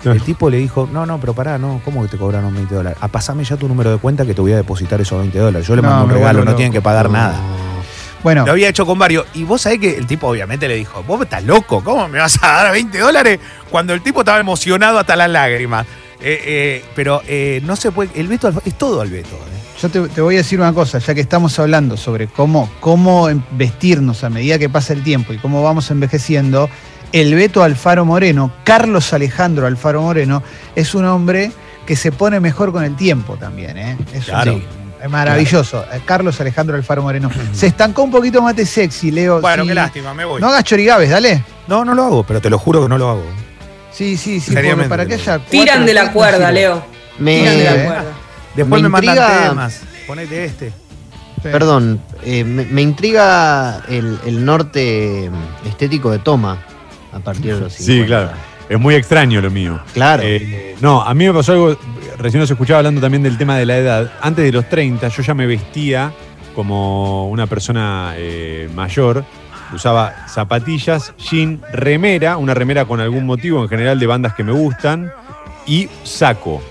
El 0.05 0.21
tipo 0.21 0.49
le 0.49 0.57
dijo, 0.57 0.89
no, 0.91 1.05
no, 1.05 1.19
pero 1.19 1.33
pará, 1.33 1.57
no, 1.57 1.81
¿cómo 1.85 2.01
que 2.03 2.09
te 2.09 2.17
cobraron 2.17 2.53
20 2.53 2.75
dólares? 2.75 2.97
Ah, 3.01 3.07
pasame 3.07 3.43
ya 3.43 3.55
tu 3.57 3.67
número 3.67 3.91
de 3.91 3.97
cuenta 3.97 4.25
que 4.25 4.33
te 4.33 4.41
voy 4.41 4.51
a 4.53 4.57
depositar 4.57 4.99
esos 4.99 5.17
20 5.19 5.37
dólares. 5.39 5.67
Yo 5.67 5.75
le 5.75 5.81
No, 5.81 5.89
mando 5.89 6.05
un 6.05 6.11
regalo, 6.11 6.43
no 6.43 6.55
tienen 6.55 6.73
que 6.73 6.81
pagar 6.81 7.09
nada. 7.09 7.39
Bueno, 8.23 8.45
Lo 8.45 8.53
había 8.53 8.69
hecho 8.69 8.85
con 8.85 8.97
varios. 8.97 9.25
Y 9.33 9.43
vos 9.43 9.61
sabés 9.61 9.79
que 9.79 9.97
el 9.97 10.07
tipo 10.07 10.27
obviamente 10.27 10.67
le 10.67 10.75
dijo, 10.75 11.03
vos 11.03 11.21
estás 11.21 11.43
loco, 11.43 11.83
¿cómo 11.83 12.07
me 12.07 12.19
vas 12.19 12.41
a 12.41 12.47
dar 12.47 12.71
20 12.71 12.97
dólares? 12.99 13.39
Cuando 13.69 13.93
el 13.93 14.01
tipo 14.01 14.21
estaba 14.21 14.39
emocionado 14.39 14.97
hasta 14.99 15.15
las 15.15 15.29
lágrimas. 15.29 15.85
Eh, 16.21 16.41
eh, 16.45 16.85
pero 16.95 17.21
eh, 17.27 17.61
no 17.65 17.75
se 17.75 17.91
puede, 17.91 18.09
el 18.15 18.29
Beto 18.29 18.47
es 18.65 18.73
todo 18.75 19.01
al 19.01 19.09
Beto. 19.09 19.35
eh. 19.35 19.59
yo 19.81 19.89
te, 19.89 19.99
te 20.07 20.21
voy 20.21 20.35
a 20.35 20.37
decir 20.37 20.57
una 20.57 20.71
cosa, 20.71 20.99
ya 20.99 21.13
que 21.13 21.19
estamos 21.19 21.59
hablando 21.59 21.97
sobre 21.97 22.27
cómo, 22.27 22.71
cómo 22.79 23.27
vestirnos 23.51 24.23
a 24.23 24.29
medida 24.29 24.57
que 24.57 24.69
pasa 24.69 24.93
el 24.93 25.03
tiempo 25.03 25.33
y 25.33 25.37
cómo 25.37 25.61
vamos 25.61 25.91
envejeciendo, 25.91 26.69
el 27.13 27.33
Beto 27.35 27.63
Alfaro 27.63 28.03
Moreno, 28.03 28.51
Carlos 28.65 29.13
Alejandro 29.13 29.65
Alfaro 29.67 30.01
Moreno, 30.01 30.43
es 30.75 30.93
un 30.93 31.05
hombre 31.05 31.51
que 31.85 31.95
se 31.95 32.11
pone 32.11 32.39
mejor 32.41 32.71
con 32.73 32.83
el 32.83 32.95
tiempo 32.97 33.37
también. 33.37 33.77
¿eh? 33.77 33.97
Es 34.13 34.25
Claro. 34.25 34.59
es 35.01 35.09
maravilloso. 35.09 35.83
Eh, 35.93 36.01
Carlos 36.05 36.39
Alejandro 36.41 36.75
Alfaro 36.75 37.01
Moreno. 37.03 37.29
Se 37.53 37.67
estancó 37.67 38.03
un 38.03 38.11
poquito 38.11 38.41
más 38.41 38.55
de 38.55 38.65
sexy, 38.65 39.11
Leo. 39.11 39.39
Bueno, 39.41 39.63
sí. 39.63 39.69
qué 39.69 39.75
lástima, 39.75 40.13
me 40.13 40.25
voy. 40.25 40.41
No 40.41 40.47
hagas 40.49 40.63
chorigaves, 40.63 41.09
dale. 41.09 41.43
No, 41.67 41.85
no 41.85 41.93
lo 41.93 42.03
hago, 42.03 42.23
pero 42.23 42.41
te 42.41 42.49
lo 42.49 42.57
juro 42.57 42.81
que 42.83 42.89
no 42.89 42.97
lo 42.97 43.09
hago. 43.09 43.23
Sí, 43.91 44.17
sí, 44.17 44.39
sí, 44.39 44.55
para 44.89 45.05
que 45.05 45.13
haya. 45.13 45.37
Tiran 45.39 45.85
de 45.85 45.93
la 45.93 46.11
cuerda. 46.11 46.51
Leo. 46.51 46.83
Me, 47.19 47.37
Tiran 47.39 47.57
de 47.57 47.63
la 47.63 47.75
Eh, 47.75 47.85
cuerda. 47.85 48.03
Después 48.55 48.81
Me 48.81 48.87
me, 48.87 48.91
mandan 48.91 49.15
intriga- 49.17 49.49
temas. 49.49 49.81
Ponete 50.07 50.45
este. 50.45 50.69
Sí. 50.69 51.49
Perdón, 51.51 52.01
eh, 52.23 52.43
me, 52.43 52.65
me 52.65 52.81
intriga 52.81 53.81
el, 53.89 54.17
el 54.25 54.43
norte 54.45 55.29
estético 55.67 56.09
de 56.09 56.19
Toma 56.19 56.57
a 57.13 57.19
partir 57.19 57.53
de 57.55 57.61
los 57.61 57.73
50. 57.73 57.83
Sí, 58.03 58.05
claro. 58.07 58.31
Es 58.69 58.79
muy 58.79 58.95
extraño 58.95 59.41
lo 59.41 59.51
mío. 59.51 59.79
Claro. 59.93 60.23
Eh, 60.25 60.75
no, 60.81 61.01
a 61.01 61.13
mí 61.13 61.25
me 61.27 61.33
pasó 61.33 61.51
algo, 61.53 61.77
recién 62.17 62.39
nos 62.41 62.49
escuchaba 62.49 62.79
hablando 62.79 63.01
también 63.01 63.21
del 63.23 63.37
tema 63.37 63.57
de 63.57 63.65
la 63.65 63.77
edad. 63.77 64.11
Antes 64.21 64.45
de 64.45 64.51
los 64.51 64.67
30 64.69 65.07
yo 65.09 65.21
ya 65.23 65.33
me 65.33 65.45
vestía 65.45 66.11
como 66.55 67.29
una 67.29 67.47
persona 67.47 68.13
eh, 68.17 68.69
mayor. 68.73 69.25
Usaba 69.73 70.27
zapatillas, 70.27 71.13
jean, 71.17 71.59
remera, 71.71 72.37
una 72.37 72.53
remera 72.53 72.85
con 72.85 72.99
algún 72.99 73.25
motivo, 73.25 73.63
en 73.63 73.69
general 73.69 73.99
de 73.99 74.05
bandas 74.07 74.33
que 74.35 74.43
me 74.43 74.51
gustan, 74.51 75.11
y 75.65 75.89
saco. 76.03 76.61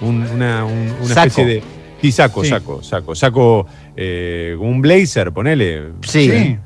Un- 0.00 0.26
una 0.34 0.64
un- 0.64 0.94
una 1.00 1.14
Saco. 1.14 1.26
especie 1.26 1.44
de... 1.46 1.62
Sí, 2.00 2.12
saco, 2.12 2.44
Sí. 2.44 2.50
saco, 2.50 2.82
saco. 2.82 3.14
Saco 3.14 3.66
eh, 3.96 4.54
un 4.58 4.80
blazer, 4.82 5.32
ponele. 5.32 5.84
sí. 6.02 6.30
Sí. 6.30 6.58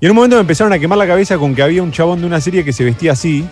Y 0.00 0.06
en 0.06 0.12
un 0.12 0.16
momento 0.16 0.36
me 0.36 0.40
empezaron 0.40 0.72
a 0.72 0.78
quemar 0.78 0.98
la 0.98 1.06
cabeza 1.06 1.36
con 1.36 1.54
que 1.54 1.62
había 1.62 1.82
un 1.82 1.92
chabón 1.92 2.20
de 2.20 2.26
una 2.26 2.40
serie 2.40 2.64
que 2.64 2.72
se 2.72 2.84
vestía 2.84 3.12
así, 3.12 3.44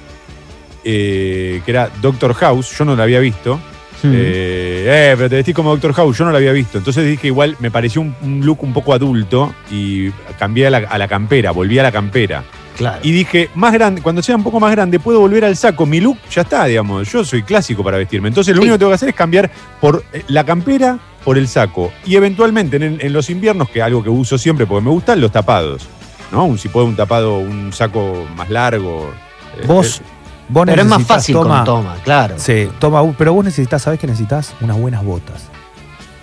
eh, 0.84 1.61
que 1.64 1.70
era 1.70 1.90
Doctor 2.00 2.32
House, 2.34 2.76
yo 2.78 2.84
no 2.84 2.96
la 2.96 3.02
había 3.02 3.20
visto. 3.20 3.61
Eh, 4.04 4.84
eh, 4.87 5.14
pero 5.16 5.28
te 5.28 5.34
vestís 5.37 5.54
como 5.54 5.70
Doctor 5.70 5.92
House, 5.92 6.16
yo 6.16 6.24
no 6.24 6.30
la 6.30 6.38
había 6.38 6.52
visto. 6.52 6.78
Entonces 6.78 7.04
dije 7.04 7.26
igual 7.26 7.56
me 7.58 7.70
pareció 7.70 8.00
un, 8.00 8.14
un 8.22 8.46
look 8.46 8.62
un 8.62 8.72
poco 8.72 8.94
adulto 8.94 9.52
y 9.70 10.11
cambié 10.38 10.68
a 10.68 10.70
la, 10.70 10.78
a 10.78 10.98
la 10.98 11.08
campera, 11.08 11.50
volví 11.50 11.78
a 11.80 11.82
la 11.82 11.90
campera. 11.92 12.44
claro. 12.76 13.00
Y 13.02 13.11
dije, 13.11 13.50
más 13.56 13.72
grande, 13.72 14.00
cuando 14.00 14.22
sea 14.22 14.37
un 14.37 14.44
poco 14.44 14.61
más 14.61 14.70
grande, 14.70 15.00
puedo 15.00 15.18
volver 15.20 15.44
al 15.44 15.56
saco. 15.56 15.84
Mi 15.84 16.00
look 16.00 16.16
ya 16.30 16.42
está, 16.42 16.64
digamos. 16.66 17.11
Yo 17.11 17.24
soy 17.24 17.42
clásico 17.42 17.82
para 17.82 17.98
vestirme. 17.98 18.28
Entonces 18.28 18.54
lo 18.54 18.62
Sí. 18.62 18.68
único 18.68 18.74
que 18.76 18.78
tengo 18.78 18.90
que 18.90 18.94
hacer 18.94 19.08
es 19.11 19.14
cambiar 19.16 19.50
por 19.80 20.04
eh, 20.12 20.22
la 20.28 20.44
campera 20.44 20.98
por 21.24 21.37
el 21.37 21.48
saco. 21.48 21.92
Y 22.06 22.14
eventualmente 22.14 22.76
en, 22.76 22.98
en 23.00 23.12
los 23.12 23.28
inviernos, 23.28 23.68
que 23.68 23.80
es 23.80 23.84
algo 23.84 24.02
que 24.04 24.08
uso 24.11 24.38
siempre 24.38 24.64
porque 24.64 24.84
me 24.84 24.90
gustan, 24.90 25.20
los 25.20 25.32
tapados. 25.32 25.88
¿No? 26.32 26.44
Un, 26.44 26.58
si 26.58 26.68
puedo 26.68 26.86
un 26.86 26.94
tapado, 26.96 27.38
un 27.38 27.72
saco 27.72 28.26
más 28.36 28.50
largo. 28.50 29.10
eh, 29.56 29.64
Vos, 29.66 29.98
eh, 30.00 30.02
vos 30.48 30.64
Pero 30.66 30.82
es 30.82 30.88
más 30.88 30.98
necesitas, 30.98 31.16
fácil 31.16 31.34
toma, 31.36 31.56
con 31.56 31.64
Toma, 31.64 31.96
claro. 32.04 32.34
Sí, 32.38 32.68
toma, 32.78 33.02
pero 33.16 33.32
vos 33.32 33.44
necesitas, 33.44 33.82
¿sabés 33.82 33.98
qué 33.98 34.06
necesitas? 34.06 34.54
Unas 34.60 34.76
buenas 34.76 35.02
botas. 35.04 35.44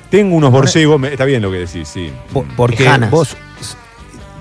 Tengo 0.10 0.36
unos 0.36 0.52
borcegos, 0.52 1.00
me- 1.00 1.12
está 1.12 1.26
bien 1.26 1.42
lo 1.42 1.50
que 1.52 1.58
decís, 1.60 1.88
sí. 1.88 2.12
Po- 2.32 2.46
Porque 2.56 2.84
Lejanas. 2.84 3.10
vos. 3.12 3.36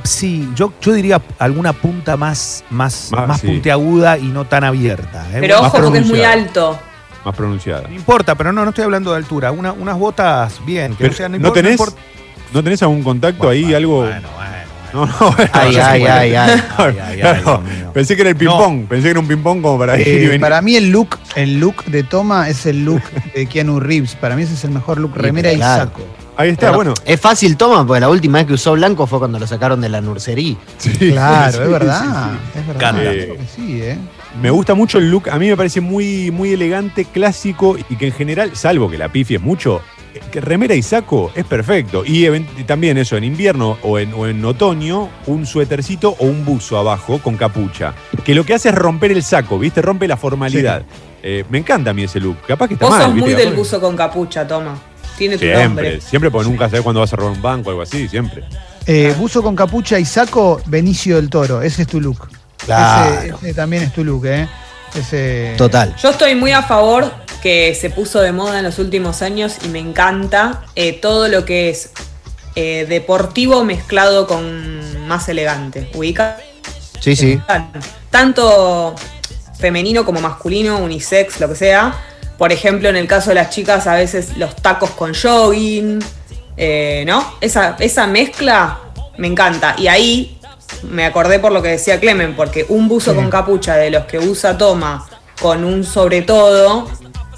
Sí, 0.03 0.51
yo, 0.55 0.71
yo 0.83 0.93
diría 0.93 1.23
alguna 1.39 1.73
punta 1.73 2.19
más, 2.19 2.63
más, 2.69 3.09
Más, 3.11 3.27
más 3.29 3.41
sí. 3.41 3.47
puntiaguda 3.47 4.19
y 4.19 4.25
no 4.25 4.45
tan 4.45 4.63
abierta. 4.65 5.27
¿eh? 5.33 5.39
Pero 5.41 5.63
más 5.63 5.73
ojo 5.73 5.83
porque 5.85 5.99
es 6.01 6.07
muy 6.07 6.23
alto. 6.23 6.79
Más 7.25 7.35
pronunciada. 7.35 7.89
No 7.89 7.95
importa, 7.95 8.35
pero 8.35 8.53
no, 8.53 8.65
no 8.65 8.69
estoy 8.69 8.85
hablando 8.85 9.13
de 9.13 9.17
altura. 9.17 9.51
Una- 9.51 9.73
unas 9.73 9.99
botas 9.99 10.61
bien. 10.67 10.93
Que 10.93 10.99
Pero, 10.99 11.11
no, 11.11 11.17
sean, 11.17 11.33
¿no, 11.33 11.37
importa- 11.39 11.55
tenés, 11.55 11.81
importa- 11.81 12.01
¿No 12.53 12.63
tenés 12.63 12.83
algún 12.83 13.03
contacto 13.03 13.49
ahí, 13.49 13.63
Bueno, 13.63 13.77
algo? 13.79 13.97
Bueno, 14.01 14.13
bueno, 14.13 14.29
bueno. 14.37 14.54
No, 14.95 15.07
no, 15.07 15.13
bueno, 15.33 15.51
Ay, 15.53 15.77
ay, 15.77 16.05
ay, 16.07 16.35
ay. 16.35 16.35
Ay, 16.37 16.61
ay, 16.79 16.97
ay, 17.01 17.21
Claro, 17.21 17.43
Dios 17.43 17.63
mío. 17.63 17.91
pensé 17.93 18.15
que 18.17 18.23
era 18.23 18.31
el 18.31 18.37
No. 18.37 18.39
ping-pong, 18.39 18.87
pensé 18.89 19.03
que 19.05 19.11
era 19.11 19.21
un 19.21 19.27
ping-pong 19.29 19.61
como 19.61 19.79
para 19.79 19.99
ir 20.01 20.07
y 20.07 20.11
Eh, 20.11 20.25
venir. 20.27 20.41
para 20.41 20.63
mí 20.63 20.77
el 20.77 20.91
look, 20.91 21.19
el 21.35 21.59
look 21.61 21.85
de 21.87 22.03
Toma 22.05 22.49
es 22.49 22.65
el 22.67 22.85
look 22.85 23.03
de 23.35 23.47
Keanu 23.47 23.81
Reeves. 23.81 24.15
Para 24.15 24.37
mí 24.37 24.43
ese 24.45 24.55
es 24.55 24.65
el 24.65 24.71
mejor 24.71 24.99
look, 25.01 25.17
remera 25.17 25.53
y 25.53 25.57
claro. 25.57 25.85
saco. 25.91 26.03
Ahí 26.37 26.51
está, 26.51 26.73
bueno. 26.73 26.95
Es 27.05 27.21
fácil, 27.21 27.57
toma, 27.57 27.87
porque 27.87 28.01
la 28.01 28.09
última 28.09 28.39
vez 28.39 28.47
que 28.49 28.55
usó 28.55 28.73
blanco 28.73 29.07
fue 29.07 29.21
cuando 29.21 29.39
lo 29.39 29.47
sacaron 29.47 29.81
de 29.81 29.89
la 29.89 30.01
nursería. 30.01 30.57
Sí, 30.79 30.91
Claro, 31.13 31.53
sí, 31.53 31.59
es 31.63 31.69
verdad. 31.71 32.01
sí. 32.03 32.59
Es 32.61 32.67
verdad. 32.67 32.81
Canta. 32.81 33.03
claro 33.03 33.17
que 33.37 33.39
sí, 33.55 33.81
¿eh? 33.83 33.99
Me 34.43 34.51
gusta 34.51 34.75
mucho 34.75 34.99
el 34.99 35.11
look, 35.13 35.29
a 35.31 35.39
mí 35.39 35.49
me 35.49 35.57
parece 35.57 35.81
muy, 35.81 36.33
muy 36.33 36.53
elegante, 36.53 37.05
clásico 37.05 37.77
y 37.89 37.95
que 37.95 38.07
en 38.09 38.13
general, 38.13 38.51
salvo 38.55 38.91
que 38.91 38.99
la 38.99 39.09
pifie 39.09 39.37
es 39.37 39.43
mucho, 39.43 39.77
eh, 39.77 39.94
que 40.31 40.41
remera 40.41 40.75
y 40.75 40.83
saco 40.83 41.31
es 41.35 41.45
perfecto. 41.45 42.05
Y, 42.05 42.29
también 42.67 42.99
eso, 42.99 43.17
en 43.17 43.25
invierno 43.25 43.79
o 43.83 43.99
en, 43.99 44.13
o 44.15 44.27
en 44.27 44.45
otoño, 44.45 45.09
un 45.27 45.47
suétercito 45.47 46.17
o 46.19 46.25
un 46.27 46.45
buzo 46.45 46.79
abajo 46.79 47.19
con 47.19 47.37
capucha. 47.37 47.95
Que 48.25 48.35
lo 48.35 48.45
que 48.45 48.55
hace 48.55 48.69
es 48.71 48.75
romper 48.75 49.13
el 49.13 49.23
saco, 49.23 49.59
¿viste? 49.59 49.83
Rompe 49.83 50.09
la 50.09 50.17
formalidad. 50.17 50.83
Eh, 51.23 51.45
me 51.49 51.59
encanta 51.59 51.91
a 51.91 51.95
mí 51.95 52.05
ese 52.05 52.21
look. 52.21 52.37
Capaz 52.47 52.69
que 52.69 52.75
está 52.75 52.87
Vos 52.87 52.95
mal. 52.95 53.05
sos 53.07 53.15
¿viste? 53.15 53.31
muy 53.31 53.39
del 53.39 53.55
buzo 53.55 53.81
con 53.81 53.97
capucha, 53.97 54.47
toma. 54.47 54.77
Tiene 55.17 55.37
tu 55.37 55.41
Siempre, 55.41 55.65
nombre. 55.65 56.01
siempre 56.01 56.31
porque 56.31 56.49
nunca 56.49 56.67
sabes 56.69 56.83
cuándo 56.83 57.01
vas 57.01 57.13
a 57.13 57.17
robar 57.17 57.33
un 57.33 57.43
banco 57.43 57.69
o 57.69 57.71
algo 57.71 57.83
así, 57.83 58.09
siempre. 58.09 58.45
Eh, 58.87 59.15
buzo 59.19 59.43
con 59.43 59.55
capucha 59.57 59.99
y 59.99 60.05
saco, 60.05 60.61
Benicio 60.67 61.17
del 61.17 61.31
Toro. 61.31 61.63
Ese 61.63 61.83
es 61.83 61.89
tu 61.89 62.01
look. 62.01 62.29
Claro. 62.59 63.15
Ese, 63.15 63.29
ese 63.29 63.55
también 63.55 63.85
es 63.85 63.93
tu 63.93 64.05
look, 64.05 64.27
¿eh? 64.27 64.49
Ese, 64.95 65.55
Total. 65.57 65.95
Yo 65.97 66.11
estoy 66.11 66.35
muy 66.35 66.53
a 66.53 66.63
favor 66.63 67.11
que 67.45 67.75
se 67.75 67.91
puso 67.91 68.23
de 68.23 68.33
moda 68.33 68.61
en 68.61 68.65
los 68.65 68.79
últimos 68.79 69.21
años 69.21 69.57
y 69.67 69.69
me 69.69 69.79
encanta 69.79 70.63
eh, 70.77 70.95
todo 70.95 71.29
lo 71.29 71.45
que 71.45 71.69
es 71.69 71.91
eh, 72.57 72.87
deportivo 72.89 73.65
mezclado 73.65 74.27
con 74.27 75.07
más 75.07 75.29
elegante. 75.29 75.91
¿Ubica? 75.93 76.39
Sí, 77.01 77.15
sí. 77.15 77.39
Tanto 78.09 78.95
femenino 79.59 80.07
como 80.07 80.23
masculino, 80.23 80.79
unisex, 80.79 81.39
lo 81.39 81.51
que 81.51 81.57
sea. 81.57 81.95
Por 82.39 82.51
ejemplo, 82.51 82.89
en 82.89 82.97
el 82.97 83.07
caso 83.07 83.29
de 83.29 83.35
las 83.35 83.51
chicas, 83.51 83.87
a 83.87 83.95
veces 83.95 84.39
los 84.39 84.57
tacos 84.57 84.89
con 84.93 85.13
jogging, 85.13 86.03
eh, 86.57 87.05
¿no? 87.07 87.35
Esa, 87.43 87.77
esa 87.79 88.07
mezcla 88.07 88.79
me 89.19 89.27
encanta. 89.27 89.75
Y 89.77 89.89
ahí 89.89 90.41
me 90.83 91.05
acordé 91.05 91.41
por 91.41 91.53
lo 91.53 91.61
que 91.61 91.69
decía 91.69 92.01
Clemen, 92.01 92.37
porque 92.37 92.65
un 92.71 92.89
buzo 92.89 93.11
Sí. 93.11 93.17
con 93.19 93.29
capucha 93.29 93.77
de 93.77 93.91
los 93.91 94.07
que 94.07 94.19
usa 94.19 94.57
Toma 94.57 95.07
con 95.43 95.63
un 95.65 95.85
sobre 95.85 96.23
todo, 96.23 96.89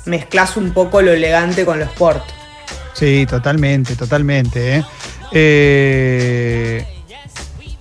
mezclas 0.07 0.57
un 0.57 0.73
poco 0.73 1.03
lo 1.03 1.13
elegante 1.13 1.65
con 1.65 1.79
lo 1.79 1.85
sport. 1.85 2.23
Sí, 2.95 3.27
totalmente, 3.29 3.95
totalmente. 3.97 4.77
¿eh? 4.77 4.85
Eh, 5.33 6.85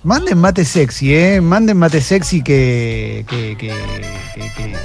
manden 0.02 0.38
mate 0.38 0.64
sexy, 0.64 1.14
¿eh? 1.14 1.40
Manden 1.40 1.76
mate 1.78 2.00
sexy 2.00 2.42
que, 2.42 3.24
que- 3.28 3.56
que- 3.56 3.72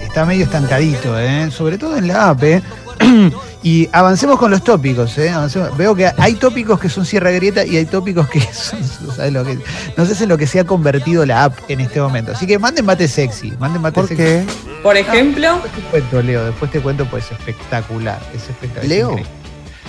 está 0.03 0.25
medio 0.25 0.45
estancadito, 0.45 1.19
¿eh? 1.19 1.49
Sobre 1.51 1.77
todo 1.77 1.97
en 1.97 2.07
la 2.07 2.29
app, 2.29 2.43
¿eh? 2.43 2.61
Y 3.63 3.87
avancemos 3.91 4.39
con 4.39 4.49
los 4.49 4.63
tópicos, 4.63 5.15
¿eh? 5.19 5.29
Avancemos. 5.29 5.77
Veo 5.77 5.93
que 5.95 6.11
hay 6.17 6.33
tópicos 6.33 6.79
que 6.79 6.89
son 6.89 7.05
cierra 7.05 7.29
grieta 7.29 7.63
y 7.63 7.77
hay 7.77 7.85
tópicos 7.85 8.27
que 8.27 8.41
son, 8.53 8.79
¿sabes 9.15 9.31
lo 9.33 9.43
que? 9.43 9.59
No 9.97 10.05
sé 10.05 10.15
si 10.15 10.23
en 10.23 10.29
lo 10.29 10.37
que 10.37 10.47
se 10.47 10.59
ha 10.59 10.63
convertido 10.65 11.25
la 11.27 11.43
app 11.43 11.57
en 11.67 11.79
este 11.79 12.01
momento. 12.01 12.31
Así 12.31 12.47
que 12.47 12.57
manden 12.57 12.85
mate 12.85 13.07
sexy, 13.07 13.51
manden 13.59 13.81
mate 13.83 13.95
¿Por 13.95 14.07
sexy. 14.07 14.23
qué? 14.23 14.43
Por 14.81 14.97
ejemplo, 14.97 15.59
Después 15.61 15.73
te 15.75 15.81
cuento, 15.91 16.21
Leo, 16.23 16.45
después 16.45 16.71
te 16.71 16.79
cuento, 16.81 17.05
pues 17.05 17.25
es 17.25 17.31
espectacular. 17.33 18.19
Es 18.33 18.43
espectacular. 18.49 18.83
es 18.83 18.89
¿Leo? 18.89 19.15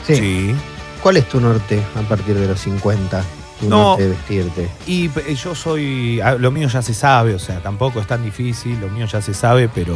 Sí. 0.06 0.54
¿Cuál 1.02 1.16
es 1.16 1.28
tu 1.28 1.40
norte 1.40 1.80
a 1.96 2.00
partir 2.08 2.35
de 2.35 2.46
los 2.48 2.61
50? 2.61 3.22
Tu 3.61 3.68
No. 3.68 3.76
norte 3.90 4.02
de 4.02 4.08
vestirte. 4.11 4.68
Y 4.87 5.06
eh, 5.26 5.35
yo 5.35 5.54
soy. 5.54 6.20
ah, 6.20 6.35
Lo 6.35 6.50
mío 6.50 6.68
ya 6.68 6.82
se 6.82 6.92
sabe, 6.94 7.35
o 7.35 7.38
sea, 7.38 7.61
tampoco 7.61 8.00
es 8.00 8.06
tan 8.06 8.22
difícil, 8.22 8.78
lo 8.80 8.88
mío 8.88 9.06
ya 9.06 9.22
se 9.22 9.32
sabe, 9.32 9.68
pero. 9.68 9.94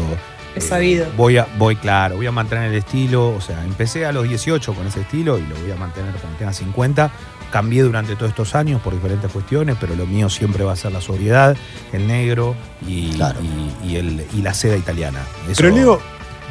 Es 0.56 0.64
eh, 0.64 0.68
sabido. 0.68 1.06
Voy 1.16 1.36
a, 1.38 1.46
voy, 1.58 1.76
claro, 1.76 2.16
voy 2.16 2.26
a 2.26 2.32
mantener 2.32 2.70
el 2.72 2.78
estilo. 2.78 3.28
O 3.28 3.40
sea, 3.40 3.62
empecé 3.64 4.06
a 4.06 4.12
los 4.12 4.28
18 4.28 4.72
con 4.74 4.86
ese 4.86 5.02
estilo 5.02 5.38
y 5.38 5.42
lo 5.46 5.54
voy 5.56 5.70
a 5.70 5.76
mantener 5.76 6.12
cuando 6.14 6.38
tenga 6.38 6.52
50. 6.52 7.10
Cambié 7.52 7.82
durante 7.82 8.16
todos 8.16 8.30
estos 8.30 8.54
años 8.56 8.80
por 8.82 8.92
diferentes 8.92 9.30
cuestiones, 9.30 9.76
pero 9.80 9.94
lo 9.94 10.04
mío 10.06 10.28
siempre 10.28 10.64
va 10.64 10.72
a 10.72 10.76
ser 10.76 10.90
la 10.92 11.00
sobriedad, 11.00 11.56
el 11.92 12.06
negro 12.06 12.56
y, 12.86 13.10
Claro. 13.12 13.38
y, 13.84 13.86
y 13.92 13.96
el, 13.96 14.24
y 14.34 14.42
la 14.42 14.52
seda 14.52 14.76
italiana. 14.76 15.20
Eso, 15.48 15.62
Pero 15.62 15.74
Leo, 15.74 16.00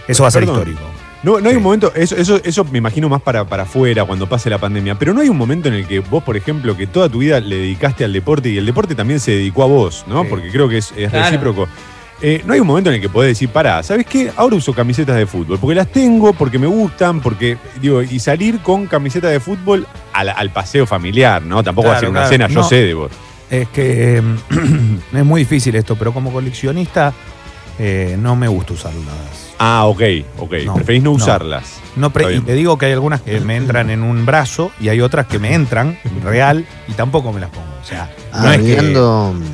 eso 0.08 0.24
va 0.24 0.30
a 0.30 0.32
ser 0.32 0.44
perdón. 0.46 0.56
histórico. 0.70 0.82
No, 1.24 1.40
no 1.42 1.48
hay 1.48 1.54
Sí. 1.54 1.58
un 1.58 1.64
momento, 1.64 1.92
eso, 1.96 2.16
eso, 2.16 2.40
eso 2.44 2.64
me 2.66 2.78
imagino 2.78 3.10
más 3.10 3.22
para, 3.22 3.44
para 3.46 3.64
afuera 3.64 4.06
cuando 4.06 4.30
pase 4.30 4.50
la 4.50 4.60
pandemia, 4.60 4.94
pero 4.98 5.12
no 5.14 5.22
hay 5.22 5.28
un 5.30 5.38
momento 5.38 5.68
en 5.68 5.74
el 5.74 5.88
que 5.88 6.00
vos, 6.00 6.24
por 6.24 6.38
ejemplo, 6.38 6.78
que 6.78 6.86
toda 6.88 7.10
tu 7.10 7.18
vida 7.20 7.40
le 7.40 7.56
dedicaste 7.58 8.06
al 8.06 8.14
deporte 8.14 8.50
y 8.50 8.58
el 8.58 8.66
deporte 8.66 8.94
también 8.96 9.20
se 9.20 9.32
dedicó 9.32 9.64
a 9.64 9.66
vos, 9.66 10.06
¿no? 10.08 10.22
Sí. 10.24 10.28
Porque 10.30 10.50
creo 10.52 10.70
que 10.70 10.78
es, 10.78 10.94
es 10.96 11.10
Claro. 11.10 11.26
recíproco. 11.26 11.68
Eh, 12.22 12.42
no 12.46 12.54
hay 12.54 12.60
un 12.62 12.68
momento 12.68 12.90
en 12.90 12.96
el 12.96 13.02
que 13.02 13.10
podés 13.10 13.32
decir, 13.32 13.50
pará, 13.50 13.84
¿sabes 13.84 14.06
qué? 14.06 14.32
Ahora 14.38 14.56
uso 14.56 14.74
camisetas 14.74 15.18
de 15.18 15.26
fútbol, 15.26 15.60
porque 15.60 15.76
las 15.76 15.88
tengo, 15.92 16.32
porque 16.34 16.58
me 16.58 16.68
gustan, 16.68 17.20
porque, 17.20 17.58
digo, 17.82 18.02
y 18.02 18.20
salir 18.20 18.60
con 18.62 18.88
camiseta 18.88 19.28
de 19.28 19.40
fútbol 19.42 19.86
al, 20.14 20.30
al 20.30 20.50
paseo 20.52 20.86
familiar, 20.86 21.42
¿no? 21.42 21.62
Tampoco 21.64 21.90
va 21.90 21.98
a 21.98 22.00
Claro, 22.00 22.08
ser 22.08 22.10
una 22.12 22.20
claro. 22.28 22.48
cena, 22.48 22.62
yo 22.62 22.68
sé 22.68 22.76
de 22.84 22.94
vos. 22.94 23.12
Es 23.50 23.68
que 23.70 24.22
mm, 24.22 24.96
es 25.18 25.26
muy 25.26 25.42
difícil 25.42 25.76
esto, 25.76 25.96
pero 25.98 26.14
como 26.14 26.32
coleccionista 26.32 27.14
eh, 27.78 28.16
no 28.20 28.36
me 28.38 28.48
gusta 28.48 28.74
usarlas. 28.74 29.45
Ah, 29.58 29.86
ok, 29.86 30.02
ok. 30.40 30.54
No, 30.66 30.74
Preferís 30.76 31.02
no 31.04 31.12
no. 31.12 31.16
usarlas. 31.16 31.80
No 31.96 32.10
pre- 32.10 32.26
Está 32.26 32.36
y 32.36 32.42
te 32.42 32.54
digo 32.54 32.78
que 32.78 32.88
hay 32.88 32.92
algunas 32.92 33.22
que 33.22 33.40
me 33.40 33.56
entran 33.56 33.90
en 33.90 34.04
un 34.04 34.26
brazo 34.26 34.72
y 34.82 34.90
hay 34.90 35.00
otras 35.00 35.28
que 35.28 35.40
me 35.40 35.54
entran 35.54 35.98
real 36.24 36.66
y 36.90 36.92
tampoco 36.92 37.32
me 37.32 37.40
las 37.40 37.50
pongo. 37.52 37.66
O 37.82 37.86
sea, 37.88 38.12
no 38.34 38.52
es 38.52 38.62
que 38.62 39.00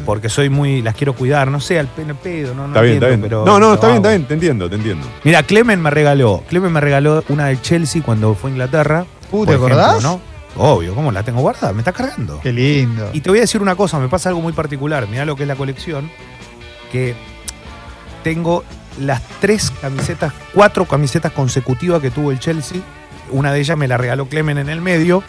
porque 0.05 0.27
soy 0.29 0.49
muy, 0.49 0.81
las 0.81 0.95
quiero 0.95 1.13
cuidar, 1.13 1.49
no 1.51 1.59
sé, 1.59 1.77
al 1.77 1.87
pene 1.87 2.15
pedo, 2.15 2.55
no, 2.55 2.61
no 2.63 2.67
Está 2.69 2.81
bien, 2.81 2.93
está 2.95 3.07
entiendo, 3.09 3.27
bien. 3.27 3.45
pero 3.45 3.45
no, 3.45 3.59
no, 3.59 3.73
está 3.75 3.87
bien, 3.87 3.97
está 3.97 4.09
bien, 4.09 4.25
te 4.25 4.33
entiendo, 4.33 4.69
te 4.69 4.75
entiendo. 4.77 5.05
Mira, 5.23 5.43
Clemen 5.43 5.79
me 5.81 5.91
regaló, 5.91 6.43
Clemen 6.49 6.71
me 6.71 6.79
regaló 6.81 7.23
una 7.29 7.47
del 7.47 7.61
Chelsea 7.61 8.01
cuando 8.01 8.33
fue 8.33 8.49
a 8.49 8.53
Inglaterra. 8.53 9.05
Uh, 9.31 9.45
¿te 9.45 9.51
ejemplo, 9.53 9.75
acordás? 9.79 10.01
¿no? 10.01 10.19
Obvio, 10.57 10.95
¿cómo 10.95 11.11
la 11.11 11.21
tengo 11.23 11.41
guardada? 11.41 11.73
Me 11.73 11.79
está 11.79 11.91
cargando. 11.91 12.39
Qué 12.41 12.51
lindo. 12.51 13.09
Y 13.13 13.21
te 13.21 13.29
voy 13.29 13.37
a 13.37 13.41
decir 13.41 13.61
una 13.61 13.75
cosa, 13.75 13.99
me 13.99 14.07
pasa 14.09 14.29
algo 14.29 14.41
muy 14.41 14.53
particular. 14.53 15.07
Mirá 15.07 15.25
lo 15.25 15.35
que 15.35 15.43
es 15.43 15.47
la 15.47 15.55
colección. 15.55 16.09
Que 16.91 17.15
tengo 18.23 18.63
las 18.99 19.21
tres 19.39 19.71
camisetas, 19.81 20.33
cuatro 20.53 20.85
camisetas 20.85 21.31
consecutivas 21.31 22.01
que 22.01 22.11
tuvo 22.11 22.31
el 22.31 22.39
Chelsea. 22.39 22.81
Una 23.29 23.51
de 23.53 23.59
ellas 23.59 23.77
me 23.77 23.87
la 23.87 23.97
regaló 23.97 24.27
Clemen 24.27 24.57
en 24.57 24.69
el 24.69 24.81
medio, 24.81 25.23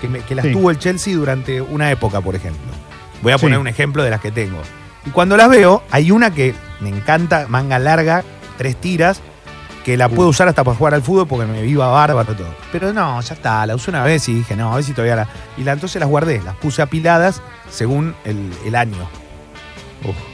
que, 0.00 0.08
me- 0.08 0.20
que 0.20 0.34
las 0.34 0.44
Sí. 0.44 0.52
tuvo 0.52 0.70
el 0.70 0.78
Chelsea 0.78 1.14
durante 1.16 1.60
una 1.60 1.90
época, 1.90 2.20
por 2.20 2.34
ejemplo. 2.36 2.70
Voy 3.22 3.32
a 3.32 3.38
Sí. 3.38 3.42
poner 3.46 3.58
un 3.58 3.66
ejemplo 3.68 4.02
de 4.04 4.10
las 4.10 4.20
que 4.20 4.30
tengo. 4.30 4.58
Y 5.06 5.10
cuando 5.10 5.36
las 5.36 5.48
veo, 5.48 5.82
hay 5.90 6.10
una 6.10 6.32
que 6.32 6.54
me 6.80 6.88
encanta, 6.88 7.46
manga 7.48 7.78
larga, 7.78 8.22
tres 8.56 8.76
tiras, 8.76 9.20
que 9.84 9.96
la 9.96 10.08
puedo 10.08 10.28
usar 10.28 10.46
hasta 10.48 10.62
para 10.64 10.76
jugar 10.76 10.92
al 10.94 11.02
fútbol 11.02 11.26
porque 11.26 11.46
me 11.46 11.62
viva 11.62 11.88
bárbaro 11.88 12.34
todo. 12.34 12.54
Pero 12.70 12.92
no, 12.92 13.18
ya 13.22 13.34
está, 13.34 13.64
la 13.66 13.74
usé 13.74 13.90
una 13.90 14.04
vez 14.04 14.28
y 14.28 14.34
dije, 14.34 14.54
no, 14.54 14.70
a 14.72 14.76
ver 14.76 14.84
si 14.84 14.92
todavía 14.92 15.16
la. 15.16 15.28
Y 15.56 15.64
la, 15.64 15.72
entonces 15.72 15.98
las 15.98 16.08
guardé, 16.10 16.42
las 16.42 16.54
puse 16.56 16.82
apiladas 16.82 17.40
según 17.70 18.14
el, 18.24 18.52
el 18.66 18.74
año. 18.74 19.08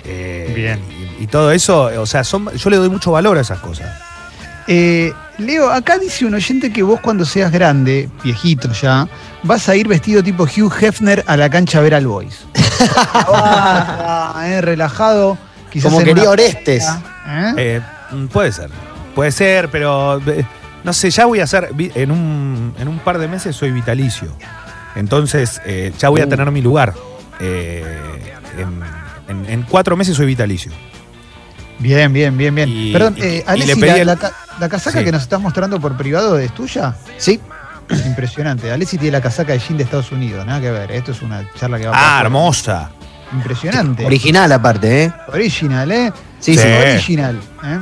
Eh, 0.05 0.53
Bien. 0.55 0.81
Y, 1.19 1.25
y 1.25 1.27
todo 1.27 1.51
eso, 1.53 1.91
o 2.01 2.07
sea, 2.07 2.25
son, 2.25 2.51
yo 2.53 2.71
le 2.71 2.77
doy 2.77 2.89
mucho 2.91 3.13
valor 3.13 3.39
a 3.39 3.41
esas 3.41 3.59
cosas. 3.61 3.87
Eh, 4.67 5.13
Leo, 5.39 5.71
acá 5.71 5.99
dice 5.99 6.25
un 6.25 6.35
oyente 6.35 6.73
que 6.73 6.83
vos 6.83 7.01
cuando 7.01 7.25
seas 7.25 7.51
grande, 7.53 8.09
viejito 8.23 8.71
ya, 8.73 9.07
vas 9.43 9.69
a 9.69 9.77
ir 9.77 9.87
vestido 9.89 10.23
tipo 10.23 10.45
Hugh 10.45 10.73
Hefner 10.81 11.23
a 11.27 11.37
la 11.37 11.51
cancha 11.51 11.79
a 11.79 11.83
ver 11.83 11.95
al 11.95 12.07
Boys. 12.07 12.47
Ah, 13.27 14.45
eh, 14.47 14.61
relajado. 14.61 15.37
Quizás 15.71 15.93
Como 15.93 16.05
quería 16.05 16.31
Orestes. 16.31 16.85
¿Eh? 17.27 17.53
Eh, 17.57 17.81
mm, 18.13 18.27
puede 18.27 18.53
ser, 18.53 18.71
puede 19.15 19.33
ser, 19.33 19.71
pero 19.71 20.19
eh, 20.27 20.45
no 20.85 20.93
sé, 20.93 21.11
ya 21.11 21.25
voy 21.25 21.41
a 21.41 21.47
ser, 21.47 21.71
vi- 21.75 21.91
en 21.95 22.11
un, 22.11 22.75
en 22.79 22.89
un 22.89 22.99
par 23.01 23.19
de 23.19 23.27
meses 23.29 23.57
soy 23.57 23.73
vitalicio. 23.73 24.29
Entonces, 24.95 25.61
eh, 25.65 25.93
ya 25.99 26.09
voy 26.11 26.21
a 26.21 26.27
Uh. 26.27 26.29
tener 26.29 26.51
mi 26.51 26.63
lugar. 26.63 26.95
Eh, 27.41 27.83
en, 28.59 28.81
en- 29.29 29.47
en 29.49 29.63
cuatro 29.63 29.97
meses 29.97 30.17
soy 30.17 30.27
vitalicio. 30.27 30.73
Bien, 31.79 32.13
bien, 32.13 32.37
bien, 32.37 32.55
bien. 32.55 32.69
Y- 32.69 32.93
Perdón, 32.93 33.17
eh, 33.19 33.43
Alessi, 33.47 33.69
le 33.75 33.77
pedí 33.77 33.91
la, 33.91 33.97
el- 33.99 34.07
la 34.07 34.17
ca- 34.17 34.33
la 34.61 34.69
casaca 34.69 34.99
Sí. 35.01 35.05
que 35.05 35.13
nos 35.13 35.23
estás 35.23 35.41
mostrando 35.41 35.81
por 35.81 35.97
privado 35.97 36.39
es 36.39 36.53
tuya? 36.55 36.95
Sí. 37.19 37.41
Impresionante. 38.07 38.71
Alessi 38.73 38.97
tiene 38.97 39.13
la 39.13 39.21
casaca 39.21 39.53
de 39.53 39.59
jean 39.59 39.77
de 39.77 39.85
Estados 39.85 40.11
Unidos, 40.13 40.47
nada 40.47 40.61
que 40.61 40.71
ver. 40.71 40.91
Esto 40.93 41.13
es 41.13 41.21
una 41.23 41.47
charla 41.59 41.79
que 41.79 41.87
va 41.87 41.91
Ah, 41.91 41.95
para 41.95 42.07
afuera. 42.07 42.21
hermosa. 42.27 42.91
Impresionante. 43.33 44.07
Original 44.07 44.53
aparte, 44.53 45.05
¿eh? 45.05 45.13
Original, 45.29 45.91
¿eh? 45.91 46.13
Sí, 46.39 46.55
Sí. 46.55 46.63
sí. 46.63 46.69
Original. 46.69 47.41
¿eh? 47.65 47.79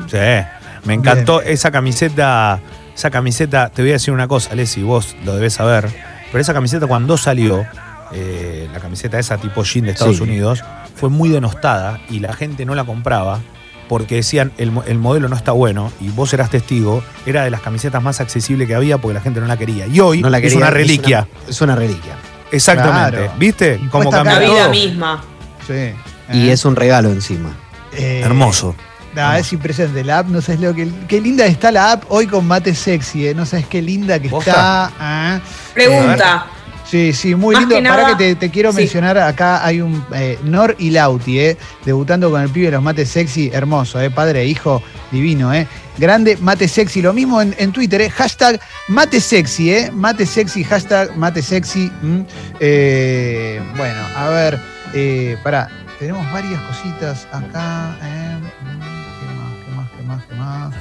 Sí, 0.82 0.88
me 0.88 0.94
encantó 0.94 1.42
esa 1.42 1.70
camiseta. 1.70 2.60
esa 2.94 3.10
camiseta, 3.10 3.70
te 3.70 3.80
voy 3.80 3.90
a 3.90 3.94
decir 3.94 4.12
una 4.12 4.28
cosa, 4.28 4.54
Leslie, 4.54 4.84
vos 4.84 5.16
lo 5.24 5.34
debes 5.34 5.54
saber, 5.54 5.88
pero 6.30 6.42
esa 6.42 6.52
camiseta 6.52 6.86
cuando 6.86 7.16
salió, 7.16 7.64
eh, 8.12 8.68
la 8.70 8.80
camiseta 8.80 9.18
esa 9.18 9.38
tipo 9.38 9.62
jean 9.64 9.86
de 9.86 9.92
Estados 9.92 10.16
Sí. 10.18 10.22
Unidos, 10.22 10.62
fue 10.94 11.08
muy 11.08 11.28
denostada 11.28 12.00
y 12.08 12.20
la 12.20 12.32
gente 12.32 12.64
no 12.64 12.74
la 12.74 12.84
compraba 12.84 13.40
porque 13.88 14.14
decían 14.16 14.52
el, 14.58 14.72
el 14.86 14.98
modelo 14.98 15.28
no 15.28 15.36
está 15.36 15.52
bueno 15.52 15.92
y 16.00 16.08
vos 16.08 16.32
eras 16.32 16.48
testigo, 16.50 17.02
era 17.26 17.44
de 17.44 17.50
las 17.50 17.60
camisetas 17.60 18.02
más 18.02 18.20
accesibles 18.20 18.66
que 18.68 18.74
había 18.74 18.98
porque 18.98 19.14
la 19.14 19.20
gente 19.20 19.40
no 19.40 19.46
la 19.46 19.56
quería. 19.56 19.86
Y 19.86 20.00
hoy 20.00 20.22
No 20.22 20.30
la 20.30 20.38
es 20.38 20.54
una 20.54 20.70
reliquia. 20.70 21.26
Es 21.30 21.42
una, 21.42 21.50
es 21.50 21.60
una 21.60 21.76
reliquia. 21.76 22.14
Exactamente. 22.50 23.18
Claro. 23.18 23.32
¿Viste? 23.38 23.80
Y 23.82 23.86
Como 23.88 24.10
cambió 24.10 24.34
La 24.34 24.38
vida 24.40 24.60
todo. 24.62 24.70
misma. 24.70 25.24
Sí. 25.66 25.92
Y 26.32 26.48
Eh, 26.48 26.52
es 26.52 26.64
un 26.64 26.76
regalo 26.76 27.10
encima. 27.10 27.50
eh, 27.92 28.20
Hermoso. 28.24 28.74
nah, 29.14 29.36
es 29.36 29.52
impresionante. 29.52 30.04
La 30.04 30.18
app, 30.20 30.28
no 30.28 30.40
sabes 30.40 30.60
lo 30.60 30.74
que. 30.74 30.88
Qué 31.08 31.20
linda 31.20 31.44
está 31.46 31.70
la 31.70 31.92
app 31.92 32.04
hoy 32.08 32.26
con 32.26 32.46
mate 32.46 32.74
sexy, 32.74 33.26
¿eh? 33.28 33.34
No 33.34 33.44
sabes 33.44 33.66
qué 33.66 33.82
linda 33.82 34.18
que 34.18 34.28
está. 34.28 34.90
ah. 34.98 35.40
Pregunta. 35.74 36.46
Sí, 36.92 37.14
sí, 37.14 37.34
muy 37.34 37.54
Más 37.54 37.62
lindo. 37.62 37.76
que 37.76 37.88
Para 37.88 38.02
nada- 38.02 38.16
que 38.18 38.34
te, 38.34 38.34
te 38.36 38.50
quiero 38.50 38.70
sí. 38.70 38.76
mencionar, 38.80 39.16
acá 39.16 39.64
hay 39.64 39.80
un 39.80 40.04
eh, 40.14 40.38
Nor 40.44 40.76
y 40.78 40.90
Lauti, 40.90 41.40
eh, 41.40 41.56
debutando 41.86 42.30
con 42.30 42.42
el 42.42 42.50
pibe 42.50 42.66
de 42.66 42.72
los 42.72 42.82
mates 42.82 43.08
sexy, 43.08 43.48
hermoso, 43.50 43.98
eh, 43.98 44.10
padre 44.10 44.42
e 44.42 44.44
hijo, 44.46 44.82
divino, 45.10 45.54
eh. 45.54 45.66
Grande, 45.96 46.36
mate 46.38 46.68
sexy, 46.68 47.00
lo 47.00 47.14
mismo 47.14 47.40
en, 47.40 47.54
en 47.58 47.72
Twitter, 47.72 48.02
eh, 48.02 48.10
hashtag 48.10 48.60
mate 48.88 49.22
sexy, 49.22 49.72
eh, 49.72 49.90
mate 49.90 50.26
sexy, 50.26 50.64
hashtag 50.64 51.16
mate 51.16 51.40
sexy. 51.40 51.90
mm. 52.02 52.20
Eh, 52.60 53.62
bueno, 53.74 54.00
a 54.14 54.28
ver, 54.28 54.60
eh, 54.92 55.38
pará, 55.42 55.70
tenemos 55.98 56.30
varias 56.30 56.60
cositas 56.60 57.26
acá. 57.32 57.96
eh, 58.02 58.36
mm, 58.64 58.80
¿Qué 59.20 59.34
más, 59.38 59.56
qué 59.64 59.72
más, 59.72 59.90
qué 59.96 60.02
más, 60.04 60.24
qué 60.26 60.34
más? 60.34 60.74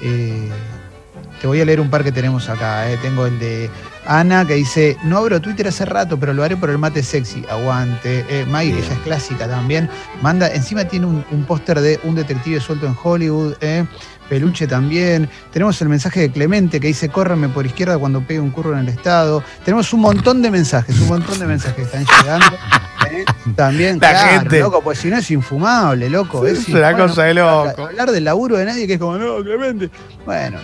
Eh, 0.00 0.48
te 1.40 1.46
voy 1.48 1.60
a 1.60 1.64
leer 1.64 1.80
un 1.80 1.90
par 1.90 2.04
que 2.04 2.12
tenemos 2.12 2.48
acá. 2.48 2.88
eh. 2.88 2.96
Tengo 3.02 3.26
el 3.26 3.38
de 3.40 3.68
Ana 4.06 4.46
que 4.46 4.54
dice, 4.54 4.96
no 5.04 5.18
abro 5.18 5.40
Twitter 5.40 5.68
hace 5.68 5.84
rato, 5.84 6.18
pero 6.18 6.32
lo 6.32 6.42
haré 6.44 6.56
por 6.56 6.70
el 6.70 6.78
mate 6.78 7.02
sexy. 7.02 7.44
Aguante. 7.50 8.24
Eh, 8.28 8.44
Bien. 8.48 8.80
ya 8.82 8.92
es 8.94 8.98
clásica 9.00 9.48
también. 9.48 9.88
Manda, 10.22 10.48
encima 10.48 10.84
tiene 10.84 11.06
un, 11.06 11.24
un 11.30 11.44
póster 11.44 11.80
de 11.80 11.98
un 12.04 12.14
detective 12.14 12.60
suelto 12.60 12.86
en 12.86 12.96
Hollywood. 13.02 13.54
eh. 13.60 13.84
Peluche 14.28 14.66
también. 14.66 15.30
Tenemos 15.52 15.80
el 15.82 15.88
mensaje 15.88 16.18
de 16.18 16.30
Clemente 16.32 16.80
que 16.80 16.88
dice, 16.88 17.08
córreme 17.08 17.48
por 17.48 17.64
izquierda 17.64 17.96
cuando 17.96 18.20
pegue 18.20 18.40
un 18.40 18.50
curro 18.50 18.72
en 18.72 18.80
el 18.80 18.88
estado. 18.88 19.40
Tenemos 19.64 19.92
un 19.92 20.00
montón 20.00 20.42
de 20.42 20.50
mensajes, 20.50 20.98
un 20.98 21.06
montón 21.06 21.38
de 21.38 21.46
mensajes 21.46 21.76
que 21.76 21.82
están 21.82 22.04
llegando. 22.04 22.46
eh. 23.12 23.24
También, 23.54 24.00
La 24.00 24.10
claro, 24.10 24.40
gente. 24.40 24.58
loco, 24.58 24.82
pues 24.82 24.98
si 24.98 25.10
no 25.10 25.16
es 25.18 25.30
infumable, 25.30 26.10
loco. 26.10 26.44
Sí, 26.44 26.50
es 26.54 26.68
infumable, 26.68 27.06
cosa 27.06 27.22
de 27.22 27.34
loco. 27.34 27.82
Hablar 27.86 28.10
del 28.10 28.24
laburo 28.24 28.56
de 28.56 28.64
nadie 28.64 28.88
que 28.88 28.94
es 28.94 28.98
como, 28.98 29.16
no, 29.16 29.36
Clemente. 29.44 29.90
Bueno, 30.24 30.58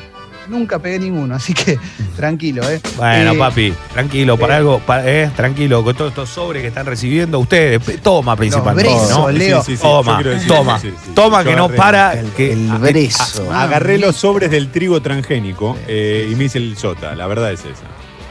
nunca 0.49 0.79
pegué 0.79 0.99
ninguno, 0.99 1.35
así 1.35 1.55
que 1.55 1.79
tranquilo, 2.17 2.69
¿eh? 2.69 2.81
Bueno, 2.97 3.33
Eh, 3.33 3.39
papi, 3.39 3.75
tranquilo, 3.93 4.37
para 4.37 4.55
eh, 4.55 4.57
algo, 4.59 4.79
pa- 4.81 5.03
eh, 5.09 5.31
tranquilo, 5.37 5.83
con 5.85 5.95
todos 5.95 6.11
estos 6.11 6.29
sobres 6.31 6.63
que 6.63 6.69
están 6.69 6.87
recibiendo 6.87 7.39
ustedes, 7.39 7.81
toma 8.03 8.37
principalmente, 8.37 8.91
bresos, 8.91 9.11
¿no? 9.11 9.31
Leo. 9.31 9.63
Toma, 9.81 10.11
yo 10.13 10.17
quiero 10.23 10.31
decir- 10.39 10.49
toma, 10.49 10.79
sí, 10.79 10.91
sí, 10.91 10.97
sí. 11.07 11.11
toma 11.15 11.43
Yo 11.43 11.51
que 11.51 11.57
no 11.57 11.69
para, 11.69 12.13
El, 12.15 12.27
que 12.31 12.53
el 12.53 12.71
ah, 12.71 12.79
brezo. 12.79 13.53
Agarré 13.53 13.99
los 13.99 14.17
sobres 14.17 14.51
del 14.51 14.71
trigo 14.71 15.01
transgénico 15.01 15.77
eh, 15.87 16.29
y 16.31 16.35
me 16.35 16.45
hice 16.45 16.59
el 16.59 16.77
sota, 16.77 17.15
la 17.15 17.27
verdad 17.27 17.53
es 17.53 17.61
esa. 17.61 17.87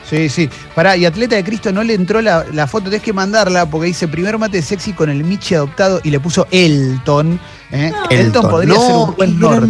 Sí, 0.09 0.27
sí. 0.27 0.49
Pará, 0.75 0.97
y 0.97 1.05
Atleta 1.05 1.37
de 1.37 1.43
Cristo 1.45 1.71
no 1.71 1.83
le 1.83 1.93
entró 1.93 2.21
la, 2.21 2.45
la 2.51 2.67
foto, 2.67 2.85
tenés 2.89 3.01
que 3.01 3.13
mandarla 3.13 3.65
porque 3.65 3.87
dice 3.87 4.09
primer 4.09 4.37
mate 4.37 4.61
sexy 4.61 4.91
con 4.91 5.09
el 5.09 5.23
Michi 5.23 5.55
adoptado 5.55 6.01
y 6.03 6.09
le 6.09 6.19
puso 6.19 6.47
Elton. 6.51 7.39
¿eh? 7.71 7.93
Elton, 8.09 8.49
podría 8.49 8.73
No, 8.73 8.85
ser 8.85 8.95
un 8.95 9.15
buen 9.15 9.39
norte. 9.39 9.67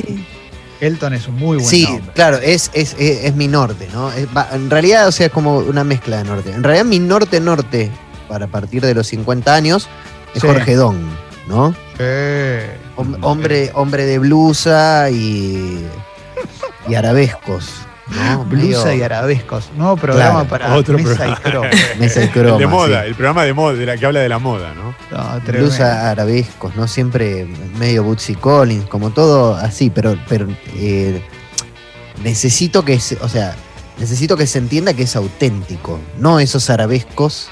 ¿eh? 0.00 0.24
Elton 0.80 1.12
es 1.14 1.28
un 1.28 1.36
muy 1.36 1.56
buen 1.58 1.68
Sí, 1.68 1.84
nombre. 1.84 2.12
claro, 2.14 2.38
es, 2.38 2.70
es, 2.74 2.94
es, 2.98 3.24
es 3.24 3.34
mi 3.34 3.48
norte, 3.48 3.88
¿no? 3.92 4.10
Va- 4.36 4.48
en 4.52 4.70
realidad, 4.70 5.06
o 5.08 5.12
sea, 5.12 5.26
es 5.26 5.32
como 5.32 5.58
una 5.58 5.84
mezcla 5.84 6.18
de 6.18 6.24
norte. 6.24 6.50
En 6.52 6.62
realidad, 6.64 6.84
mi 6.86 6.98
norte-norte, 6.98 7.90
para 8.28 8.46
partir 8.46 8.82
de 8.82 8.94
los 8.94 9.06
50 9.08 9.54
años, 9.54 9.88
es 10.34 10.40
Sí. 10.40 10.46
Jorge 10.46 10.74
Don, 10.76 10.96
¿no? 11.48 11.72
Sí. 11.98 12.04
Hom- 12.96 13.18
hombre, 13.22 13.70
hombre 13.74 14.04
de 14.06 14.18
blusa 14.18 15.10
y, 15.10 15.84
y 16.88 16.94
arabescos, 16.94 17.66
¿no? 18.10 18.44
Blusa 18.44 18.86
Medio 18.86 18.98
y 18.98 19.02
arabescos. 19.02 19.70
Nuevo 19.76 19.96
programa 19.96 20.46
Claro, 20.46 20.48
para 20.48 20.74
otro 20.74 20.98
Mesa 20.98 21.38
programa. 21.40 21.70
y. 21.96 21.98
Mesa 22.00 22.20
y 22.20 22.38
el 22.38 22.58
de 22.58 22.66
moda, 22.66 23.02
sí. 23.02 23.08
el 23.08 23.14
programa 23.14 23.44
de 23.44 23.52
moda, 23.52 23.74
de 23.74 23.86
la 23.86 23.96
que 23.96 24.06
habla 24.06 24.20
de 24.20 24.28
la 24.28 24.38
moda, 24.38 24.74
¿no? 24.74 24.94
Blusa 25.46 26.10
arabescos, 26.10 26.76
¿no? 26.76 26.88
Siempre 26.88 27.46
medio 27.78 28.04
Bootsy 28.04 28.34
Collins, 28.34 28.86
como 28.86 29.10
todo 29.10 29.54
así, 29.54 29.90
pero, 29.90 30.16
pero 30.28 30.46
eh, 30.76 31.22
necesito 32.22 32.84
que 32.84 33.00
se, 33.00 33.16
o 33.20 33.28
sea, 33.28 33.54
necesito 33.98 34.36
que 34.36 34.46
se 34.46 34.58
entienda 34.58 34.94
que 34.94 35.02
es 35.04 35.16
auténtico, 35.16 35.98
no 36.18 36.40
esos 36.40 36.70
arabescos 36.70 37.48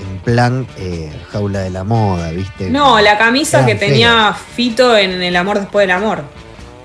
en 0.00 0.18
plan 0.18 0.66
eh, 0.76 1.10
jaula 1.32 1.60
de 1.60 1.70
la 1.70 1.84
moda, 1.84 2.30
¿viste? 2.30 2.70
No, 2.70 3.00
la 3.00 3.18
camisa 3.18 3.66
que 3.66 3.74
tenía 3.74 4.32
Fito 4.32 4.96
en 4.96 5.22
El 5.22 5.36
amor 5.36 5.58
después 5.58 5.86
del 5.86 5.96
amor. 5.96 6.24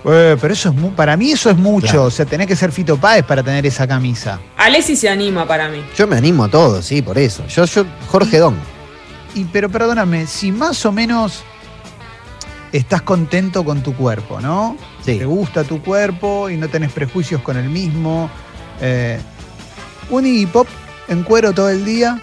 Eh, 0.05 0.35
pero 0.41 0.53
eso 0.53 0.69
es 0.69 0.75
mu- 0.75 0.91
para 0.93 1.15
mí 1.15 1.31
eso 1.31 1.49
es 1.49 1.57
mucho. 1.57 1.87
Claro. 1.87 2.03
O 2.05 2.11
sea, 2.11 2.25
tenés 2.25 2.47
que 2.47 2.55
ser 2.55 2.71
Fito 2.71 2.97
Páez 2.97 3.23
para 3.25 3.41
tener 3.41 3.65
esa 3.65 3.87
camisa. 3.87 4.39
Alessi 4.57 4.95
se 4.95 5.07
anima 5.09 5.47
para 5.47 5.69
mí. 5.69 5.83
Yo 5.97 6.07
me 6.07 6.17
animo 6.17 6.43
a 6.43 6.49
todo, 6.49 6.81
sí, 6.81 7.01
por 7.01 7.17
eso. 7.17 7.45
Yo, 7.47 7.63
yo, 7.65 7.85
Jorge 8.09 8.37
Don. 8.39 8.55
Y 9.35 9.45
pero 9.45 9.69
perdóname, 9.69 10.27
si 10.27 10.51
más 10.51 10.85
o 10.85 10.91
menos 10.91 11.41
estás 12.71 13.01
contento 13.03 13.63
con 13.63 13.81
tu 13.81 13.93
cuerpo, 13.95 14.41
¿no? 14.41 14.77
Sí. 15.05 15.17
Te 15.19 15.25
gusta 15.25 15.63
tu 15.63 15.81
cuerpo 15.81 16.49
y 16.49 16.57
no 16.57 16.67
tenés 16.67 16.91
prejuicios 16.91 17.41
con 17.41 17.55
el 17.57 17.69
mismo. 17.69 18.29
Eh, 18.81 19.19
un 20.09 20.25
Iggy 20.25 20.45
Pop 20.47 20.67
en 21.07 21.23
cuero 21.23 21.53
todo 21.53 21.69
el 21.69 21.85
día. 21.85 22.21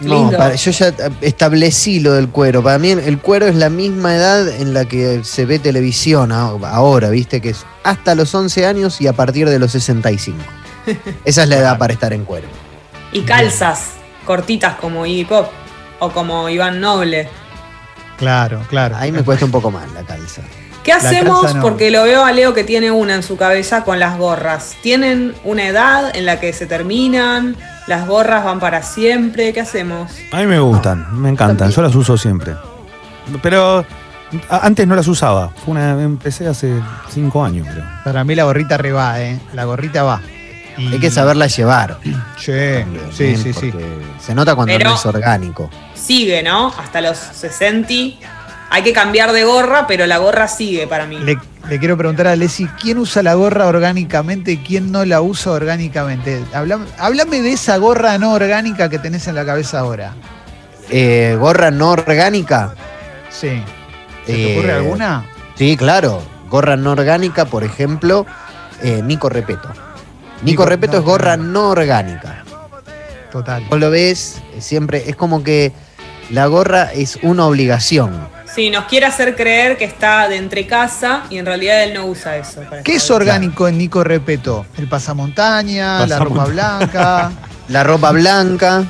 No, 0.00 0.14
Lindo. 0.14 0.38
para- 0.38 0.54
yo 0.54 0.70
ya 0.70 0.94
establecí 1.20 2.00
lo 2.00 2.12
del 2.14 2.28
cuero. 2.28 2.62
Para 2.62 2.78
mí 2.78 2.90
el 2.90 3.18
cuero 3.18 3.46
es 3.46 3.54
la 3.54 3.68
misma 3.68 4.14
edad 4.16 4.48
en 4.48 4.72
la 4.72 4.86
que 4.86 5.22
se 5.24 5.44
ve 5.44 5.58
televisión 5.58 6.32
a- 6.32 6.46
ahora, 6.70 7.10
¿viste? 7.10 7.40
Que 7.40 7.50
es 7.50 7.64
hasta 7.84 8.14
los 8.14 8.34
11 8.34 8.64
años 8.66 9.00
y 9.00 9.06
a 9.06 9.12
partir 9.12 9.48
de 9.48 9.58
los 9.58 9.72
65. 9.72 10.38
Esa 11.24 11.42
es 11.42 11.48
la 11.48 11.56
edad 11.56 11.78
para 11.78 11.92
estar 11.92 12.12
en 12.12 12.24
cuero. 12.24 12.48
Y 13.12 13.22
calzas 13.22 13.90
cortitas 14.24 14.76
como 14.76 15.04
Iggy 15.04 15.24
Pop 15.26 15.48
o 15.98 16.10
como 16.10 16.48
Iván 16.48 16.80
Noble. 16.80 17.28
Claro, 18.16 18.62
claro. 18.68 18.96
Ahí 18.96 19.12
me 19.12 19.22
cuesta 19.22 19.44
un 19.44 19.50
poco 19.50 19.70
más 19.70 19.90
la 19.92 20.02
calza. 20.02 20.42
¿Qué 20.84 20.92
hacemos? 20.92 21.54
no. 21.54 21.62
Porque 21.62 21.90
lo 21.90 22.02
veo 22.04 22.24
a 22.24 22.32
Leo 22.32 22.54
que 22.54 22.64
tiene 22.64 22.90
una 22.90 23.14
en 23.14 23.22
su 23.22 23.36
cabeza 23.36 23.84
con 23.84 23.98
las 23.98 24.16
gorras. 24.18 24.76
¿Tienen 24.82 25.34
una 25.44 25.66
edad 25.66 26.14
en 26.16 26.24
la 26.26 26.40
que 26.40 26.52
se 26.52 26.66
terminan? 26.66 27.56
¿Las 27.86 28.06
gorras 28.06 28.44
van 28.44 28.60
para 28.60 28.82
siempre? 28.82 29.52
¿Qué 29.52 29.60
hacemos? 29.60 30.10
A 30.32 30.38
mí 30.38 30.46
me 30.46 30.58
gustan, 30.60 31.06
me 31.20 31.28
encantan, 31.28 31.70
yo 31.70 31.82
las 31.82 31.94
uso 31.94 32.16
siempre. 32.16 32.54
Pero 33.42 33.84
antes 34.48 34.86
no 34.86 34.94
las 34.94 35.08
usaba, 35.08 35.50
fue 35.64 35.72
una, 35.72 35.90
empecé 36.02 36.46
hace 36.46 36.72
cinco 37.10 37.44
años, 37.44 37.66
creo. 37.70 37.84
Para 38.04 38.22
mí 38.24 38.34
la 38.34 38.44
gorrita 38.44 38.76
re 38.76 38.92
va, 38.92 39.20
¿eh? 39.20 39.38
La 39.54 39.64
gorrita 39.64 40.02
va. 40.04 40.20
Y- 40.78 40.92
Hay 40.94 41.00
que 41.00 41.10
saberla 41.10 41.46
llevar. 41.48 41.98
Sí, 42.38 42.52
también, 42.52 43.00
sí, 43.12 43.24
¿eh? 43.24 43.36
sí, 43.36 43.52
sí. 43.52 43.70
Porque 43.70 43.84
Se 44.20 44.34
nota 44.34 44.54
cuando 44.54 44.72
Pero- 44.72 44.90
no 44.90 44.96
es 44.96 45.04
orgánico. 45.04 45.68
Sigue, 45.94 46.42
¿no? 46.42 46.68
Hasta 46.78 47.00
los 47.00 47.18
60. 47.18 47.88
Hay 48.70 48.82
que 48.84 48.92
cambiar 48.92 49.32
de 49.32 49.42
gorra, 49.44 49.86
pero 49.88 50.06
la 50.06 50.18
gorra 50.18 50.46
sigue 50.46 50.86
para 50.86 51.04
mí. 51.06 51.18
Le, 51.18 51.36
le 51.68 51.78
quiero 51.80 51.96
preguntar 51.96 52.28
a 52.28 52.36
Leslie, 52.36 52.68
¿quién 52.80 52.98
usa 52.98 53.22
la 53.22 53.34
gorra 53.34 53.66
orgánicamente 53.66 54.52
y 54.52 54.56
quién 54.58 54.92
no 54.92 55.04
la 55.04 55.20
usa 55.20 55.52
orgánicamente? 55.52 56.40
Háblame, 56.54 56.86
háblame 56.98 57.42
de 57.42 57.52
esa 57.52 57.76
gorra 57.78 58.16
no 58.18 58.32
orgánica 58.32 58.88
que 58.88 58.98
tenés 59.00 59.26
en 59.26 59.34
la 59.34 59.44
cabeza 59.44 59.80
ahora. 59.80 60.14
Eh, 60.88 61.36
gorra 61.38 61.70
no 61.72 61.90
orgánica. 61.90 62.74
Sí. 63.28 63.62
¿Se 64.26 64.32
te 64.32 64.52
Eh, 64.52 64.58
ocurre 64.58 64.72
alguna? 64.72 65.24
Sí, 65.56 65.76
claro. 65.76 66.22
Gorra 66.48 66.76
no 66.76 66.92
orgánica, 66.92 67.44
por 67.46 67.64
ejemplo, 67.64 68.24
eh, 68.82 69.02
Nico 69.04 69.28
Repeto. 69.28 69.68
Nico, 69.68 70.44
Nico- 70.44 70.66
Repeto 70.66 70.92
no, 70.94 70.98
es 71.00 71.04
gorra 71.04 71.36
no 71.36 71.70
orgánica. 71.70 72.44
Total. 73.32 73.64
Vos 73.68 73.78
lo 73.78 73.90
ves 73.90 74.40
eh, 74.54 74.60
siempre, 74.60 75.04
es 75.08 75.14
como 75.16 75.42
que 75.44 75.72
la 76.30 76.46
gorra 76.46 76.92
es 76.92 77.18
una 77.22 77.46
obligación. 77.46 78.28
Sí, 78.54 78.68
nos 78.70 78.84
quiere 78.86 79.06
hacer 79.06 79.36
creer 79.36 79.76
que 79.76 79.84
está 79.84 80.28
de 80.28 80.36
entre 80.36 80.66
casa 80.66 81.22
y 81.30 81.38
en 81.38 81.46
realidad 81.46 81.84
él 81.84 81.94
no 81.94 82.06
usa 82.06 82.36
eso. 82.36 82.62
para 82.68 82.82
¿Qué 82.82 82.96
es 82.96 83.10
orgánico 83.10 83.68
en 83.68 83.78
Nico 83.78 84.02
Repeto? 84.02 84.66
El 84.76 84.88
pasamontaña, 84.88 86.06
la 86.06 86.18
ropa 86.18 86.44
blanca. 86.46 87.32
La 87.68 87.84
ropa 87.84 88.10
blanca, 88.10 88.82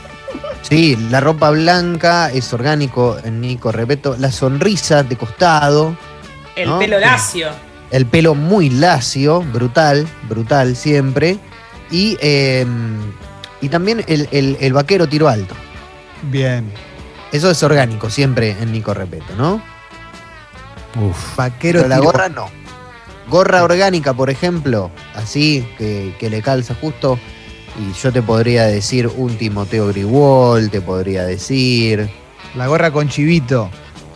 sí, 0.63 0.97
la 1.11 1.21
ropa 1.21 1.51
blanca 1.51 2.31
es 2.33 2.51
orgánico 2.55 3.19
en 3.23 3.39
Nico 3.43 3.71
Repeto. 3.71 4.17
La 4.19 4.33
sonrisa 4.33 5.03
de 5.03 5.17
costado, 5.17 5.95
El 6.57 6.71
¿no? 6.71 6.79
pelo 6.79 6.99
lacio. 6.99 7.49
el 7.91 8.07
pelo 8.07 8.35
muy 8.35 8.71
lacio, 8.71 9.43
brutal, 9.43 10.09
brutal 10.31 10.77
siempre. 10.77 11.37
Y, 11.91 12.17
eh, 12.23 12.65
y 13.61 13.69
también 13.69 14.03
el, 14.07 14.27
el- 14.33 14.57
el 14.59 14.73
vaquero 14.73 15.07
tiro 15.07 15.29
alto. 15.29 15.55
Bien. 16.23 16.73
Eso 17.33 17.51
es 17.51 17.63
orgánico 17.63 18.11
siempre 18.11 18.57
en 18.61 18.73
Nico 18.73 18.93
Repeto, 18.95 19.35
¿no? 19.37 19.63
Uf. 21.01 21.37
Vaquero 21.37 21.81
Pero 21.81 21.89
la 21.89 21.99
gorra 21.99 22.29
no. 22.29 22.49
Gorra 23.29 23.63
orgánica, 23.63 24.13
por 24.13 24.29
ejemplo, 24.29 24.91
así, 25.15 25.67
que, 25.79 26.15
que 26.19 26.29
le 26.29 26.43
calza 26.43 26.75
justo. 26.75 27.19
Y 27.79 27.93
yo 27.93 28.13
te 28.13 28.23
podría 28.23 28.65
decir 28.65 29.07
un 29.07 29.37
Timoteo 29.39 29.87
Gribol, 29.89 30.71
te 30.71 30.81
podría 30.81 31.25
decir. 31.25 32.11
La 32.57 32.67
gorra 32.67 32.91
con 32.91 33.09
chivito. 33.09 33.71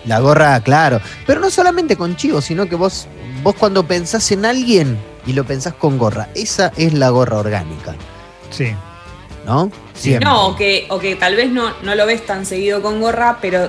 La 0.05 0.19
gorra, 0.19 0.61
claro. 0.61 1.01
Pero 1.27 1.41
no 1.41 1.51
solamente 1.51 1.97
con 1.97 2.17
chivo, 2.17 2.41
sino 2.41 2.67
que 2.67 2.75
vos, 2.75 3.07
vos 3.43 3.55
cuando 3.55 3.87
pensás 3.87 4.33
en 4.33 4.45
alguien 4.45 4.99
y 5.27 5.33
lo 5.33 5.45
pensás 5.45 5.75
con 5.75 5.99
gorra, 5.99 6.29
esa 6.35 6.73
es 6.77 6.93
la 6.95 7.11
gorra 7.11 7.39
orgánica, 7.39 7.95
Sí. 8.51 8.75
¿No? 9.45 9.71
Siempre. 9.95 10.25
No, 10.25 10.49
o 10.49 10.57
que, 10.57 10.87
o 10.91 10.99
que 10.99 11.17
tal 11.17 11.37
vez 11.37 11.51
no, 11.51 11.73
no 11.83 11.95
lo 11.95 12.07
ves 12.07 12.25
tan 12.27 12.45
seguido 12.47 12.83
con 12.83 13.01
gorra, 13.01 13.39
pero 13.41 13.69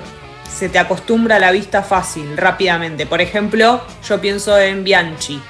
se 0.51 0.69
te 0.69 0.80
acostumbra 0.80 1.36
a 1.38 1.39
la 1.39 1.51
vista 1.51 1.84
fácil, 1.84 2.38
rápidamente. 2.38 3.05
Por 3.05 3.21
ejemplo, 3.21 3.82
yo 4.07 4.21
pienso 4.21 4.57
en 4.57 4.84
Bianchi. 4.84 5.41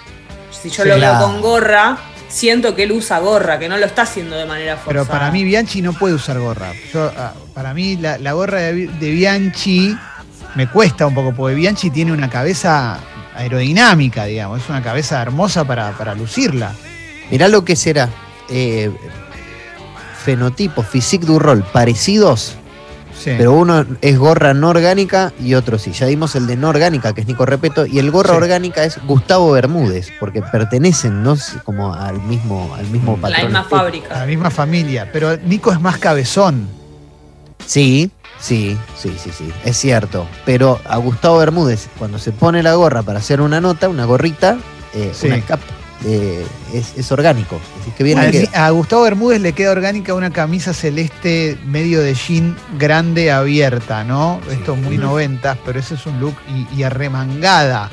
Si 0.52 0.70
yo 0.70 0.84
Sí. 0.84 0.90
lo 0.90 0.96
veo 0.96 1.10
Claro. 1.12 1.26
con 1.26 1.42
gorra, 1.42 1.98
siento 2.28 2.76
que 2.76 2.84
él 2.84 2.92
usa 2.94 3.20
gorra, 3.20 3.60
que 3.60 3.70
no 3.70 3.78
lo 3.78 3.86
está 3.86 4.04
haciendo 4.04 4.36
de 4.36 4.46
manera 4.46 4.78
forzada. 4.78 5.06
Pero 5.06 5.06
para 5.06 5.32
mí 5.32 5.44
Bianchi 5.44 5.82
no 5.82 5.94
puede 5.94 6.16
usar 6.16 6.40
gorra. 6.40 6.72
Yo, 6.94 7.12
ah, 7.18 7.34
para 7.54 7.74
mí 7.74 7.98
la, 7.98 8.18
la 8.18 8.34
gorra 8.34 8.60
de, 8.60 8.88
de 8.88 9.12
Bianchi 9.12 9.96
me 10.56 10.68
cuesta 10.68 11.06
un 11.06 11.14
poco, 11.14 11.34
porque 11.36 11.56
Bianchi 11.56 11.90
tiene 11.92 12.12
una 12.14 12.30
cabeza 12.30 12.98
aerodinámica, 13.36 14.26
digamos. 14.26 14.64
Es 14.64 14.70
una 14.70 14.82
cabeza 14.82 15.22
hermosa 15.22 15.66
para, 15.66 15.92
para 15.92 16.16
lucirla. 16.16 16.74
Mirá 17.30 17.48
lo 17.48 17.64
que 17.66 17.76
será. 17.76 18.10
eh, 18.50 18.90
fenotipo, 20.26 20.82
physique 20.84 21.26
du 21.26 21.38
rol, 21.40 21.64
parecidos, 21.72 22.56
Sí. 23.18 23.32
pero 23.38 23.54
uno 23.54 23.86
es 24.02 24.18
gorra 24.20 24.54
no 24.54 24.70
orgánica 24.70 25.32
y 25.40 25.54
otro 25.54 25.80
sí. 25.80 25.92
Ya 25.94 26.06
dimos 26.08 26.36
el 26.36 26.48
de 26.48 26.58
no 26.58 26.68
orgánica, 26.70 27.14
que 27.14 27.22
es 27.22 27.28
Nico 27.28 27.46
Repeto, 27.46 27.86
y 27.86 28.00
el 28.00 28.12
gorra 28.12 28.32
Sí. 28.32 28.38
orgánica 28.38 28.84
es 28.84 29.00
Gustavo 29.06 29.52
Bermúdez, 29.52 30.10
porque 30.20 30.42
pertenecen 30.42 31.24
¿no? 31.24 31.38
como 31.64 31.94
al 31.94 32.22
mismo, 32.24 32.74
al 32.76 32.88
mismo 32.88 33.14
Mm. 33.16 33.22
la 33.22 33.28
patrón. 33.30 33.44
misma 33.46 33.60
la 33.62 33.70
fábrica. 33.70 34.26
misma 34.26 34.50
familia. 34.50 35.10
Pero 35.14 35.38
Nico 35.38 35.72
es 35.72 35.80
más 35.80 35.98
cabezón. 35.98 36.68
Sí, 37.66 38.12
sí, 38.40 38.78
sí, 38.98 39.16
sí, 39.18 39.32
sí, 39.36 39.52
es 39.64 39.78
cierto. 39.78 40.28
Pero 40.46 40.80
a 40.88 40.98
Gustavo 40.98 41.38
Bermúdez, 41.38 41.88
cuando 41.98 42.20
se 42.20 42.32
pone 42.32 42.62
la 42.62 42.74
gorra 42.76 43.02
para 43.02 43.20
hacer 43.20 43.42
una 43.42 43.60
nota, 43.62 43.88
una 43.90 44.06
gorrita, 44.06 44.58
eh, 44.94 45.12
Sí. 45.16 45.28
una 45.28 45.42
cap, 45.42 45.60
eh, 46.04 46.46
es, 46.74 46.94
es 46.98 47.12
orgánico. 47.12 47.60
Así 47.82 47.92
que 47.92 48.04
viene 48.04 48.22
A, 48.22 48.32
que- 48.32 48.50
a 48.54 48.70
Gustavo 48.72 49.04
Bermúdez 49.04 49.42
le 49.42 49.54
queda 49.54 49.72
orgánica 49.72 50.14
una 50.14 50.32
camisa 50.32 50.74
celeste 50.74 51.58
medio 51.66 52.02
de 52.02 52.14
jean 52.14 52.56
grande 52.78 53.32
abierta, 53.32 54.04
¿no? 54.04 54.40
Esto 54.52 54.76
muy 54.76 54.98
noventas, 54.98 55.58
pero 55.66 55.80
ese 55.80 55.96
es 55.96 56.06
un 56.06 56.20
look 56.20 56.36
y, 56.48 56.80
y 56.80 56.84
arremangada. 56.84 57.90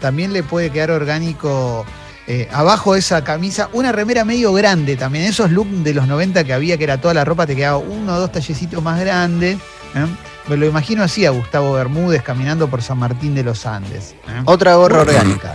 También 0.00 0.32
le 0.32 0.42
puede 0.42 0.70
quedar 0.70 0.90
orgánico 0.90 1.86
eh, 2.26 2.48
abajo 2.52 2.94
de 2.94 2.98
esa 3.00 3.22
camisa 3.24 3.68
una 3.72 3.92
remera 3.92 4.24
medio 4.24 4.52
grande 4.52 4.96
también. 4.96 5.24
Esos 5.24 5.50
looks 5.52 5.84
de 5.84 5.94
los 5.94 6.06
90 6.08 6.42
que 6.44 6.52
había, 6.52 6.76
que 6.76 6.84
era 6.84 7.00
toda 7.00 7.14
la 7.14 7.24
ropa, 7.24 7.46
te 7.46 7.54
quedaba 7.54 7.76
uno 7.78 8.14
o 8.14 8.18
dos 8.20 8.32
tallecitos 8.32 8.82
más 8.82 8.98
grandes. 9.00 9.56
¿eh? 9.94 10.06
Me 10.48 10.56
lo 10.56 10.66
imagino 10.66 11.04
así 11.04 11.24
a 11.24 11.30
Gustavo 11.30 11.72
Bermúdez 11.74 12.22
caminando 12.22 12.68
por 12.68 12.82
San 12.82 12.98
Martín 12.98 13.34
de 13.34 13.44
los 13.44 13.64
Andes. 13.64 14.16
¿eh? 14.28 14.42
Otra 14.44 14.74
gorra 14.74 15.02
orgánica. 15.02 15.54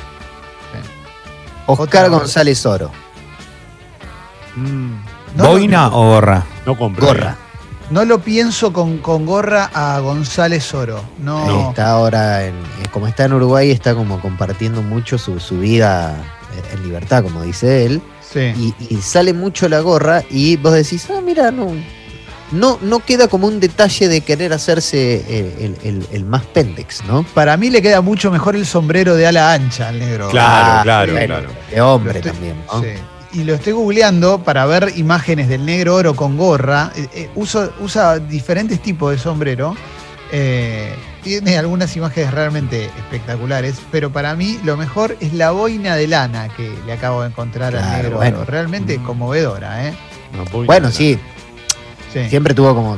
Oscar. 1.67 2.09
González 2.09 2.65
Oro. 2.65 2.91
Mm, 4.55 4.91
No 5.35 5.43
lo- 5.43 5.49
¿Boina 5.51 5.87
o 5.89 6.09
gorra? 6.13 6.43
no 6.65 6.77
compro. 6.77 7.05
Gorra. 7.07 7.37
No 7.89 8.03
lo 8.03 8.19
pienso 8.19 8.73
con, 8.73 8.97
con 8.97 9.25
gorra 9.25 9.69
a 9.73 9.99
González 9.99 10.73
Oro. 10.73 11.01
No. 11.19 11.69
Está 11.69 11.91
ahora, 11.91 12.45
en, 12.45 12.55
eh, 12.55 12.87
como 12.91 13.07
está 13.07 13.25
en 13.25 13.33
Uruguay, 13.33 13.71
está 13.71 13.95
como 13.95 14.19
compartiendo 14.19 14.81
mucho 14.81 15.17
su, 15.17 15.39
su 15.39 15.59
vida 15.59 16.17
eh, 16.53 16.73
en 16.73 16.83
libertad, 16.83 17.23
como 17.23 17.43
dice 17.43 17.85
él. 17.85 18.01
Sí. 18.21 18.39
Y, 18.57 18.75
y 18.93 18.97
sale 19.01 19.31
mucho 19.33 19.69
la 19.69 19.79
gorra 19.79 20.21
y 20.29 20.57
vos 20.57 20.73
decís, 20.73 21.07
ah, 21.09 21.21
mira, 21.23 21.49
no, 21.51 21.67
no, 22.51 22.79
no 22.81 22.99
queda 22.99 23.27
como 23.27 23.47
un 23.47 23.59
detalle 23.59 24.07
de 24.07 24.21
querer 24.21 24.53
hacerse 24.53 25.15
el, 25.39 25.53
el- 25.59 25.77
el- 25.83 26.07
el 26.11 26.23
más 26.25 26.43
pendex, 26.45 27.03
¿no? 27.05 27.23
Para 27.33 27.57
mí 27.57 27.69
le 27.69 27.81
queda 27.81 28.01
mucho 28.01 28.31
mejor 28.31 28.55
el 28.55 28.65
sombrero 28.65 29.15
de 29.15 29.27
ala 29.27 29.53
ancha 29.53 29.89
al 29.89 29.99
negro. 29.99 30.29
Claro, 30.29 30.83
claro, 30.83 31.11
bueno, 31.13 31.27
claro. 31.27 31.49
De 31.71 31.81
hombre 31.81 32.19
estoy- 32.19 32.31
también, 32.31 32.55
¿no? 32.71 32.81
Sí. 32.81 32.87
Y 33.33 33.43
lo 33.43 33.53
estoy 33.55 33.73
googleando 33.73 34.39
para 34.43 34.65
ver 34.65 34.93
imágenes 34.95 35.49
del 35.49 35.65
negro 35.65 35.95
oro 35.95 36.15
con 36.15 36.37
gorra. 36.37 36.91
Eh, 36.95 37.07
eh, 37.13 37.29
uso- 37.35 37.71
usa 37.81 38.17
diferentes 38.19 38.81
tipos 38.81 39.11
de 39.11 39.17
sombrero. 39.17 39.75
Eh, 40.31 40.93
tiene 41.23 41.57
algunas 41.57 41.95
imágenes 41.97 42.31
realmente 42.31 42.85
espectaculares, 42.85 43.75
pero 43.91 44.11
para 44.11 44.35
mí 44.35 44.59
lo 44.63 44.77
mejor 44.77 45.17
es 45.19 45.33
la 45.33 45.51
boina 45.51 45.95
de 45.95 46.07
lana 46.07 46.47
que 46.55 46.73
le 46.85 46.93
acabo 46.93 47.21
de 47.21 47.27
encontrar 47.29 47.75
al 47.75 47.81
Claro, 47.81 47.97
negro 48.03 48.17
bueno. 48.17 48.37
oro. 48.39 48.45
Realmente 48.51 48.97
Mm. 48.97 49.03
conmovedora, 49.03 49.87
¿eh? 49.87 49.93
No, 50.33 50.63
Bueno, 50.65 50.89
sí, 50.91 51.17
Sí. 52.13 52.29
siempre 52.29 52.53
tuvo 52.53 52.73
como 52.75 52.97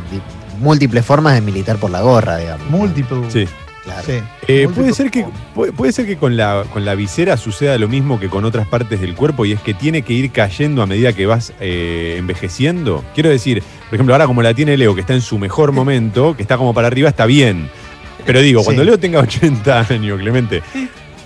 múltiples 0.60 1.06
formas 1.06 1.34
de 1.36 1.42
militar 1.42 1.78
por 1.78 1.90
la 1.92 2.02
gorra, 2.02 2.38
digamos. 2.38 2.70
¿no? 2.70 2.78
Multiple. 2.78 3.22
Sí. 3.30 3.46
Claro. 3.84 4.04
Sí. 4.06 4.20
Eh, 4.48 4.68
puede 4.76 4.94
ser 4.94 5.10
que 5.10 5.26
puede, 5.56 5.72
puede 5.72 5.92
ser 5.94 6.06
que 6.06 6.18
con 6.18 6.36
la 6.36 6.66
con 6.74 6.84
la 6.86 6.96
visera 6.96 7.38
suceda 7.38 7.78
lo 7.78 7.88
mismo 7.88 8.20
que 8.20 8.28
con 8.30 8.44
otras 8.46 8.68
partes 8.68 9.00
del 9.02 9.16
cuerpo 9.16 9.46
y 9.46 9.54
es 9.54 9.62
que 9.62 9.74
tiene 9.74 10.02
que 10.02 10.14
ir 10.14 10.32
cayendo 10.32 10.82
a 10.82 10.86
medida 10.86 11.14
que 11.14 11.26
vas 11.26 11.54
eh, 11.60 12.16
envejeciendo. 12.20 13.04
Quiero 13.16 13.30
decir, 13.30 13.64
por 13.90 13.96
ejemplo, 13.96 14.14
ahora 14.14 14.28
como 14.28 14.42
la 14.44 14.54
tiene 14.54 14.76
Leo, 14.78 14.94
que 14.94 15.02
está 15.02 15.14
en 15.14 15.22
su 15.22 15.40
mejor 15.40 15.72
momento, 15.72 16.36
que 16.36 16.42
está 16.44 16.58
como 16.58 16.74
para 16.74 16.88
arriba, 16.88 17.10
está 17.10 17.26
bien. 17.26 17.70
Pero 18.26 18.42
digo, 18.42 18.60
Sí. 18.60 18.66
cuando 18.66 18.84
Leo 18.84 19.00
tenga 19.00 19.22
80 19.22 19.88
años, 19.90 20.20
Clemente, 20.20 20.62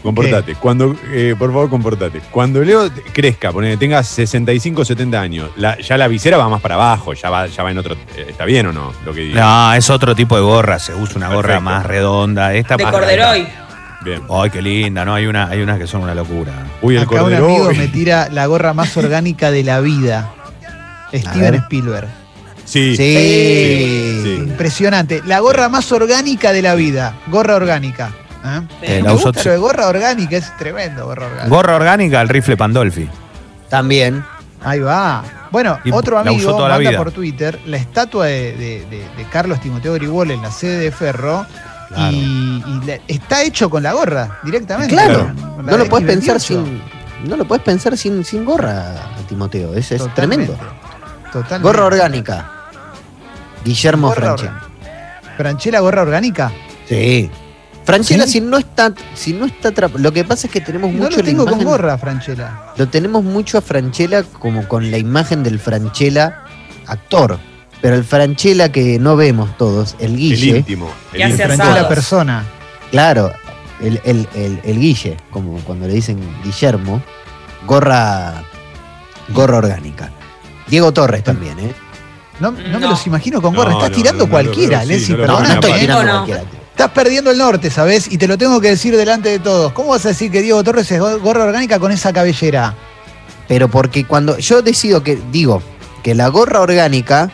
comportate. 0.03 0.55
Cuando, 0.55 0.95
eh, 1.11 1.33
por 1.39 1.49
favor, 1.51 1.69
comportate. 1.69 2.21
Cuando 2.29 2.61
Leo 2.63 2.89
crezca, 3.13 3.51
ponele, 3.51 3.77
tenga 3.77 4.03
65, 4.03 4.85
70 4.85 5.19
años, 5.19 5.49
la- 5.55 5.79
ya 5.79 5.97
la 5.97 6.07
visera 6.07 6.37
va 6.37 6.47
más 6.49 6.61
para 6.61 6.75
abajo, 6.75 7.13
ya 7.13 7.29
va, 7.29 7.47
ya 7.47 7.63
va 7.63 7.71
en 7.71 7.77
otro. 7.79 7.95
eh, 8.15 8.27
¿Está 8.29 8.45
bien 8.45 8.67
o 8.67 8.73
no? 8.73 8.93
Lo 9.05 9.13
que 9.13 9.21
digo. 9.21 9.39
No, 9.39 9.73
es 9.73 9.89
otro 9.89 10.13
tipo 10.15 10.35
de 10.35 10.41
gorra. 10.43 10.77
Se 10.77 10.93
usa 10.93 11.15
una 11.17 11.33
gorra 11.33 11.59
más 11.59 11.85
redonda. 11.85 12.53
Esta 12.53 12.77
De 12.77 12.83
más 12.83 12.93
corderoy. 12.93 13.47
Bien. 14.03 14.21
Ay, 14.29 14.49
qué 14.49 14.61
linda, 14.61 15.05
¿no? 15.05 15.15
Hay, 15.15 15.25
una, 15.27 15.47
hay 15.47 15.61
unas 15.61 15.79
que 15.79 15.87
son 15.87 16.01
una 16.03 16.13
locura. 16.13 16.51
Uy, 16.81 16.97
el 16.97 17.03
Acá 17.03 17.15
un 17.15 17.19
cordero. 17.21 17.45
amigo 17.45 17.71
me 17.73 17.87
tira 17.87 18.27
la 18.29 18.45
gorra 18.47 18.73
más 18.73 18.95
orgánica 18.97 19.49
de 19.49 19.63
la 19.63 19.79
vida. 19.79 20.33
Steven. 21.13 21.55
Spielberg. 21.55 22.07
Sí. 22.65 22.95
Sí. 22.97 24.19
Sí. 24.23 24.33
Impresionante. 24.39 25.21
La 25.25 25.39
gorra 25.39 25.69
más 25.69 25.91
orgánica 25.91 26.51
de 26.51 26.61
la 26.61 26.75
vida. 26.75 27.13
Gorra 27.27 27.55
orgánica. 27.55 28.11
¿Eh? 28.43 28.61
Eh, 28.81 29.01
Me 29.01 29.07
la 29.07 29.13
usó- 29.13 29.25
gusta 29.27 29.43
lo 29.45 29.51
de 29.51 29.57
gorra 29.57 29.87
orgánica, 29.87 30.37
es 30.37 30.55
tremendo 30.57 31.05
gorra 31.05 31.25
orgánica. 31.27 31.47
Gorra 31.55 31.75
orgánica, 31.75 32.21
el 32.21 32.29
rifle 32.29 32.57
Pandolfi. 32.57 33.09
También. 33.69 34.23
Ahí 34.63 34.79
va. 34.79 35.23
Bueno, 35.51 35.79
Y 35.83 35.91
otro 35.91 36.15
la 36.15 36.21
amigo 36.31 36.51
toda 36.55 36.69
la 36.69 36.75
manda 36.75 36.89
vida. 36.91 36.99
por 36.99 37.11
Twitter 37.11 37.59
la 37.65 37.77
estatua 37.77 38.27
de, 38.27 38.53
de- 38.55 38.85
de- 38.89 39.09
de 39.17 39.23
Carlos 39.31 39.59
Timoteo 39.59 39.93
Gribol 39.93 40.31
en 40.31 40.41
la 40.41 40.51
sede 40.51 40.77
de 40.79 40.91
Ferro. 40.91 41.45
Claro. 41.89 42.11
Y, 42.11 42.63
y 42.65 42.81
la- 42.87 42.99
está 43.07 43.43
hecho 43.43 43.69
con 43.69 43.83
la 43.83 43.91
gorra 43.93 44.39
directamente. 44.43 44.93
Claro. 44.95 45.31
Con 45.55 45.65
la 45.65 45.71
No 45.73 45.77
lo 45.77 45.83
de 45.83 45.89
puedes 45.89 46.07
pensar 46.07 46.37
28. 46.39 46.65
sin. 46.65 47.29
No 47.29 47.37
lo 47.37 47.45
puedes 47.45 47.63
pensar 47.63 47.95
sin, 47.97 48.23
sin 48.25 48.43
gorra, 48.45 48.95
Timoteo. 49.29 49.73
Es, 49.75 49.91
es 49.91 49.99
Totalmente. 50.01 50.47
tremendo. 50.47 50.73
Totalmente. 51.31 51.63
Gorra 51.63 51.85
orgánica. 51.85 52.49
Guillermo 53.63 54.07
Gorra 54.09 54.21
Franchella. 54.37 54.61
Franchella, 55.37 55.79
gorra 55.79 56.01
orgánica. 56.01 56.51
Sí. 56.87 57.29
Franchella, 57.85 58.25
¿Sí? 58.25 58.33
si 58.33 58.41
no 58.41 58.57
está, 58.57 58.93
si 59.13 59.33
no 59.33 59.45
está 59.45 59.71
Lo 59.97 60.11
que 60.13 60.23
pasa 60.23 60.47
es 60.47 60.53
que 60.53 60.61
tenemos 60.61 60.91
No 60.91 60.97
mucho 61.03 61.11
lo 61.11 61.17
la 61.17 61.23
tengo 61.23 61.45
con 61.45 61.63
gorra, 61.63 61.97
Franchella. 61.97 62.71
Lo 62.77 62.87
tenemos 62.87 63.23
mucho 63.23 63.57
a 63.57 63.61
Franchella 63.61 64.23
como 64.23 64.67
con 64.67 64.89
la 64.89 64.97
imagen 64.97 65.43
del 65.43 65.59
Franchella 65.59 66.43
actor. 66.87 67.39
Pero 67.81 67.95
el 67.95 68.05
Franchella 68.05 68.71
que 68.71 68.97
no 68.99 69.17
vemos 69.17 69.57
todos, 69.57 69.95
el 69.99 70.11
El 70.11 70.17
Guille, 70.17 70.57
íntimo. 70.59 70.89
el 71.11 71.17
Que 71.17 71.23
hace 71.25 71.33
íntimo. 71.43 71.55
Franchella 71.55 71.87
persona. 71.89 72.43
claro, 72.91 73.31
el, 73.81 73.99
el- 74.05 74.27
el- 74.33 74.61
el 74.63 74.79
Guille, 74.79 75.17
como 75.31 75.57
cuando 75.65 75.85
le 75.87 75.93
dicen 75.93 76.17
Guillermo, 76.43 77.01
gorra, 77.67 78.43
gorra 79.29 79.57
orgánica. 79.57 80.09
Diego 80.67 80.93
Torres 80.93 81.23
también, 81.23 81.59
¿eh? 81.59 81.73
No, 82.39 82.51
no 82.51 82.79
me 82.79 82.87
los 82.87 83.05
imagino 83.05 83.41
con 83.41 83.53
gorra. 83.53 83.71
No, 83.71 83.77
Estás 83.77 83.91
no, 83.91 83.95
tirando 83.97 84.29
cualquiera, 84.29 84.77
no, 84.77 84.83
sí, 84.83 84.89
Leslie, 84.89 85.17
no 85.17 85.27
No, 85.39 85.43
estoy 85.43 85.73
tirando 85.79 86.03
no. 86.03 86.11
cualquiera. 86.25 86.43
Estás 86.73 86.89
perdiendo 86.91 87.31
el 87.31 87.37
norte, 87.37 87.69
¿sabes? 87.69 88.11
Y 88.11 88.17
te 88.17 88.27
lo 88.27 88.37
tengo 88.37 88.59
que 88.59 88.69
decir 88.69 88.97
delante 88.97 89.29
de 89.29 89.39
todos. 89.39 89.71
¿Cómo 89.73 89.89
vas 89.89 90.05
a 90.05 90.09
decir 90.09 90.31
que 90.31 90.41
Diego 90.41 90.63
Torres 90.63 90.91
es 90.91 90.99
go- 90.99 91.19
gorra 91.19 91.43
orgánica 91.45 91.79
con 91.79 91.91
esa 91.91 92.11
cabellera? 92.11 92.73
Pero 93.47 93.67
porque 93.69 94.05
cuando 94.05 94.37
yo 94.39 94.61
decido 94.63 95.03
que, 95.03 95.19
digo, 95.31 95.61
que 96.01 96.15
la 96.15 96.27
gorra 96.29 96.61
orgánica, 96.61 97.29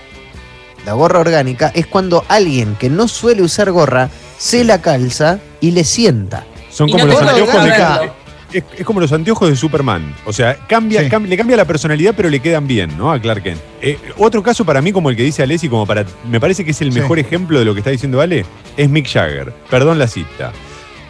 la 0.86 0.94
gorra 0.94 1.20
orgánica 1.20 1.72
es 1.74 1.88
cuando 1.88 2.26
alguien 2.28 2.76
que 2.76 2.90
no 2.90 3.08
suele 3.08 3.42
usar 3.42 3.72
gorra 3.72 4.10
se 4.38 4.64
la 4.66 4.82
calza 4.82 5.40
y 5.62 5.72
le 5.72 5.84
sienta. 5.86 6.46
Son 6.70 6.90
como 6.90 7.06
no 7.06 7.14
los 7.14 7.20
te 7.22 7.30
anteojos 7.30 7.64
de. 7.64 8.12
Es, 8.52 8.64
es 8.78 8.86
como 8.86 9.00
los 9.00 9.12
anteojos 9.12 9.50
de 9.50 9.56
Superman. 9.56 10.16
O 10.26 10.34
sea, 10.34 10.56
cambia, 10.68 11.02
Sí. 11.02 11.10
le 11.28 11.38
cambia 11.38 11.56
la 11.56 11.66
personalidad, 11.66 12.14
pero 12.18 12.30
le 12.30 12.40
quedan 12.40 12.66
bien, 12.68 12.98
¿no? 12.98 13.12
A 13.12 13.20
Clark 13.22 13.44
Kent. 13.44 13.60
Eh, 13.82 13.98
otro 14.18 14.42
caso 14.42 14.66
para 14.66 14.82
mí, 14.82 14.92
como 14.92 15.10
el 15.12 15.16
que 15.16 15.24
dice 15.24 15.44
Alessi, 15.44 15.70
como 15.70 15.86
para. 15.86 16.04
Me 16.30 16.40
parece 16.40 16.66
que 16.66 16.72
es 16.72 16.82
el 16.82 16.92
Sí. 16.92 17.00
mejor 17.00 17.20
ejemplo 17.20 17.60
de 17.60 17.66
lo 17.66 17.74
que 17.74 17.82
está 17.82 17.92
diciendo 17.92 18.22
Ale, 18.22 18.46
es 18.76 18.90
Mick 18.90 19.08
Jagger. 19.08 19.54
Perdón 19.70 20.00
la 20.00 20.08
cita. 20.08 20.52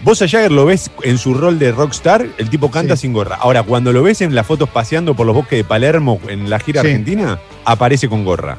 Vos 0.02 0.22
a 0.22 0.28
Jagger 0.28 0.52
lo 0.52 0.66
ves 0.66 0.92
en 1.04 1.18
su 1.18 1.34
rol 1.34 1.60
de 1.60 1.72
rockstar, 1.74 2.26
el 2.38 2.50
tipo 2.50 2.72
canta 2.72 2.96
Sí. 2.96 3.02
sin 3.04 3.14
gorra. 3.14 3.36
Ahora, 3.40 3.64
cuando 3.64 3.92
lo 3.94 4.02
ves 4.04 4.22
en 4.22 4.34
las 4.36 4.46
fotos 4.48 4.70
paseando 4.70 5.14
por 5.14 5.26
los 5.26 5.36
bosques 5.36 5.60
de 5.60 5.64
Palermo 5.66 6.20
en 6.28 6.50
la 6.50 6.60
gira 6.60 6.82
Sí. 6.82 6.88
argentina, 6.88 7.40
aparece 7.66 8.08
con 8.10 8.24
gorra. 8.24 8.58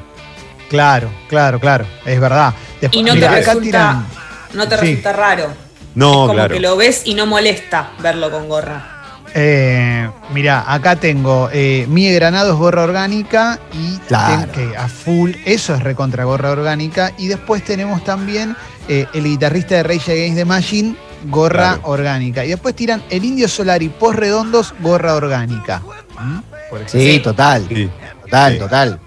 Claro, 0.69 1.09
claro, 1.27 1.59
claro. 1.59 1.85
Es 2.05 2.19
verdad. 2.19 2.53
Después- 2.79 2.99
Y 2.99 3.03
no 3.03 3.13
te 3.13 3.27
resulta, 3.27 3.61
tiran- 3.61 4.05
no 4.53 4.67
te 4.67 4.75
Sí. 4.77 4.81
resulta 4.81 5.13
raro. 5.13 5.47
No, 5.95 6.11
como 6.21 6.33
claro. 6.33 6.53
que 6.53 6.59
lo 6.61 6.77
ves 6.77 7.01
y 7.05 7.13
no 7.15 7.25
molesta 7.25 7.91
verlo 7.99 8.31
con 8.31 8.47
gorra. 8.47 8.97
Eh, 9.33 10.09
mirá, 10.33 10.65
acá 10.73 10.97
tengo 10.97 11.49
eh, 11.53 11.85
Mie 11.87 12.13
Granados 12.13 12.57
gorra 12.57 12.83
orgánica 12.83 13.59
y 13.73 13.97
Claro. 14.07 14.51
que 14.51 14.75
a 14.75 14.87
full, 14.89 15.31
eso 15.45 15.73
es 15.73 15.81
recontra 15.83 16.25
gorra 16.25 16.51
orgánica. 16.51 17.13
Y 17.17 17.27
después 17.27 17.63
tenemos 17.63 18.03
también 18.03 18.55
eh, 18.89 19.05
el 19.13 19.23
guitarrista 19.23 19.75
de 19.75 19.83
Rage 19.83 20.11
Against 20.11 20.37
the 20.37 20.45
Machine, 20.45 20.95
gorra 21.25 21.75
Claro. 21.75 21.81
orgánica. 21.85 22.43
Y 22.43 22.49
después 22.49 22.75
tiran 22.75 23.01
el 23.09 23.23
Indio 23.23 23.47
Solari 23.47 23.87
Post 23.89 24.19
Redondos, 24.19 24.73
gorra 24.81 25.15
orgánica. 25.15 25.81
¿Mm? 26.19 26.39
Sí, 26.87 27.19
total. 27.19 27.65
Sí. 27.69 27.89
Total, 28.23 28.53
Sí. 28.53 28.59
total. 28.59 28.99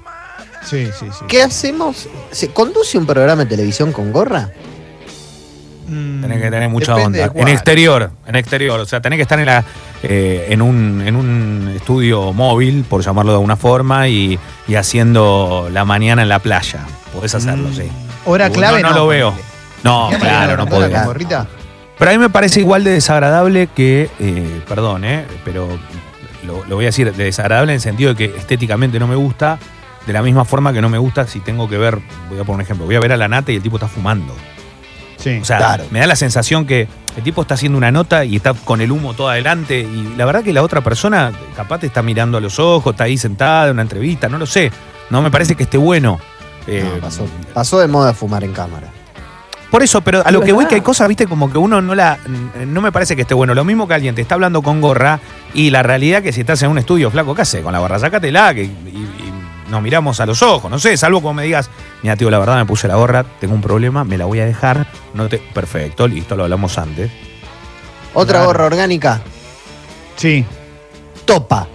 Sí, 0.64 0.86
sí, 0.98 1.06
sí. 1.18 1.24
¿Qué 1.28 1.42
hacemos? 1.42 2.08
¿Se 2.30 2.48
conduce 2.48 2.96
un 2.96 3.04
programa 3.06 3.44
de 3.44 3.50
televisión 3.50 3.92
con 3.92 4.10
gorra? 4.12 4.50
Mm, 5.86 6.22
Tenés 6.22 6.42
que 6.42 6.50
tener 6.50 6.68
mucha 6.68 6.94
onda. 6.96 7.30
En 7.34 7.48
exterior, 7.48 8.10
en 8.26 8.36
exterior. 8.36 8.80
O 8.80 8.86
sea, 8.86 9.00
tenés 9.00 9.18
que 9.18 9.22
estar 9.22 9.38
en, 9.38 9.46
la, 9.46 9.64
eh, 10.02 10.46
en, 10.50 10.62
un, 10.62 11.02
en 11.06 11.16
un 11.16 11.72
estudio 11.76 12.32
móvil, 12.32 12.84
por 12.88 13.02
llamarlo 13.02 13.32
de 13.32 13.36
alguna 13.36 13.56
forma, 13.56 14.08
y, 14.08 14.38
y 14.66 14.74
haciendo 14.74 15.68
la 15.72 15.84
mañana 15.84 16.22
en 16.22 16.28
la 16.28 16.38
playa. 16.38 16.80
Podés 17.12 17.34
hacerlo, 17.34 17.68
Mm, 17.68 17.74
sí. 17.74 17.88
Hora 18.26 18.48
No, 18.48 18.54
clave 18.54 18.82
no 18.82 18.92
lo 18.92 19.06
veo. 19.06 19.34
No, 19.82 20.08
¿Qué 20.10 20.16
claro, 20.18 20.56
no 20.56 20.66
podés. 20.66 20.90
Pero 21.98 22.10
a 22.10 22.14
mí 22.14 22.18
me 22.18 22.30
parece 22.30 22.60
igual 22.60 22.82
de 22.84 22.90
desagradable 22.92 23.68
que, 23.68 24.10
eh, 24.18 24.60
perdón, 24.68 25.04
eh, 25.04 25.24
pero 25.44 25.68
lo, 26.44 26.64
lo 26.64 26.76
voy 26.76 26.86
a 26.86 26.88
decir, 26.88 27.12
de 27.14 27.24
desagradable 27.24 27.72
en 27.72 27.76
el 27.76 27.80
sentido 27.80 28.14
de 28.14 28.16
que 28.16 28.36
estéticamente 28.36 28.98
no 28.98 29.06
me 29.06 29.14
gusta, 29.14 29.58
de 30.06 30.12
la 30.12 30.20
misma 30.22 30.44
forma 30.44 30.72
que 30.72 30.80
no 30.82 30.88
me 30.88 30.98
gusta 30.98 31.26
si 31.26 31.40
tengo 31.40 31.68
que 31.68 31.78
ver, 31.78 31.98
voy 32.28 32.38
a 32.38 32.44
poner 32.44 32.54
un 32.56 32.60
ejemplo, 32.62 32.84
voy 32.86 32.96
a 32.96 33.00
ver 33.00 33.12
a 33.12 33.16
la 33.16 33.28
nata 33.28 33.52
y 33.52 33.56
el 33.56 33.62
tipo 33.62 33.76
está 33.76 33.86
fumando. 33.88 34.34
Sí. 35.24 35.38
O 35.40 35.44
sea, 35.44 35.56
Claro. 35.58 35.84
me 35.90 35.98
da 36.00 36.06
la 36.06 36.16
sensación 36.16 36.66
que 36.66 36.86
el 37.16 37.22
tipo 37.22 37.42
está 37.42 37.54
haciendo 37.54 37.78
una 37.78 37.90
nota 37.90 38.24
y 38.24 38.36
está 38.36 38.52
con 38.54 38.80
el 38.82 38.92
humo 38.92 39.14
todo 39.14 39.28
adelante 39.30 39.80
y 39.80 40.14
la 40.16 40.24
verdad 40.26 40.42
que 40.44 40.52
la 40.52 40.62
otra 40.62 40.82
persona 40.82 41.32
capaz 41.56 41.78
te 41.80 41.86
está 41.86 42.02
mirando 42.02 42.36
a 42.38 42.40
los 42.42 42.58
ojos, 42.58 42.92
está 42.92 43.04
ahí 43.04 43.16
sentada 43.16 43.66
en 43.66 43.72
una 43.72 43.82
entrevista, 43.82 44.28
no 44.28 44.36
lo 44.38 44.44
sé. 44.46 44.70
No 45.10 45.22
me 45.22 45.30
parece 45.30 45.54
que 45.54 45.62
esté 45.64 45.78
bueno. 45.78 46.20
Eh, 46.66 46.84
No, 46.94 47.00
pasó, 47.00 47.26
pasó 47.54 47.78
de 47.80 47.88
moda 47.88 48.12
fumar 48.14 48.44
en 48.44 48.52
cámara. 48.52 48.88
por 49.70 49.82
eso, 49.82 50.00
pero 50.02 50.22
a 50.24 50.30
lo 50.30 50.40
que 50.40 50.52
voy 50.52 50.66
que 50.66 50.76
hay 50.76 50.80
cosas, 50.82 51.08
viste, 51.08 51.26
como 51.26 51.50
que 51.50 51.58
uno 51.58 51.80
no 51.82 51.94
la. 51.96 52.16
No 52.66 52.80
me 52.80 52.92
parece 52.92 53.16
que 53.16 53.22
esté 53.22 53.34
bueno. 53.34 53.54
Lo 53.54 53.64
mismo 53.64 53.88
que 53.88 53.94
alguien 53.94 54.14
te 54.14 54.22
está 54.22 54.34
hablando 54.36 54.62
con 54.62 54.80
gorra 54.80 55.18
y 55.52 55.70
la 55.70 55.82
realidad 55.82 56.22
que 56.22 56.32
si 56.32 56.40
estás 56.42 56.62
en 56.62 56.70
un 56.70 56.78
estudio 56.78 57.10
flaco, 57.10 57.34
¿qué 57.34 57.42
haces? 57.42 57.62
Con 57.62 57.72
la 57.72 57.80
gorra, 57.80 57.98
sácatela 57.98 58.54
que, 58.54 58.62
y, 58.64 58.68
y 58.68 59.23
nos 59.74 59.82
miramos 59.82 60.20
a 60.20 60.26
los 60.26 60.40
ojos, 60.42 60.70
no 60.70 60.78
sé, 60.78 60.96
salvo 60.96 61.20
como 61.20 61.34
me 61.34 61.42
digas, 61.44 61.68
mira, 62.02 62.16
tío, 62.16 62.30
la 62.30 62.38
verdad 62.38 62.56
me 62.56 62.64
puse 62.64 62.86
la 62.88 62.94
gorra, 62.94 63.24
tengo 63.40 63.54
un 63.54 63.60
problema, 63.60 64.04
me 64.04 64.16
la 64.16 64.24
voy 64.24 64.38
a 64.40 64.46
dejar. 64.46 64.86
No 65.14 65.28
te. 65.28 65.38
Perfecto, 65.38 66.06
listo, 66.06 66.36
lo 66.36 66.44
hablamos 66.44 66.78
antes. 66.78 67.10
Otra 68.14 68.34
Claro. 68.38 68.46
gorra 68.46 68.64
orgánica, 68.66 69.20
Sí. 70.16 70.44
topa. 71.24 71.66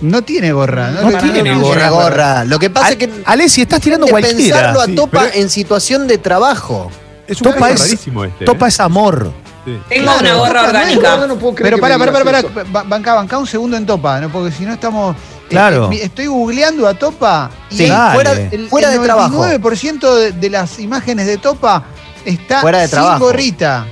No 0.00 0.22
tiene 0.22 0.52
gorra. 0.52 0.90
No, 0.90 1.16
tiene 1.18 1.54
No 1.54 1.60
gorra. 1.60 1.88
gorra. 1.90 2.44
Lo 2.44 2.58
que 2.58 2.68
pasa 2.70 2.90
es 2.90 2.96
que. 2.96 3.10
Ale, 3.24 3.48
si 3.48 3.62
estás 3.62 3.80
tirando 3.80 4.06
cualquiera. 4.06 4.36
pensarlo 4.56 4.80
a 4.80 4.86
sí, 4.86 4.94
Topa 4.94 5.20
pero- 5.20 5.34
en 5.34 5.48
situación 5.50 6.06
de 6.06 6.18
trabajo. 6.18 6.90
Es 7.26 7.40
un 7.40 7.52
Topa 7.52 7.70
es- 7.70 7.80
rarísimo 7.80 8.24
este. 8.24 8.44
Topa 8.44 8.66
¿eh? 8.66 8.68
es 8.68 8.80
amor. 8.80 9.32
Sí. 9.64 9.78
Tengo 9.88 10.04
Claro, 10.04 10.20
una 10.20 10.34
gorra 10.34 10.48
no, 10.48 10.52
no 10.54 10.58
es 10.62 10.68
orgánica. 10.96 11.16
gorra, 11.26 11.54
Pero 11.56 11.78
para, 11.78 11.98
para, 11.98 12.12
para, 12.12 12.24
para, 12.42 12.64
ba- 12.70 12.82
banca, 12.82 13.14
banca 13.14 13.38
un 13.38 13.46
segundo 13.46 13.76
en 13.78 13.86
Topa, 13.86 14.20
¿no? 14.20 14.28
porque 14.30 14.50
si 14.54 14.64
no 14.66 14.74
estamos. 14.74 15.16
Eh, 15.54 15.58
Claro. 15.60 15.92
eh, 15.92 16.00
estoy 16.02 16.26
googleando 16.26 16.86
a 16.86 16.94
Topa 16.94 17.50
y 17.70 17.76
Sí, 17.76 17.86
fuera, 18.12 18.32
el, 18.32 18.68
fuera 18.68 18.92
el 18.92 19.00
de 19.00 19.04
trabajo. 19.06 19.44
99% 19.44 20.14
de, 20.14 20.32
de 20.32 20.50
las 20.50 20.78
imágenes 20.78 21.26
de 21.26 21.36
Topa 21.38 21.84
está 22.24 22.60
Fuera 22.60 22.78
de 22.78 22.86
sin 22.88 22.90
trabajo. 22.98 23.24
gorrita. 23.26 23.86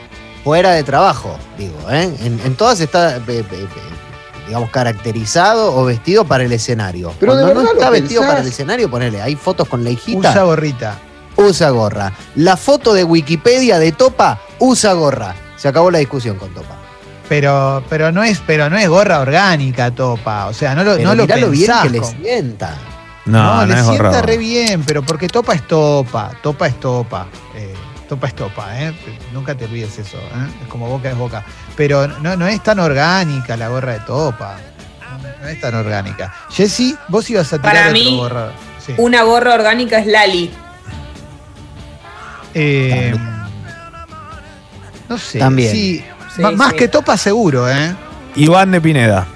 Fuera 0.45 0.73
de 0.73 0.83
trabajo, 0.83 1.37
digo. 1.57 1.77
¿eh? 1.91 2.11
En, 2.21 2.41
en 2.45 2.55
todas 2.57 2.81
está, 2.81 3.17
eh, 3.17 3.23
eh, 3.29 3.45
digamos, 4.49 4.71
caracterizado 4.71 5.75
o 5.77 5.85
vestido 5.85 6.25
para 6.25 6.45
el 6.45 6.53
escenario. 6.53 7.15
Pero 7.21 7.37
de 7.37 7.43
Cuando 7.43 7.55
no 7.55 7.61
verdad 7.61 7.75
está 7.79 7.91
vestido 7.91 8.21
pensás. 8.23 8.35
para 8.35 8.43
el 8.43 8.49
escenario, 8.53 8.91
ponele. 8.91 9.23
Hay 9.23 9.37
fotos 9.37 9.69
con 9.69 9.85
la 9.85 9.91
hijita. 9.91 10.31
Usa 10.31 10.43
gorrita. 10.43 10.99
usa 11.37 11.71
gorra. 11.71 12.13
La 12.35 12.57
foto 12.57 12.93
de 12.93 13.05
Wikipedia 13.05 13.79
de 13.79 13.93
Topa 13.93 14.41
usa 14.59 14.93
gorra. 14.95 15.35
Se 15.57 15.69
acabó 15.69 15.91
la 15.93 15.99
discusión 15.99 16.37
con 16.39 16.53
Topa. 16.53 16.77
Pero, 17.33 17.83
pero 17.89 18.13
no 18.13 18.23
es, 18.23 18.43
pero 18.47 18.69
no 18.69 18.77
es 18.77 18.87
gorra 18.91 19.21
orgánica 19.21 19.91
Topa. 19.91 20.49
O 20.49 20.53
sea, 20.53 20.75
no 20.75 20.85
lo, 20.85 20.97
Pero 20.97 21.09
no 21.09 21.15
lo 21.15 21.23
mirá 21.23 21.37
lo 21.39 21.49
bien 21.49 21.67
pensás 21.67 21.83
que 21.85 21.89
le 21.91 22.05
sienta. 22.05 22.77
No, 23.25 23.43
No, 23.43 23.67
no, 23.67 23.67
le 23.73 23.81
es 23.81 23.87
sienta 23.87 24.09
horror. 24.11 24.27
re 24.27 24.37
bien, 24.37 24.85
pero 24.85 25.03
porque 25.03 25.29
topa 25.29 25.55
es 25.55 25.67
topa, 25.67 26.33
topa 26.43 26.67
es 26.67 26.79
topa, 26.79 27.27
eh, 27.57 27.73
topa 28.07 28.27
es 28.27 28.35
topa, 28.35 28.83
¿eh? 28.83 28.93
Nunca 29.33 29.55
te 29.55 29.65
olvides 29.65 29.99
eso, 29.99 30.19
¿eh? 30.19 30.47
Es 30.61 30.69
como 30.69 30.89
boca 30.91 31.09
es 31.09 31.17
boca. 31.17 31.43
Pero 31.75 32.07
no, 32.07 32.37
no 32.37 32.47
es 32.47 32.63
tan 32.63 32.79
orgánica 32.81 33.57
la 33.57 33.69
gorra 33.69 33.95
de 33.95 34.01
topa. 34.01 34.59
No, 35.01 35.43
no 35.43 35.49
es 35.49 35.59
tan 35.59 35.75
orgánica. 35.75 36.35
Jessy, 36.51 36.95
vos 37.09 37.31
ibas 37.31 37.51
a 37.55 37.57
tirar 37.57 37.73
Para 37.75 37.81
otro 37.87 37.93
mí, 37.95 38.17
gorra. 38.19 38.51
Sí. 38.85 38.93
Una 38.99 39.23
gorra 39.23 39.55
orgánica 39.55 40.01
es 40.01 40.07
Lali. 40.07 40.51
Eh, 42.53 43.15
no 45.09 45.17
sé. 45.17 45.39
También. 45.39 45.71
Sí, 45.73 46.05
Sí, 46.37 46.43
más 46.43 46.71
sí. 46.71 46.77
que 46.77 46.89
topa 46.89 47.17
seguro, 47.17 47.69
¿eh? 47.71 47.95
Iván 48.37 48.71
de 48.71 48.81
Pineda. 48.81 49.27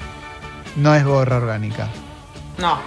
No 0.77 0.95
es 0.95 1.05
gorra 1.05 1.37
orgánica. 1.37 1.89
No. 2.59 2.79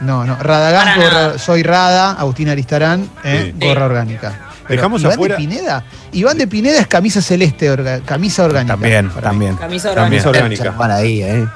No, 0.00 0.24
no. 0.24 0.36
Gorra- 0.36 0.84
nada. 0.96 1.38
soy 1.38 1.62
Rada, 1.62 2.12
Agustín 2.12 2.48
Aristarán, 2.48 3.08
¿eh? 3.24 3.52
Sí. 3.58 3.66
gorra 3.66 3.80
Sí. 3.80 3.84
orgánica. 3.86 4.32
Pero 4.66 4.80
Dejamos 4.82 5.00
Iván 5.02 5.12
afuera- 5.14 5.34
de 5.36 5.40
Pineda. 5.40 5.84
Iván 6.12 6.38
de 6.38 6.46
Pineda 6.46 6.78
es 6.80 6.86
camisa 6.86 7.20
celeste, 7.20 7.70
orga- 7.70 8.02
camisa 8.04 8.44
orgánica. 8.44 8.74
También, 8.74 9.10
también. 9.10 9.56
Camisa 9.56 9.90
orgánica. 9.90 10.28
orgánica. 10.28 10.72
Para 10.76 10.96
ahí, 10.96 11.22
¿eh? 11.22 11.46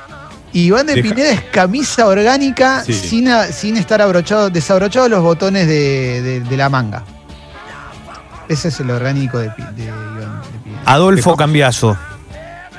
Y 0.52 0.64
Iván 0.66 0.86
de 0.86 0.94
Deja- 0.94 1.08
Pineda 1.08 1.30
es 1.30 1.40
camisa 1.44 2.06
orgánica 2.06 2.82
Sí. 2.84 2.92
sin, 2.92 3.28
a- 3.28 3.44
sin 3.46 3.76
estar 3.76 4.02
abrochado, 4.02 4.50
desabrochados 4.50 5.08
los 5.10 5.22
botones 5.22 5.66
de, 5.66 6.22
de- 6.22 6.40
de 6.40 6.56
la 6.56 6.68
manga. 6.68 7.02
Ese 8.48 8.68
es 8.68 8.80
el 8.80 8.90
orgánico 8.90 9.38
de, 9.38 9.46
de 9.48 9.84
Iván. 9.84 10.42
Adolfo 10.86 11.36
Cambiazo. 11.36 11.96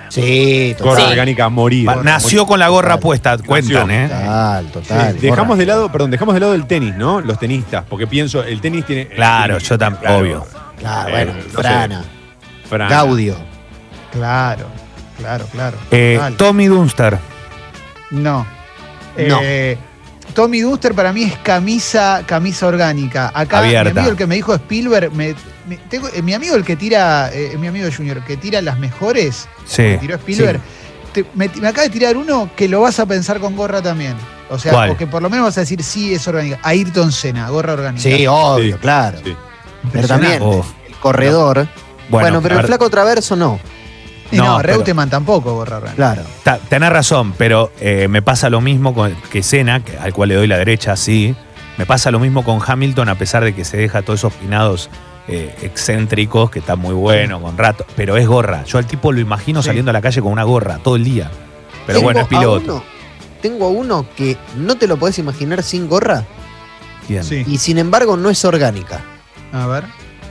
Sí, 0.10 0.76
Gorra 0.80 0.92
total. 0.92 1.06
Sí. 1.06 1.12
orgánica 1.12 1.46
a 1.46 1.50
morir. 1.50 1.86
Pa- 1.88 1.96
Nació 1.98 2.46
con 2.46 2.60
la 2.60 2.70
gorra 2.70 2.90
Total. 2.92 3.00
puesta, 3.02 3.38
cuentan, 3.40 3.92
¿eh? 3.92 4.08
Total, 4.08 4.66
total. 4.72 5.14
Sí, 5.14 5.20
dejamos 5.20 5.48
gorra. 5.48 5.58
de 5.60 5.66
lado, 5.66 5.92
perdón, 5.92 6.12
dejamos 6.12 6.34
de 6.36 6.40
lado 6.40 6.54
el 6.54 6.68
tenis, 6.68 6.96
¿no? 6.96 7.20
Los 7.22 7.38
tenistas, 7.40 7.84
porque 7.90 8.08
pienso, 8.08 8.44
el 8.44 8.62
tenis 8.62 8.86
tiene. 8.86 9.08
Claro, 9.08 9.58
el- 9.58 9.64
yo 9.64 9.78
también, 9.78 10.02
claro, 10.02 10.20
obvio. 10.20 10.48
Claro, 10.80 11.10
Eh, 11.10 11.12
bueno, 11.12 11.34
no 11.34 11.42
sé. 11.44 11.50
Frana, 11.52 12.04
Fran. 12.70 12.90
Gaudio. 12.90 13.36
Claro, 14.12 14.68
claro, 15.18 15.46
claro. 15.52 15.78
Eh. 15.92 16.20
Tommy 16.38 16.68
Dunster. 16.68 17.18
No. 18.12 18.46
No. 19.18 19.40
Eh, 19.42 19.78
Tommy 20.34 20.62
Dunster 20.62 20.94
para 20.94 21.12
mí 21.12 21.24
es 21.24 21.38
camisa, 21.40 22.24
camisa 22.26 22.68
orgánica. 22.68 23.32
Acá 23.34 23.60
Abierta. 23.60 23.92
mi 23.94 24.00
amigo 24.00 24.12
el 24.12 24.18
que 24.18 24.28
me 24.28 24.36
dijo 24.36 24.54
Spielberg, 24.54 25.12
me, 25.14 25.36
me- 25.68 25.78
tengo- 25.78 26.10
eh, 26.14 26.22
mi 26.22 26.34
amigo 26.34 26.56
el 26.56 26.64
que 26.64 26.76
tira, 26.76 27.30
eh, 27.34 27.56
mi 27.60 27.68
amigo 27.68 27.88
Junior, 27.96 28.24
que 28.24 28.38
tira 28.38 28.62
las 28.62 28.78
mejores, 28.80 29.48
Sí. 29.66 29.84
que 29.84 29.98
tiró 30.00 30.16
Spielberg, 30.16 30.60
te- 31.14 31.26
me, 31.34 31.50
me 31.60 31.68
acaba 31.68 31.84
de 31.84 31.90
tirar 31.90 32.18
uno 32.18 32.50
que 32.56 32.68
lo 32.68 32.82
vas 32.82 33.00
a 33.00 33.06
pensar 33.06 33.40
con 33.40 33.56
gorra 33.56 33.82
también. 33.82 34.16
O 34.50 34.60
sea, 34.60 34.72
¿Cuál? 34.74 34.90
o 34.92 34.98
que 34.98 35.08
por 35.08 35.22
lo 35.24 35.30
menos 35.30 35.46
vas 35.48 35.58
a 35.58 35.62
decir 35.62 35.82
sí 35.82 36.14
es 36.14 36.28
orgánica. 36.28 36.60
Ayrton 36.62 37.12
Senna, 37.12 37.50
gorra 37.50 37.74
orgánica. 37.74 38.02
Sí, 38.04 38.28
obvio, 38.28 38.76
Sí. 38.76 38.82
claro. 38.82 39.18
Sí. 39.24 39.36
Pero 39.92 40.08
también, 40.08 40.42
el 40.42 40.96
corredor. 41.00 41.68
Bueno, 42.10 42.42
pero 42.42 42.60
el 42.60 42.66
flaco 42.66 42.90
traverso 42.90 43.36
no. 43.36 43.60
Y 44.32 44.38
no, 44.38 44.44
No, 44.46 44.58
pero- 44.58 44.74
Reutemann 44.74 45.10
tampoco 45.10 45.54
gorra 45.54 45.78
orgánica. 45.78 45.96
Claro. 45.96 46.22
Ta- 46.44 46.58
tenés 46.58 46.90
razón, 46.90 47.34
pero 47.38 47.72
eh, 47.80 48.08
me 48.08 48.22
pasa 48.24 48.50
lo 48.50 48.60
mismo 48.62 48.94
con, 48.94 49.16
que 49.32 49.44
Senna, 49.44 49.82
al 50.02 50.14
cual 50.14 50.30
le 50.30 50.36
doy 50.36 50.48
la 50.48 50.58
derecha, 50.58 50.96
sí. 50.96 51.36
Me 51.78 51.86
pasa 51.86 52.10
lo 52.10 52.20
mismo 52.20 52.44
con 52.44 52.60
Hamilton, 52.66 53.10
a 53.10 53.16
pesar 53.16 53.44
de 53.44 53.54
que 53.54 53.66
se 53.66 53.78
deja 53.78 54.02
todos 54.02 54.20
esos 54.22 54.34
pinados 54.34 54.90
eh, 55.28 55.56
excéntricos, 55.62 56.50
que 56.52 56.60
está 56.60 56.76
muy 56.76 56.94
bueno, 56.94 57.42
con 57.42 57.58
rato. 57.58 57.86
Pero 57.96 58.18
es 58.18 58.28
gorra. 58.28 58.64
Yo 58.66 58.78
al 58.78 58.86
tipo 58.86 59.12
lo 59.12 59.20
imagino 59.20 59.62
Sí. 59.62 59.68
saliendo 59.68 59.90
a 59.90 59.94
la 59.94 60.02
calle 60.02 60.22
con 60.22 60.32
una 60.32 60.44
gorra 60.44 60.78
todo 60.80 60.96
el 60.96 61.04
día. 61.04 61.30
Pero 61.86 62.00
Tengo 62.00 62.04
bueno, 62.04 62.20
es 62.22 62.26
a 62.26 62.30
piloto. 62.30 62.74
uno- 62.76 62.84
tengo 63.42 63.66
a 63.66 63.70
uno 63.70 64.06
que 64.16 64.38
no 64.58 64.76
te 64.76 64.88
lo 64.88 64.98
podés 64.98 65.20
imaginar 65.20 65.62
sin 65.62 65.88
gorra 65.88 66.24
Bien. 67.08 67.24
Sí. 67.24 67.44
y 67.46 67.58
sin 67.60 67.78
embargo 67.78 68.18
no 68.18 68.30
es 68.30 68.44
orgánica. 68.46 69.02
A 69.54 69.68
ver. 69.68 69.84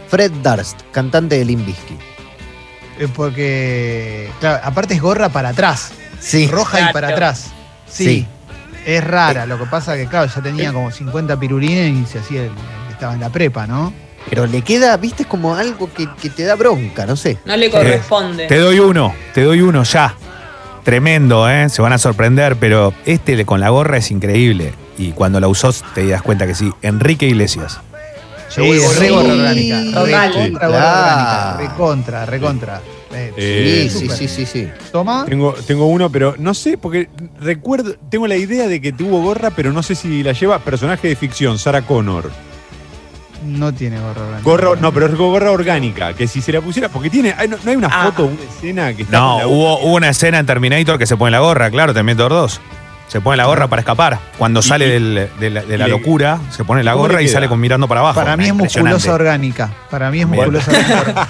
Fred 0.09 0.33
Durst, 0.43 0.81
cantante 0.93 1.39
de 1.39 1.45
Limbisky. 1.45 1.97
Eh, 2.99 3.09
porque, 3.15 4.31
claro, 4.41 4.61
aparte 4.65 4.95
es 4.95 5.01
gorra 5.03 5.29
para 5.29 5.51
atrás. 5.51 5.93
Sí. 6.21 6.47
roja 6.49 6.91
y 6.91 6.93
para 6.93 7.09
atrás. 7.09 7.53
Sí. 7.89 8.05
Sí. 8.05 8.27
Es 8.87 9.03
rara, 9.03 9.47
lo 9.47 9.59
que 9.59 9.65
pasa 9.67 9.97
que, 9.97 10.07
claro, 10.07 10.31
ya 10.35 10.41
tenía 10.43 10.73
como 10.73 10.91
50 10.91 11.39
pirulines 11.39 11.95
y 11.97 12.07
se 12.11 12.19
hacía 12.19 12.43
el, 12.45 12.51
estaba 12.91 13.15
en 13.15 13.21
la 13.21 13.31
prepa, 13.31 13.67
¿no? 13.67 13.93
Pero 14.29 14.47
le 14.47 14.63
queda, 14.63 14.97
viste, 14.97 15.25
es 15.25 15.29
como 15.29 15.55
algo 15.55 15.93
que, 15.93 16.09
que 16.21 16.31
te 16.31 16.45
da 16.45 16.55
bronca, 16.55 17.07
no 17.07 17.17
sé. 17.17 17.39
No 17.45 17.57
le 17.57 17.71
corresponde. 17.71 18.47
Te 18.47 18.59
doy 18.59 18.79
uno, 18.79 19.15
te 19.35 19.43
doy 19.43 19.61
uno 19.61 19.83
ya. 19.85 20.15
Tremendo, 20.83 21.49
¿eh? 21.49 21.69
Se 21.71 21.81
van 21.81 21.93
a 21.95 21.99
sorprender, 21.99 22.57
pero 22.57 22.93
este 23.07 23.45
con 23.47 23.61
la 23.61 23.71
gorra 23.71 23.97
es 23.99 24.11
increíble. 24.11 24.75
Y 24.99 25.13
cuando 25.13 25.41
la 25.41 25.49
usó 25.49 25.73
te 25.95 26.07
das 26.07 26.23
cuenta 26.23 26.47
que 26.47 26.55
sí. 26.55 26.71
Enrique 26.83 27.27
Iglesias. 27.27 27.81
Sí, 28.49 28.61
re 28.61 29.11
gorra 29.11 29.33
orgánica. 29.33 29.81
Recontra 30.05 30.69
orgánica. 30.69 31.57
Recontra, 31.59 32.27
recontra. 32.27 32.81
Eh, 33.13 33.33
Eh, 33.37 33.89
sí, 33.91 34.09
sí, 34.09 34.09
sí, 34.09 34.29
sí, 34.29 34.47
sí. 34.47 34.69
Toma. 34.93 35.25
Tengo, 35.27 35.55
tengo 35.67 35.87
uno, 35.87 36.11
pero 36.11 36.35
no 36.39 36.53
sé, 36.53 36.77
porque 36.77 37.09
recuerdo, 37.41 37.95
tengo 38.11 38.27
la 38.27 38.37
idea 38.37 38.69
de 38.69 38.81
que 38.81 38.93
tuvo 38.93 39.23
gorra, 39.23 39.51
pero 39.51 39.73
no 39.73 39.83
sé 39.83 39.95
si 39.95 40.23
la 40.23 40.33
lleva 40.33 40.59
personaje 40.59 41.09
de 41.09 41.17
ficción, 41.17 41.59
Sarah 41.59 41.83
Connor. 41.83 42.31
No 43.45 43.73
tiene 43.75 43.99
gorra 44.01 44.23
orgánica. 44.23 44.43
Gorra, 44.43 44.71
no, 44.81 44.93
pero 44.93 45.07
es 45.07 45.15
gorra 45.15 45.51
orgánica, 45.51 46.15
que 46.15 46.27
si 46.27 46.41
se 46.41 46.51
la 46.53 46.61
pusiera, 46.61 46.89
porque 46.89 47.11
tiene, 47.11 47.35
hay- 47.37 47.47
no, 47.49 47.57
no 47.63 47.71
hay 47.71 47.77
una 47.77 47.89
Ah. 47.93 48.05
foto, 48.07 48.25
una 48.25 48.43
escena 48.43 48.95
que 48.95 49.03
está 49.03 49.19
No, 49.19 49.39
la- 49.41 49.47
hubo, 49.47 49.79
hubo 49.81 49.95
una 49.97 50.09
escena 50.09 50.39
en 50.39 50.47
Terminator 50.47 50.99
que 50.99 51.07
se 51.07 51.17
pone 51.17 51.31
la 51.31 51.41
gorra, 51.41 51.71
claro, 51.71 51.93
Terminator 51.95 52.31
2. 52.33 52.61
Se 53.07 53.21
pone 53.21 53.37
la 53.37 53.45
gorra 53.45 53.69
para 53.69 53.81
escapar. 53.81 54.19
Cuando 54.39 54.63
sale 54.63 54.87
y- 54.87 54.91
del- 54.91 55.31
de 55.39 55.51
la, 55.51 55.63
de 55.63 55.79
la 55.79 55.85
y 55.87 55.91
le- 55.91 55.97
locura, 55.99 56.39
se 56.51 56.65
pone 56.65 56.83
la 56.83 56.93
¿Cómo 56.93 57.05
le 57.07 57.09
gorra 57.13 57.23
y 57.23 57.27
queda? 57.27 57.35
sale 57.35 57.49
con 57.49 57.61
mirando 57.61 57.87
para 57.87 58.01
abajo. 58.01 58.19
Para 58.19 58.37
mí 58.37 58.45
es 58.45 58.51
Impresionante. 58.51 58.95
musculosa 58.95 59.15
orgánica. 59.15 59.71
Para 59.91 60.11
mí 60.11 60.21
es 60.23 60.31
Bien. 60.31 60.37
musculosa 60.51 60.71
orgánica. 60.71 61.29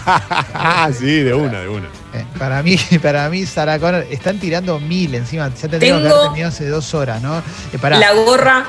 Ah, 0.55 0.89
sí, 0.99 1.21
de 1.21 1.35
una, 1.35 1.61
de 1.61 1.69
una. 1.69 1.87
Eh, 2.15 2.25
Para 2.39 2.63
mí, 2.63 2.79
para 3.03 3.29
mí, 3.29 3.45
Sarah 3.45 3.79
Connor, 3.81 4.07
están 4.09 4.39
tirando 4.39 4.79
mil 4.79 5.15
encima. 5.17 5.49
Ya 5.49 5.69
tendríamos 5.69 6.03
que 6.03 6.09
Tengo- 6.09 6.15
haber 6.15 6.27
terminado 6.29 6.49
hace 6.55 6.69
dos 6.69 6.95
horas, 6.95 7.21
¿no? 7.21 7.39
Eh, 7.39 7.79
pará, 7.81 7.99
La 7.99 8.13
gorra, 8.13 8.65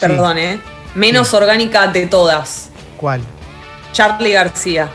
perdón, 0.00 0.38
¿eh? 0.38 0.58
Menos 0.94 1.34
orgánica 1.34 1.86
de 1.88 2.06
todas. 2.06 2.70
¿Cuál? 2.98 3.22
Charlie 3.92 4.32
García. 4.32 4.90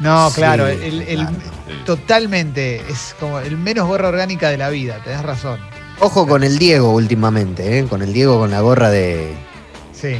No, 0.00 0.28
Sí, 0.30 0.36
claro, 0.36 0.66
el, 0.66 1.02
el- 1.02 1.16
claro. 1.26 1.36
totalmente 1.84 2.82
es 2.88 3.14
como 3.18 3.38
el 3.40 3.56
menos 3.56 3.86
gorra 3.86 4.08
orgánica 4.08 4.48
de 4.50 4.56
la 4.58 4.68
vida, 4.70 5.00
tenés 5.04 5.22
razón. 5.22 5.58
Ojo 6.00 6.26
con 6.26 6.44
el 6.44 6.58
Diego 6.58 6.90
últimamente, 6.92 7.78
¿eh? 7.78 7.84
Con 7.84 8.02
el 8.02 8.12
Diego 8.12 8.38
con 8.38 8.50
la 8.50 8.60
gorra 8.60 8.90
de. 8.90 9.32
Sí. 9.92 10.16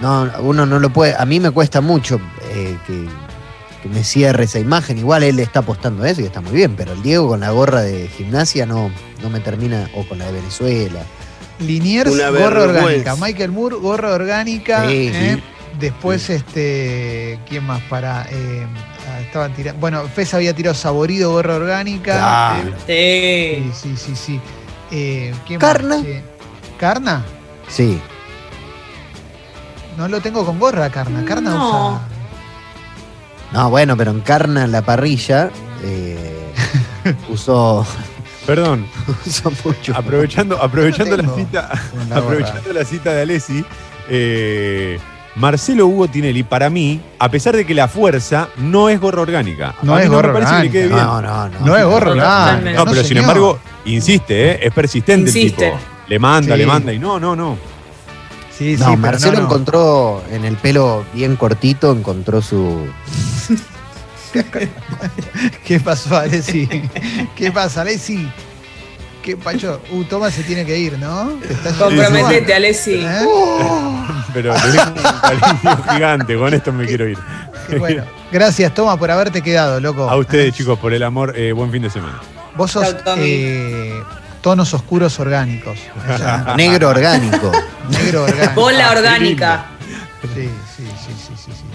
No, 0.00 0.30
uno 0.40 0.64
no 0.66 0.78
lo 0.78 0.90
puede. 0.90 1.14
A 1.18 1.24
mí 1.26 1.38
me 1.40 1.50
cuesta 1.50 1.80
mucho 1.82 2.18
eh, 2.50 2.76
que, 2.86 3.06
que 3.82 3.88
me 3.90 4.02
cierre 4.04 4.44
esa 4.44 4.58
imagen. 4.58 4.96
Igual 4.98 5.22
él 5.22 5.38
está 5.38 5.60
apostando 5.60 6.02
a 6.04 6.08
eso 6.08 6.22
y 6.22 6.24
está 6.24 6.40
muy 6.40 6.52
bien, 6.52 6.74
pero 6.76 6.92
el 6.92 7.02
Diego 7.02 7.28
con 7.28 7.40
la 7.40 7.50
gorra 7.50 7.82
de 7.82 8.08
gimnasia 8.08 8.64
no, 8.64 8.90
no 9.22 9.28
me 9.28 9.40
termina. 9.40 9.90
O 9.94 10.08
con 10.08 10.18
la 10.18 10.24
de 10.26 10.32
Venezuela. 10.32 11.00
Liniers, 11.58 12.10
gorra 12.32 12.62
orgánica. 12.62 13.14
Michael 13.16 13.52
Moore, 13.52 13.76
gorra 13.76 14.14
orgánica. 14.14 14.88
Sí, 14.88 15.10
¿eh? 15.12 15.42
Sí. 15.72 15.78
Después, 15.80 16.30
este. 16.30 17.38
¿Quién 17.48 17.64
más 17.66 17.80
para? 17.82 18.26
eh, 18.30 18.66
ah, 19.10 19.20
estaban 19.20 19.52
tirando. 19.54 19.80
Bueno, 19.80 20.02
Fez 20.14 20.32
había 20.34 20.54
tirado 20.54 20.74
saborido, 20.74 21.32
gorra 21.32 21.56
orgánica. 21.56 22.18
Claro. 22.18 22.76
Eh, 22.88 23.70
Sí. 23.74 23.94
sí, 23.96 23.96
sí, 23.96 24.16
sí. 24.16 24.40
Eh, 24.90 25.34
¿quién 25.46 25.58
Carna. 25.58 25.96
más? 25.98 26.06
¿Carna? 26.78 27.24
Sí. 27.68 28.00
No 29.96 30.08
lo 30.08 30.20
tengo 30.20 30.44
con 30.44 30.58
gorra, 30.58 30.90
Carna. 30.90 31.24
Carna 31.24 31.50
No. 31.50 31.88
usa. 31.90 32.00
No, 33.52 33.70
bueno, 33.70 33.96
pero 33.96 34.10
encarna 34.10 34.66
la 34.66 34.82
parrilla. 34.82 35.50
eh, 35.82 36.52
usó, 37.28 37.86
Perdón, 38.46 38.86
usó 39.26 39.52
mucho. 39.64 39.94
aprovechando, 39.96 40.60
aprovechando 40.62 41.16
la 41.16 41.34
cita, 41.34 41.70
aprovechando 42.14 42.72
la 42.72 42.84
cita 42.84 43.12
de 43.12 43.22
Alessi, 43.22 43.64
eh, 44.08 44.98
Marcelo 45.36 45.86
Hugo 45.86 46.08
Tinelli, 46.08 46.42
para 46.42 46.68
mí, 46.68 47.00
a 47.18 47.28
pesar 47.30 47.56
de 47.56 47.64
que 47.64 47.74
la 47.74 47.88
fuerza 47.88 48.48
no 48.58 48.88
es 48.90 49.00
gorra 49.00 49.22
orgánica. 49.22 49.74
No 49.82 49.98
es 49.98 50.08
gorra 50.08 50.34
orgánica. 50.34 50.78
No, 50.90 51.22
no, 51.22 51.48
no. 51.48 51.60
No 51.66 51.76
es 51.76 51.84
gorra 51.84 52.10
orgánica. 52.10 52.72
No, 52.76 52.84
pero 52.84 53.02
sin 53.02 53.16
embargo, 53.16 53.58
insiste, 53.86 54.50
¿eh? 54.52 54.58
es 54.62 54.72
persistente 54.74 55.30
Insiste. 55.30 55.66
el 55.68 55.72
tipo. 55.72 55.84
Le 56.08 56.18
manda, 56.18 56.54
Sí. 56.54 56.58
le 56.58 56.66
manda 56.66 56.92
y 56.92 56.98
no, 56.98 57.18
no, 57.18 57.34
no. 57.34 57.56
Sí, 58.56 58.76
sí, 58.76 58.82
No, 58.82 58.96
Marcelo 58.98 59.32
no, 59.32 59.38
no. 59.40 59.44
encontró 59.46 60.22
en 60.30 60.44
el 60.44 60.56
pelo 60.56 61.04
bien 61.14 61.36
cortito, 61.36 61.90
encontró 61.92 62.42
su. 62.42 62.86
¿Qué 65.64 65.80
pasó, 65.80 66.16
Alessi? 66.18 66.68
¿Qué 67.36 67.50
pasa, 67.52 67.82
Alessi? 67.82 68.28
¿Qué 69.22 69.36
pacho? 69.36 69.80
Uh, 69.92 70.02
Tomás 70.04 70.34
se 70.34 70.42
tiene 70.42 70.64
que 70.66 70.76
ir, 70.76 70.98
¿no? 70.98 71.38
Comprometete, 71.78 72.54
Alessi. 72.54 72.94
¿Eh? 73.04 73.26
Pero 74.34 74.54
tengo 74.54 74.82
un 74.82 75.20
cariño 75.20 75.84
gigante, 75.92 76.36
con 76.36 76.54
esto 76.54 76.72
me 76.72 76.86
quiero 76.86 77.08
ir. 77.08 77.18
Qué 77.68 77.78
bueno. 77.78 78.04
Gracias, 78.32 78.74
Toma, 78.74 78.96
por 78.98 79.10
haberte 79.10 79.40
quedado, 79.42 79.78
loco. 79.78 80.08
A 80.10 80.16
ustedes, 80.16 80.54
chicos, 80.54 80.78
por 80.78 80.92
el 80.92 81.02
amor, 81.02 81.34
eh, 81.36 81.52
buen 81.52 81.70
fin 81.70 81.82
de 81.82 81.90
semana. 81.90 82.18
Vos 82.56 82.72
sos 82.72 82.96
eh, 83.18 84.02
tonos 84.40 84.74
oscuros 84.74 85.18
orgánicos. 85.20 85.78
O 86.14 86.18
sea, 86.18 86.54
Negro 86.56 86.88
orgánico. 86.88 87.52
negro 87.90 88.24
orgánico. 88.24 88.60
Bola 88.60 88.88
Ah, 88.88 88.92
orgánica. 88.98 89.66
Sí, 90.34 90.50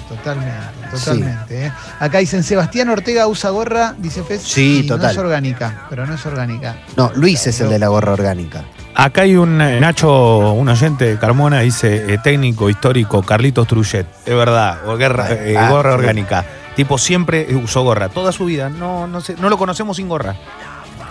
sí, 0.10 0.16
totalmente, 0.16 0.56
totalmente. 0.92 1.66
¿eh? 1.68 1.72
Acá 2.00 2.20
dicen 2.20 2.44
Sebastián 2.44 2.90
Ortega 2.90 3.28
usa 3.28 3.50
gorra, 3.50 3.96
dice 3.98 4.24
Fez. 4.24 4.42
Sí, 4.44 4.82
y 4.84 4.88
total. 4.88 5.08
No 5.08 5.12
es 5.12 5.18
orgánica, 5.18 5.86
pero 5.90 6.06
no 6.06 6.14
es 6.16 6.26
orgánica. 6.26 6.76
No, 6.96 7.12
Luis 7.16 7.46
es 7.48 7.60
el 7.62 7.70
de 7.70 7.80
la 7.80 7.88
gorra 7.88 8.14
orgánica. 8.14 8.64
Acá 8.96 9.22
hay 9.22 9.36
un 9.36 9.62
eh, 9.62 9.80
Nacho, 9.80 10.54
un 10.54 10.68
oyente 10.70 11.06
de 11.06 11.18
Carmona, 11.20 11.60
dice 11.60 12.14
eh, 12.14 12.18
técnico 12.24 12.68
histórico 12.70 13.22
Carlitos 13.22 13.68
Trujet. 13.68 14.08
Es 14.26 14.34
verdad, 14.36 14.80
guerra- 14.98 15.28
eh, 15.32 15.56
Ah, 15.58 15.70
gorra 15.70 15.92
sí. 15.92 15.98
orgánica. 16.00 16.46
Tipo, 16.76 16.98
siempre 16.98 17.48
usó 17.56 17.84
gorra, 17.84 18.10
toda 18.10 18.32
su 18.32 18.46
vida. 18.46 18.70
No, 18.70 19.06
no, 19.08 19.22
sé, 19.22 19.36
no 19.40 19.50
lo 19.50 19.58
conocemos 19.58 19.98
sin 19.98 20.08
gorra. 20.10 20.36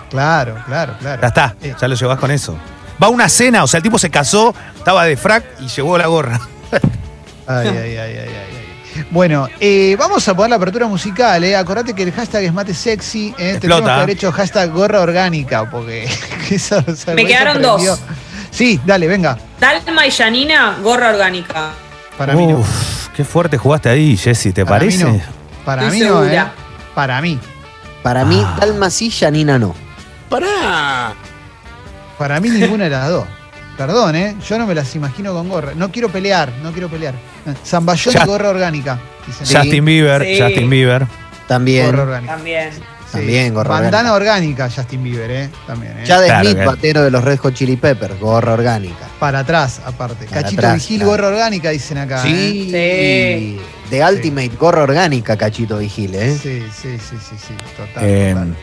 Claro, 0.09 0.55
claro, 0.65 0.93
claro. 0.99 1.21
Ya 1.21 1.27
está, 1.27 1.55
ya 1.79 1.87
lo 1.87 1.95
llevas 1.95 2.19
con 2.19 2.31
eso. 2.31 2.57
Va 3.01 3.07
a 3.07 3.09
una 3.09 3.29
cena, 3.29 3.63
o 3.63 3.67
sea, 3.67 3.77
el 3.77 3.83
tipo 3.83 3.99
se 3.99 4.09
casó, 4.09 4.53
estaba 4.77 5.05
de 5.05 5.15
frac 5.17 5.43
y 5.59 5.67
llevó 5.67 5.97
la 5.97 6.07
gorra. 6.07 6.39
Ay, 7.47 7.67
ay, 7.67 7.77
ay, 7.77 7.97
ay, 7.97 8.17
ay, 8.17 8.29
ay. 8.29 8.56
Bueno, 9.11 9.47
eh, 9.59 9.95
vamos 9.97 10.27
a 10.27 10.35
poner 10.35 10.49
la 10.51 10.55
apertura 10.57 10.87
musical, 10.87 11.43
¿eh? 11.43 11.55
Acordate 11.55 11.93
que 11.93 12.03
el 12.03 12.11
hashtag 12.11 12.43
es 12.45 12.53
mate 12.53 12.73
sexy, 12.73 13.33
¿eh? 13.37 13.51
Explota. 13.51 13.83
que 13.85 13.89
haber 13.91 14.09
hecho 14.11 14.31
hashtag 14.31 14.71
gorra 14.71 15.01
orgánica, 15.01 15.69
porque 15.69 16.07
eso, 16.49 16.83
o 16.85 16.95
sea, 16.95 17.13
Me 17.13 17.25
quedaron 17.25 17.61
dos. 17.61 17.99
Sí, 18.51 18.79
dale, 18.85 19.07
venga. 19.07 19.37
Dalma 19.59 20.05
y 20.07 20.11
Janina, 20.11 20.77
gorra 20.81 21.09
orgánica. 21.09 21.71
Para 22.17 22.33
mí 22.33 22.47
no. 22.47 22.63
Qué 23.15 23.23
fuerte 23.23 23.57
jugaste 23.57 23.89
ahí, 23.89 24.15
Jessy, 24.17 24.51
¿te 24.51 24.65
Para 24.65 24.85
mí 24.85 24.91
parece? 24.97 25.03
no. 25.03 25.21
Para 25.65 25.83
Estoy 25.83 25.99
mí 26.01 26.05
no, 26.07 26.23
¿eh? 26.25 26.43
Para 26.95 27.21
mí. 27.21 27.39
Para 28.03 28.25
mí, 28.25 28.41
Ah. 28.45 28.57
Dalma 28.59 28.89
sí, 28.89 29.11
Janina 29.11 29.57
no. 29.59 29.75
¡Pará! 30.29 31.13
Para 32.17 32.39
mí 32.39 32.49
ninguna 32.49 32.85
de 32.85 32.89
las 32.89 33.09
dos. 33.09 33.25
Perdón, 33.77 34.15
¿eh? 34.15 34.35
Yo 34.47 34.57
no 34.57 34.65
me 34.65 34.73
las 34.73 34.93
imagino 34.95 35.33
con 35.33 35.47
gorra. 35.49 35.73
No 35.75 35.91
quiero 35.91 36.09
pelear, 36.09 36.51
no 36.63 36.71
quiero 36.71 36.89
pelear. 36.89 37.13
Zamballón 37.65 38.15
y 38.21 38.25
gorra 38.25 38.49
orgánica. 38.49 38.99
dicen. 39.25 39.45
Sí. 39.45 39.55
Justin 39.55 39.85
Bieber, 39.85 40.23
Sí. 40.23 40.41
Justin 40.41 40.69
Bieber. 40.69 41.05
También. 41.47 41.85
Gorra 41.85 42.03
orgánica. 42.03 42.33
También. 42.35 42.73
Sí. 42.73 42.81
También 43.13 43.53
gorra 43.53 43.69
Bandana 43.69 44.13
orgánica, 44.13 44.69
Justin 44.69 45.01
Bieber, 45.03 45.31
¿eh? 45.31 45.49
También, 45.65 45.97
¿eh? 45.99 46.03
Chad 46.05 46.25
Claro 46.25 46.43
Smith, 46.43 46.57
que- 46.57 46.65
batero 46.65 47.03
de 47.03 47.11
los 47.11 47.23
Red 47.23 47.37
Hot 47.39 47.53
Chili 47.53 47.77
Peppers, 47.77 48.19
gorra 48.19 48.51
orgánica. 48.53 49.05
Para 49.19 49.39
atrás, 49.39 49.79
aparte. 49.85 50.25
Para 50.25 50.41
Cachito 50.41 50.59
atrás, 50.59 50.73
Vigil, 50.75 50.97
claro. 50.97 51.11
gorra 51.11 51.27
orgánica, 51.29 51.69
dicen 51.69 51.99
acá. 51.99 52.23
¿eh? 52.25 52.29
Sí. 52.29 52.63
Sí. 52.65 53.61
De 53.91 54.03
Ultimate, 54.05 54.51
gorra 54.59 54.81
orgánica, 54.83 55.37
Cachito 55.37 55.77
Vigile, 55.77 56.31
¿eh? 56.33 56.37
Sí, 56.41 56.63
sí, 56.75 56.97
sí, 56.99 57.15
sí, 57.17 57.35
sí. 57.47 57.53
Total, 57.77 58.03
Eh, 58.03 58.31
total. 58.33 58.55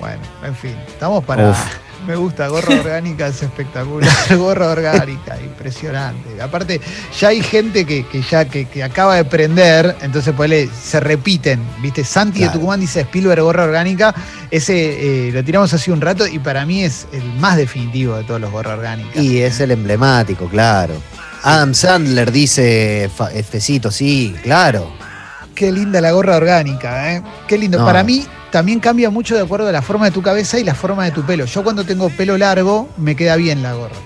Bueno, 0.00 0.20
en 0.44 0.54
fin. 0.56 0.74
Estamos 0.88 1.22
para. 1.24 1.50
Uf. 1.50 1.58
Me 2.06 2.14
gusta, 2.14 2.46
gorra 2.46 2.76
orgánica 2.76 3.26
es 3.26 3.42
espectacular. 3.42 4.08
gorra 4.38 4.70
orgánica, 4.70 5.40
impresionante. 5.40 6.40
Aparte, 6.40 6.80
ya 7.18 7.28
hay 7.28 7.42
gente 7.42 7.84
que, 7.84 8.06
que 8.06 8.22
ya 8.22 8.44
que, 8.44 8.66
que 8.66 8.84
acaba 8.84 9.16
de 9.16 9.24
prender, 9.24 9.96
entonces 10.00 10.32
pues 10.36 10.70
se 10.70 11.00
repiten. 11.00 11.60
¿Viste? 11.82 12.04
Santi 12.04 12.44
de. 12.44 12.50
Tucumán 12.50 12.78
dice 12.78 13.00
Spielberg 13.00 13.42
gorra 13.42 13.64
orgánica. 13.64 14.14
Ese 14.50 15.28
eh, 15.28 15.32
lo 15.32 15.42
tiramos 15.42 15.72
hace 15.74 15.90
un 15.90 16.00
rato 16.00 16.26
y 16.26 16.38
para 16.38 16.64
mí 16.64 16.84
es 16.84 17.08
el 17.12 17.24
más 17.40 17.56
definitivo 17.56 18.16
de 18.16 18.24
todos 18.24 18.40
los 18.40 18.52
gorra 18.52 18.74
orgánicas. 18.74 19.16
Y 19.16 19.40
es 19.40 19.58
el 19.58 19.72
emblemático, 19.72 20.48
claro. 20.48 20.94
Adam 21.42 21.74
Sandler 21.74 22.30
dice, 22.30 23.04
eh, 23.04 23.42
Fecito, 23.42 23.90
sí, 23.90 24.34
claro. 24.42 24.92
Qué 25.54 25.72
linda 25.72 26.00
la 26.00 26.12
gorra 26.12 26.36
orgánica, 26.36 27.14
¿eh? 27.14 27.22
Qué 27.48 27.58
lindo. 27.58 27.78
No. 27.78 27.86
Para 27.86 28.04
mí 28.04 28.26
también 28.56 28.80
cambia 28.80 29.10
mucho 29.10 29.34
de 29.34 29.42
acuerdo 29.42 29.68
a 29.68 29.72
la 29.72 29.82
forma 29.82 30.06
de 30.06 30.12
tu 30.12 30.22
cabeza 30.22 30.58
y 30.58 30.64
la 30.64 30.74
forma 30.74 31.04
de 31.04 31.10
tu 31.10 31.22
pelo. 31.26 31.44
Yo 31.44 31.62
cuando 31.62 31.84
tengo 31.84 32.08
pelo 32.08 32.38
largo, 32.38 32.88
me 32.96 33.14
queda 33.14 33.36
bien 33.36 33.62
la 33.62 33.74
gorra. 33.74 33.96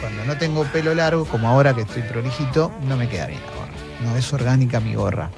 Cuando 0.00 0.24
no 0.24 0.38
tengo 0.38 0.62
pelo 0.66 0.94
largo, 0.94 1.24
como 1.24 1.48
ahora 1.48 1.74
que 1.74 1.80
estoy 1.80 2.02
prolijito, 2.02 2.70
no 2.86 2.96
me 2.96 3.08
queda 3.08 3.26
bien 3.26 3.40
la 3.44 3.50
gorra. 3.56 3.72
No 4.04 4.16
es 4.16 4.32
orgánica 4.32 4.78
mi 4.78 4.94
gorra. 4.94 5.32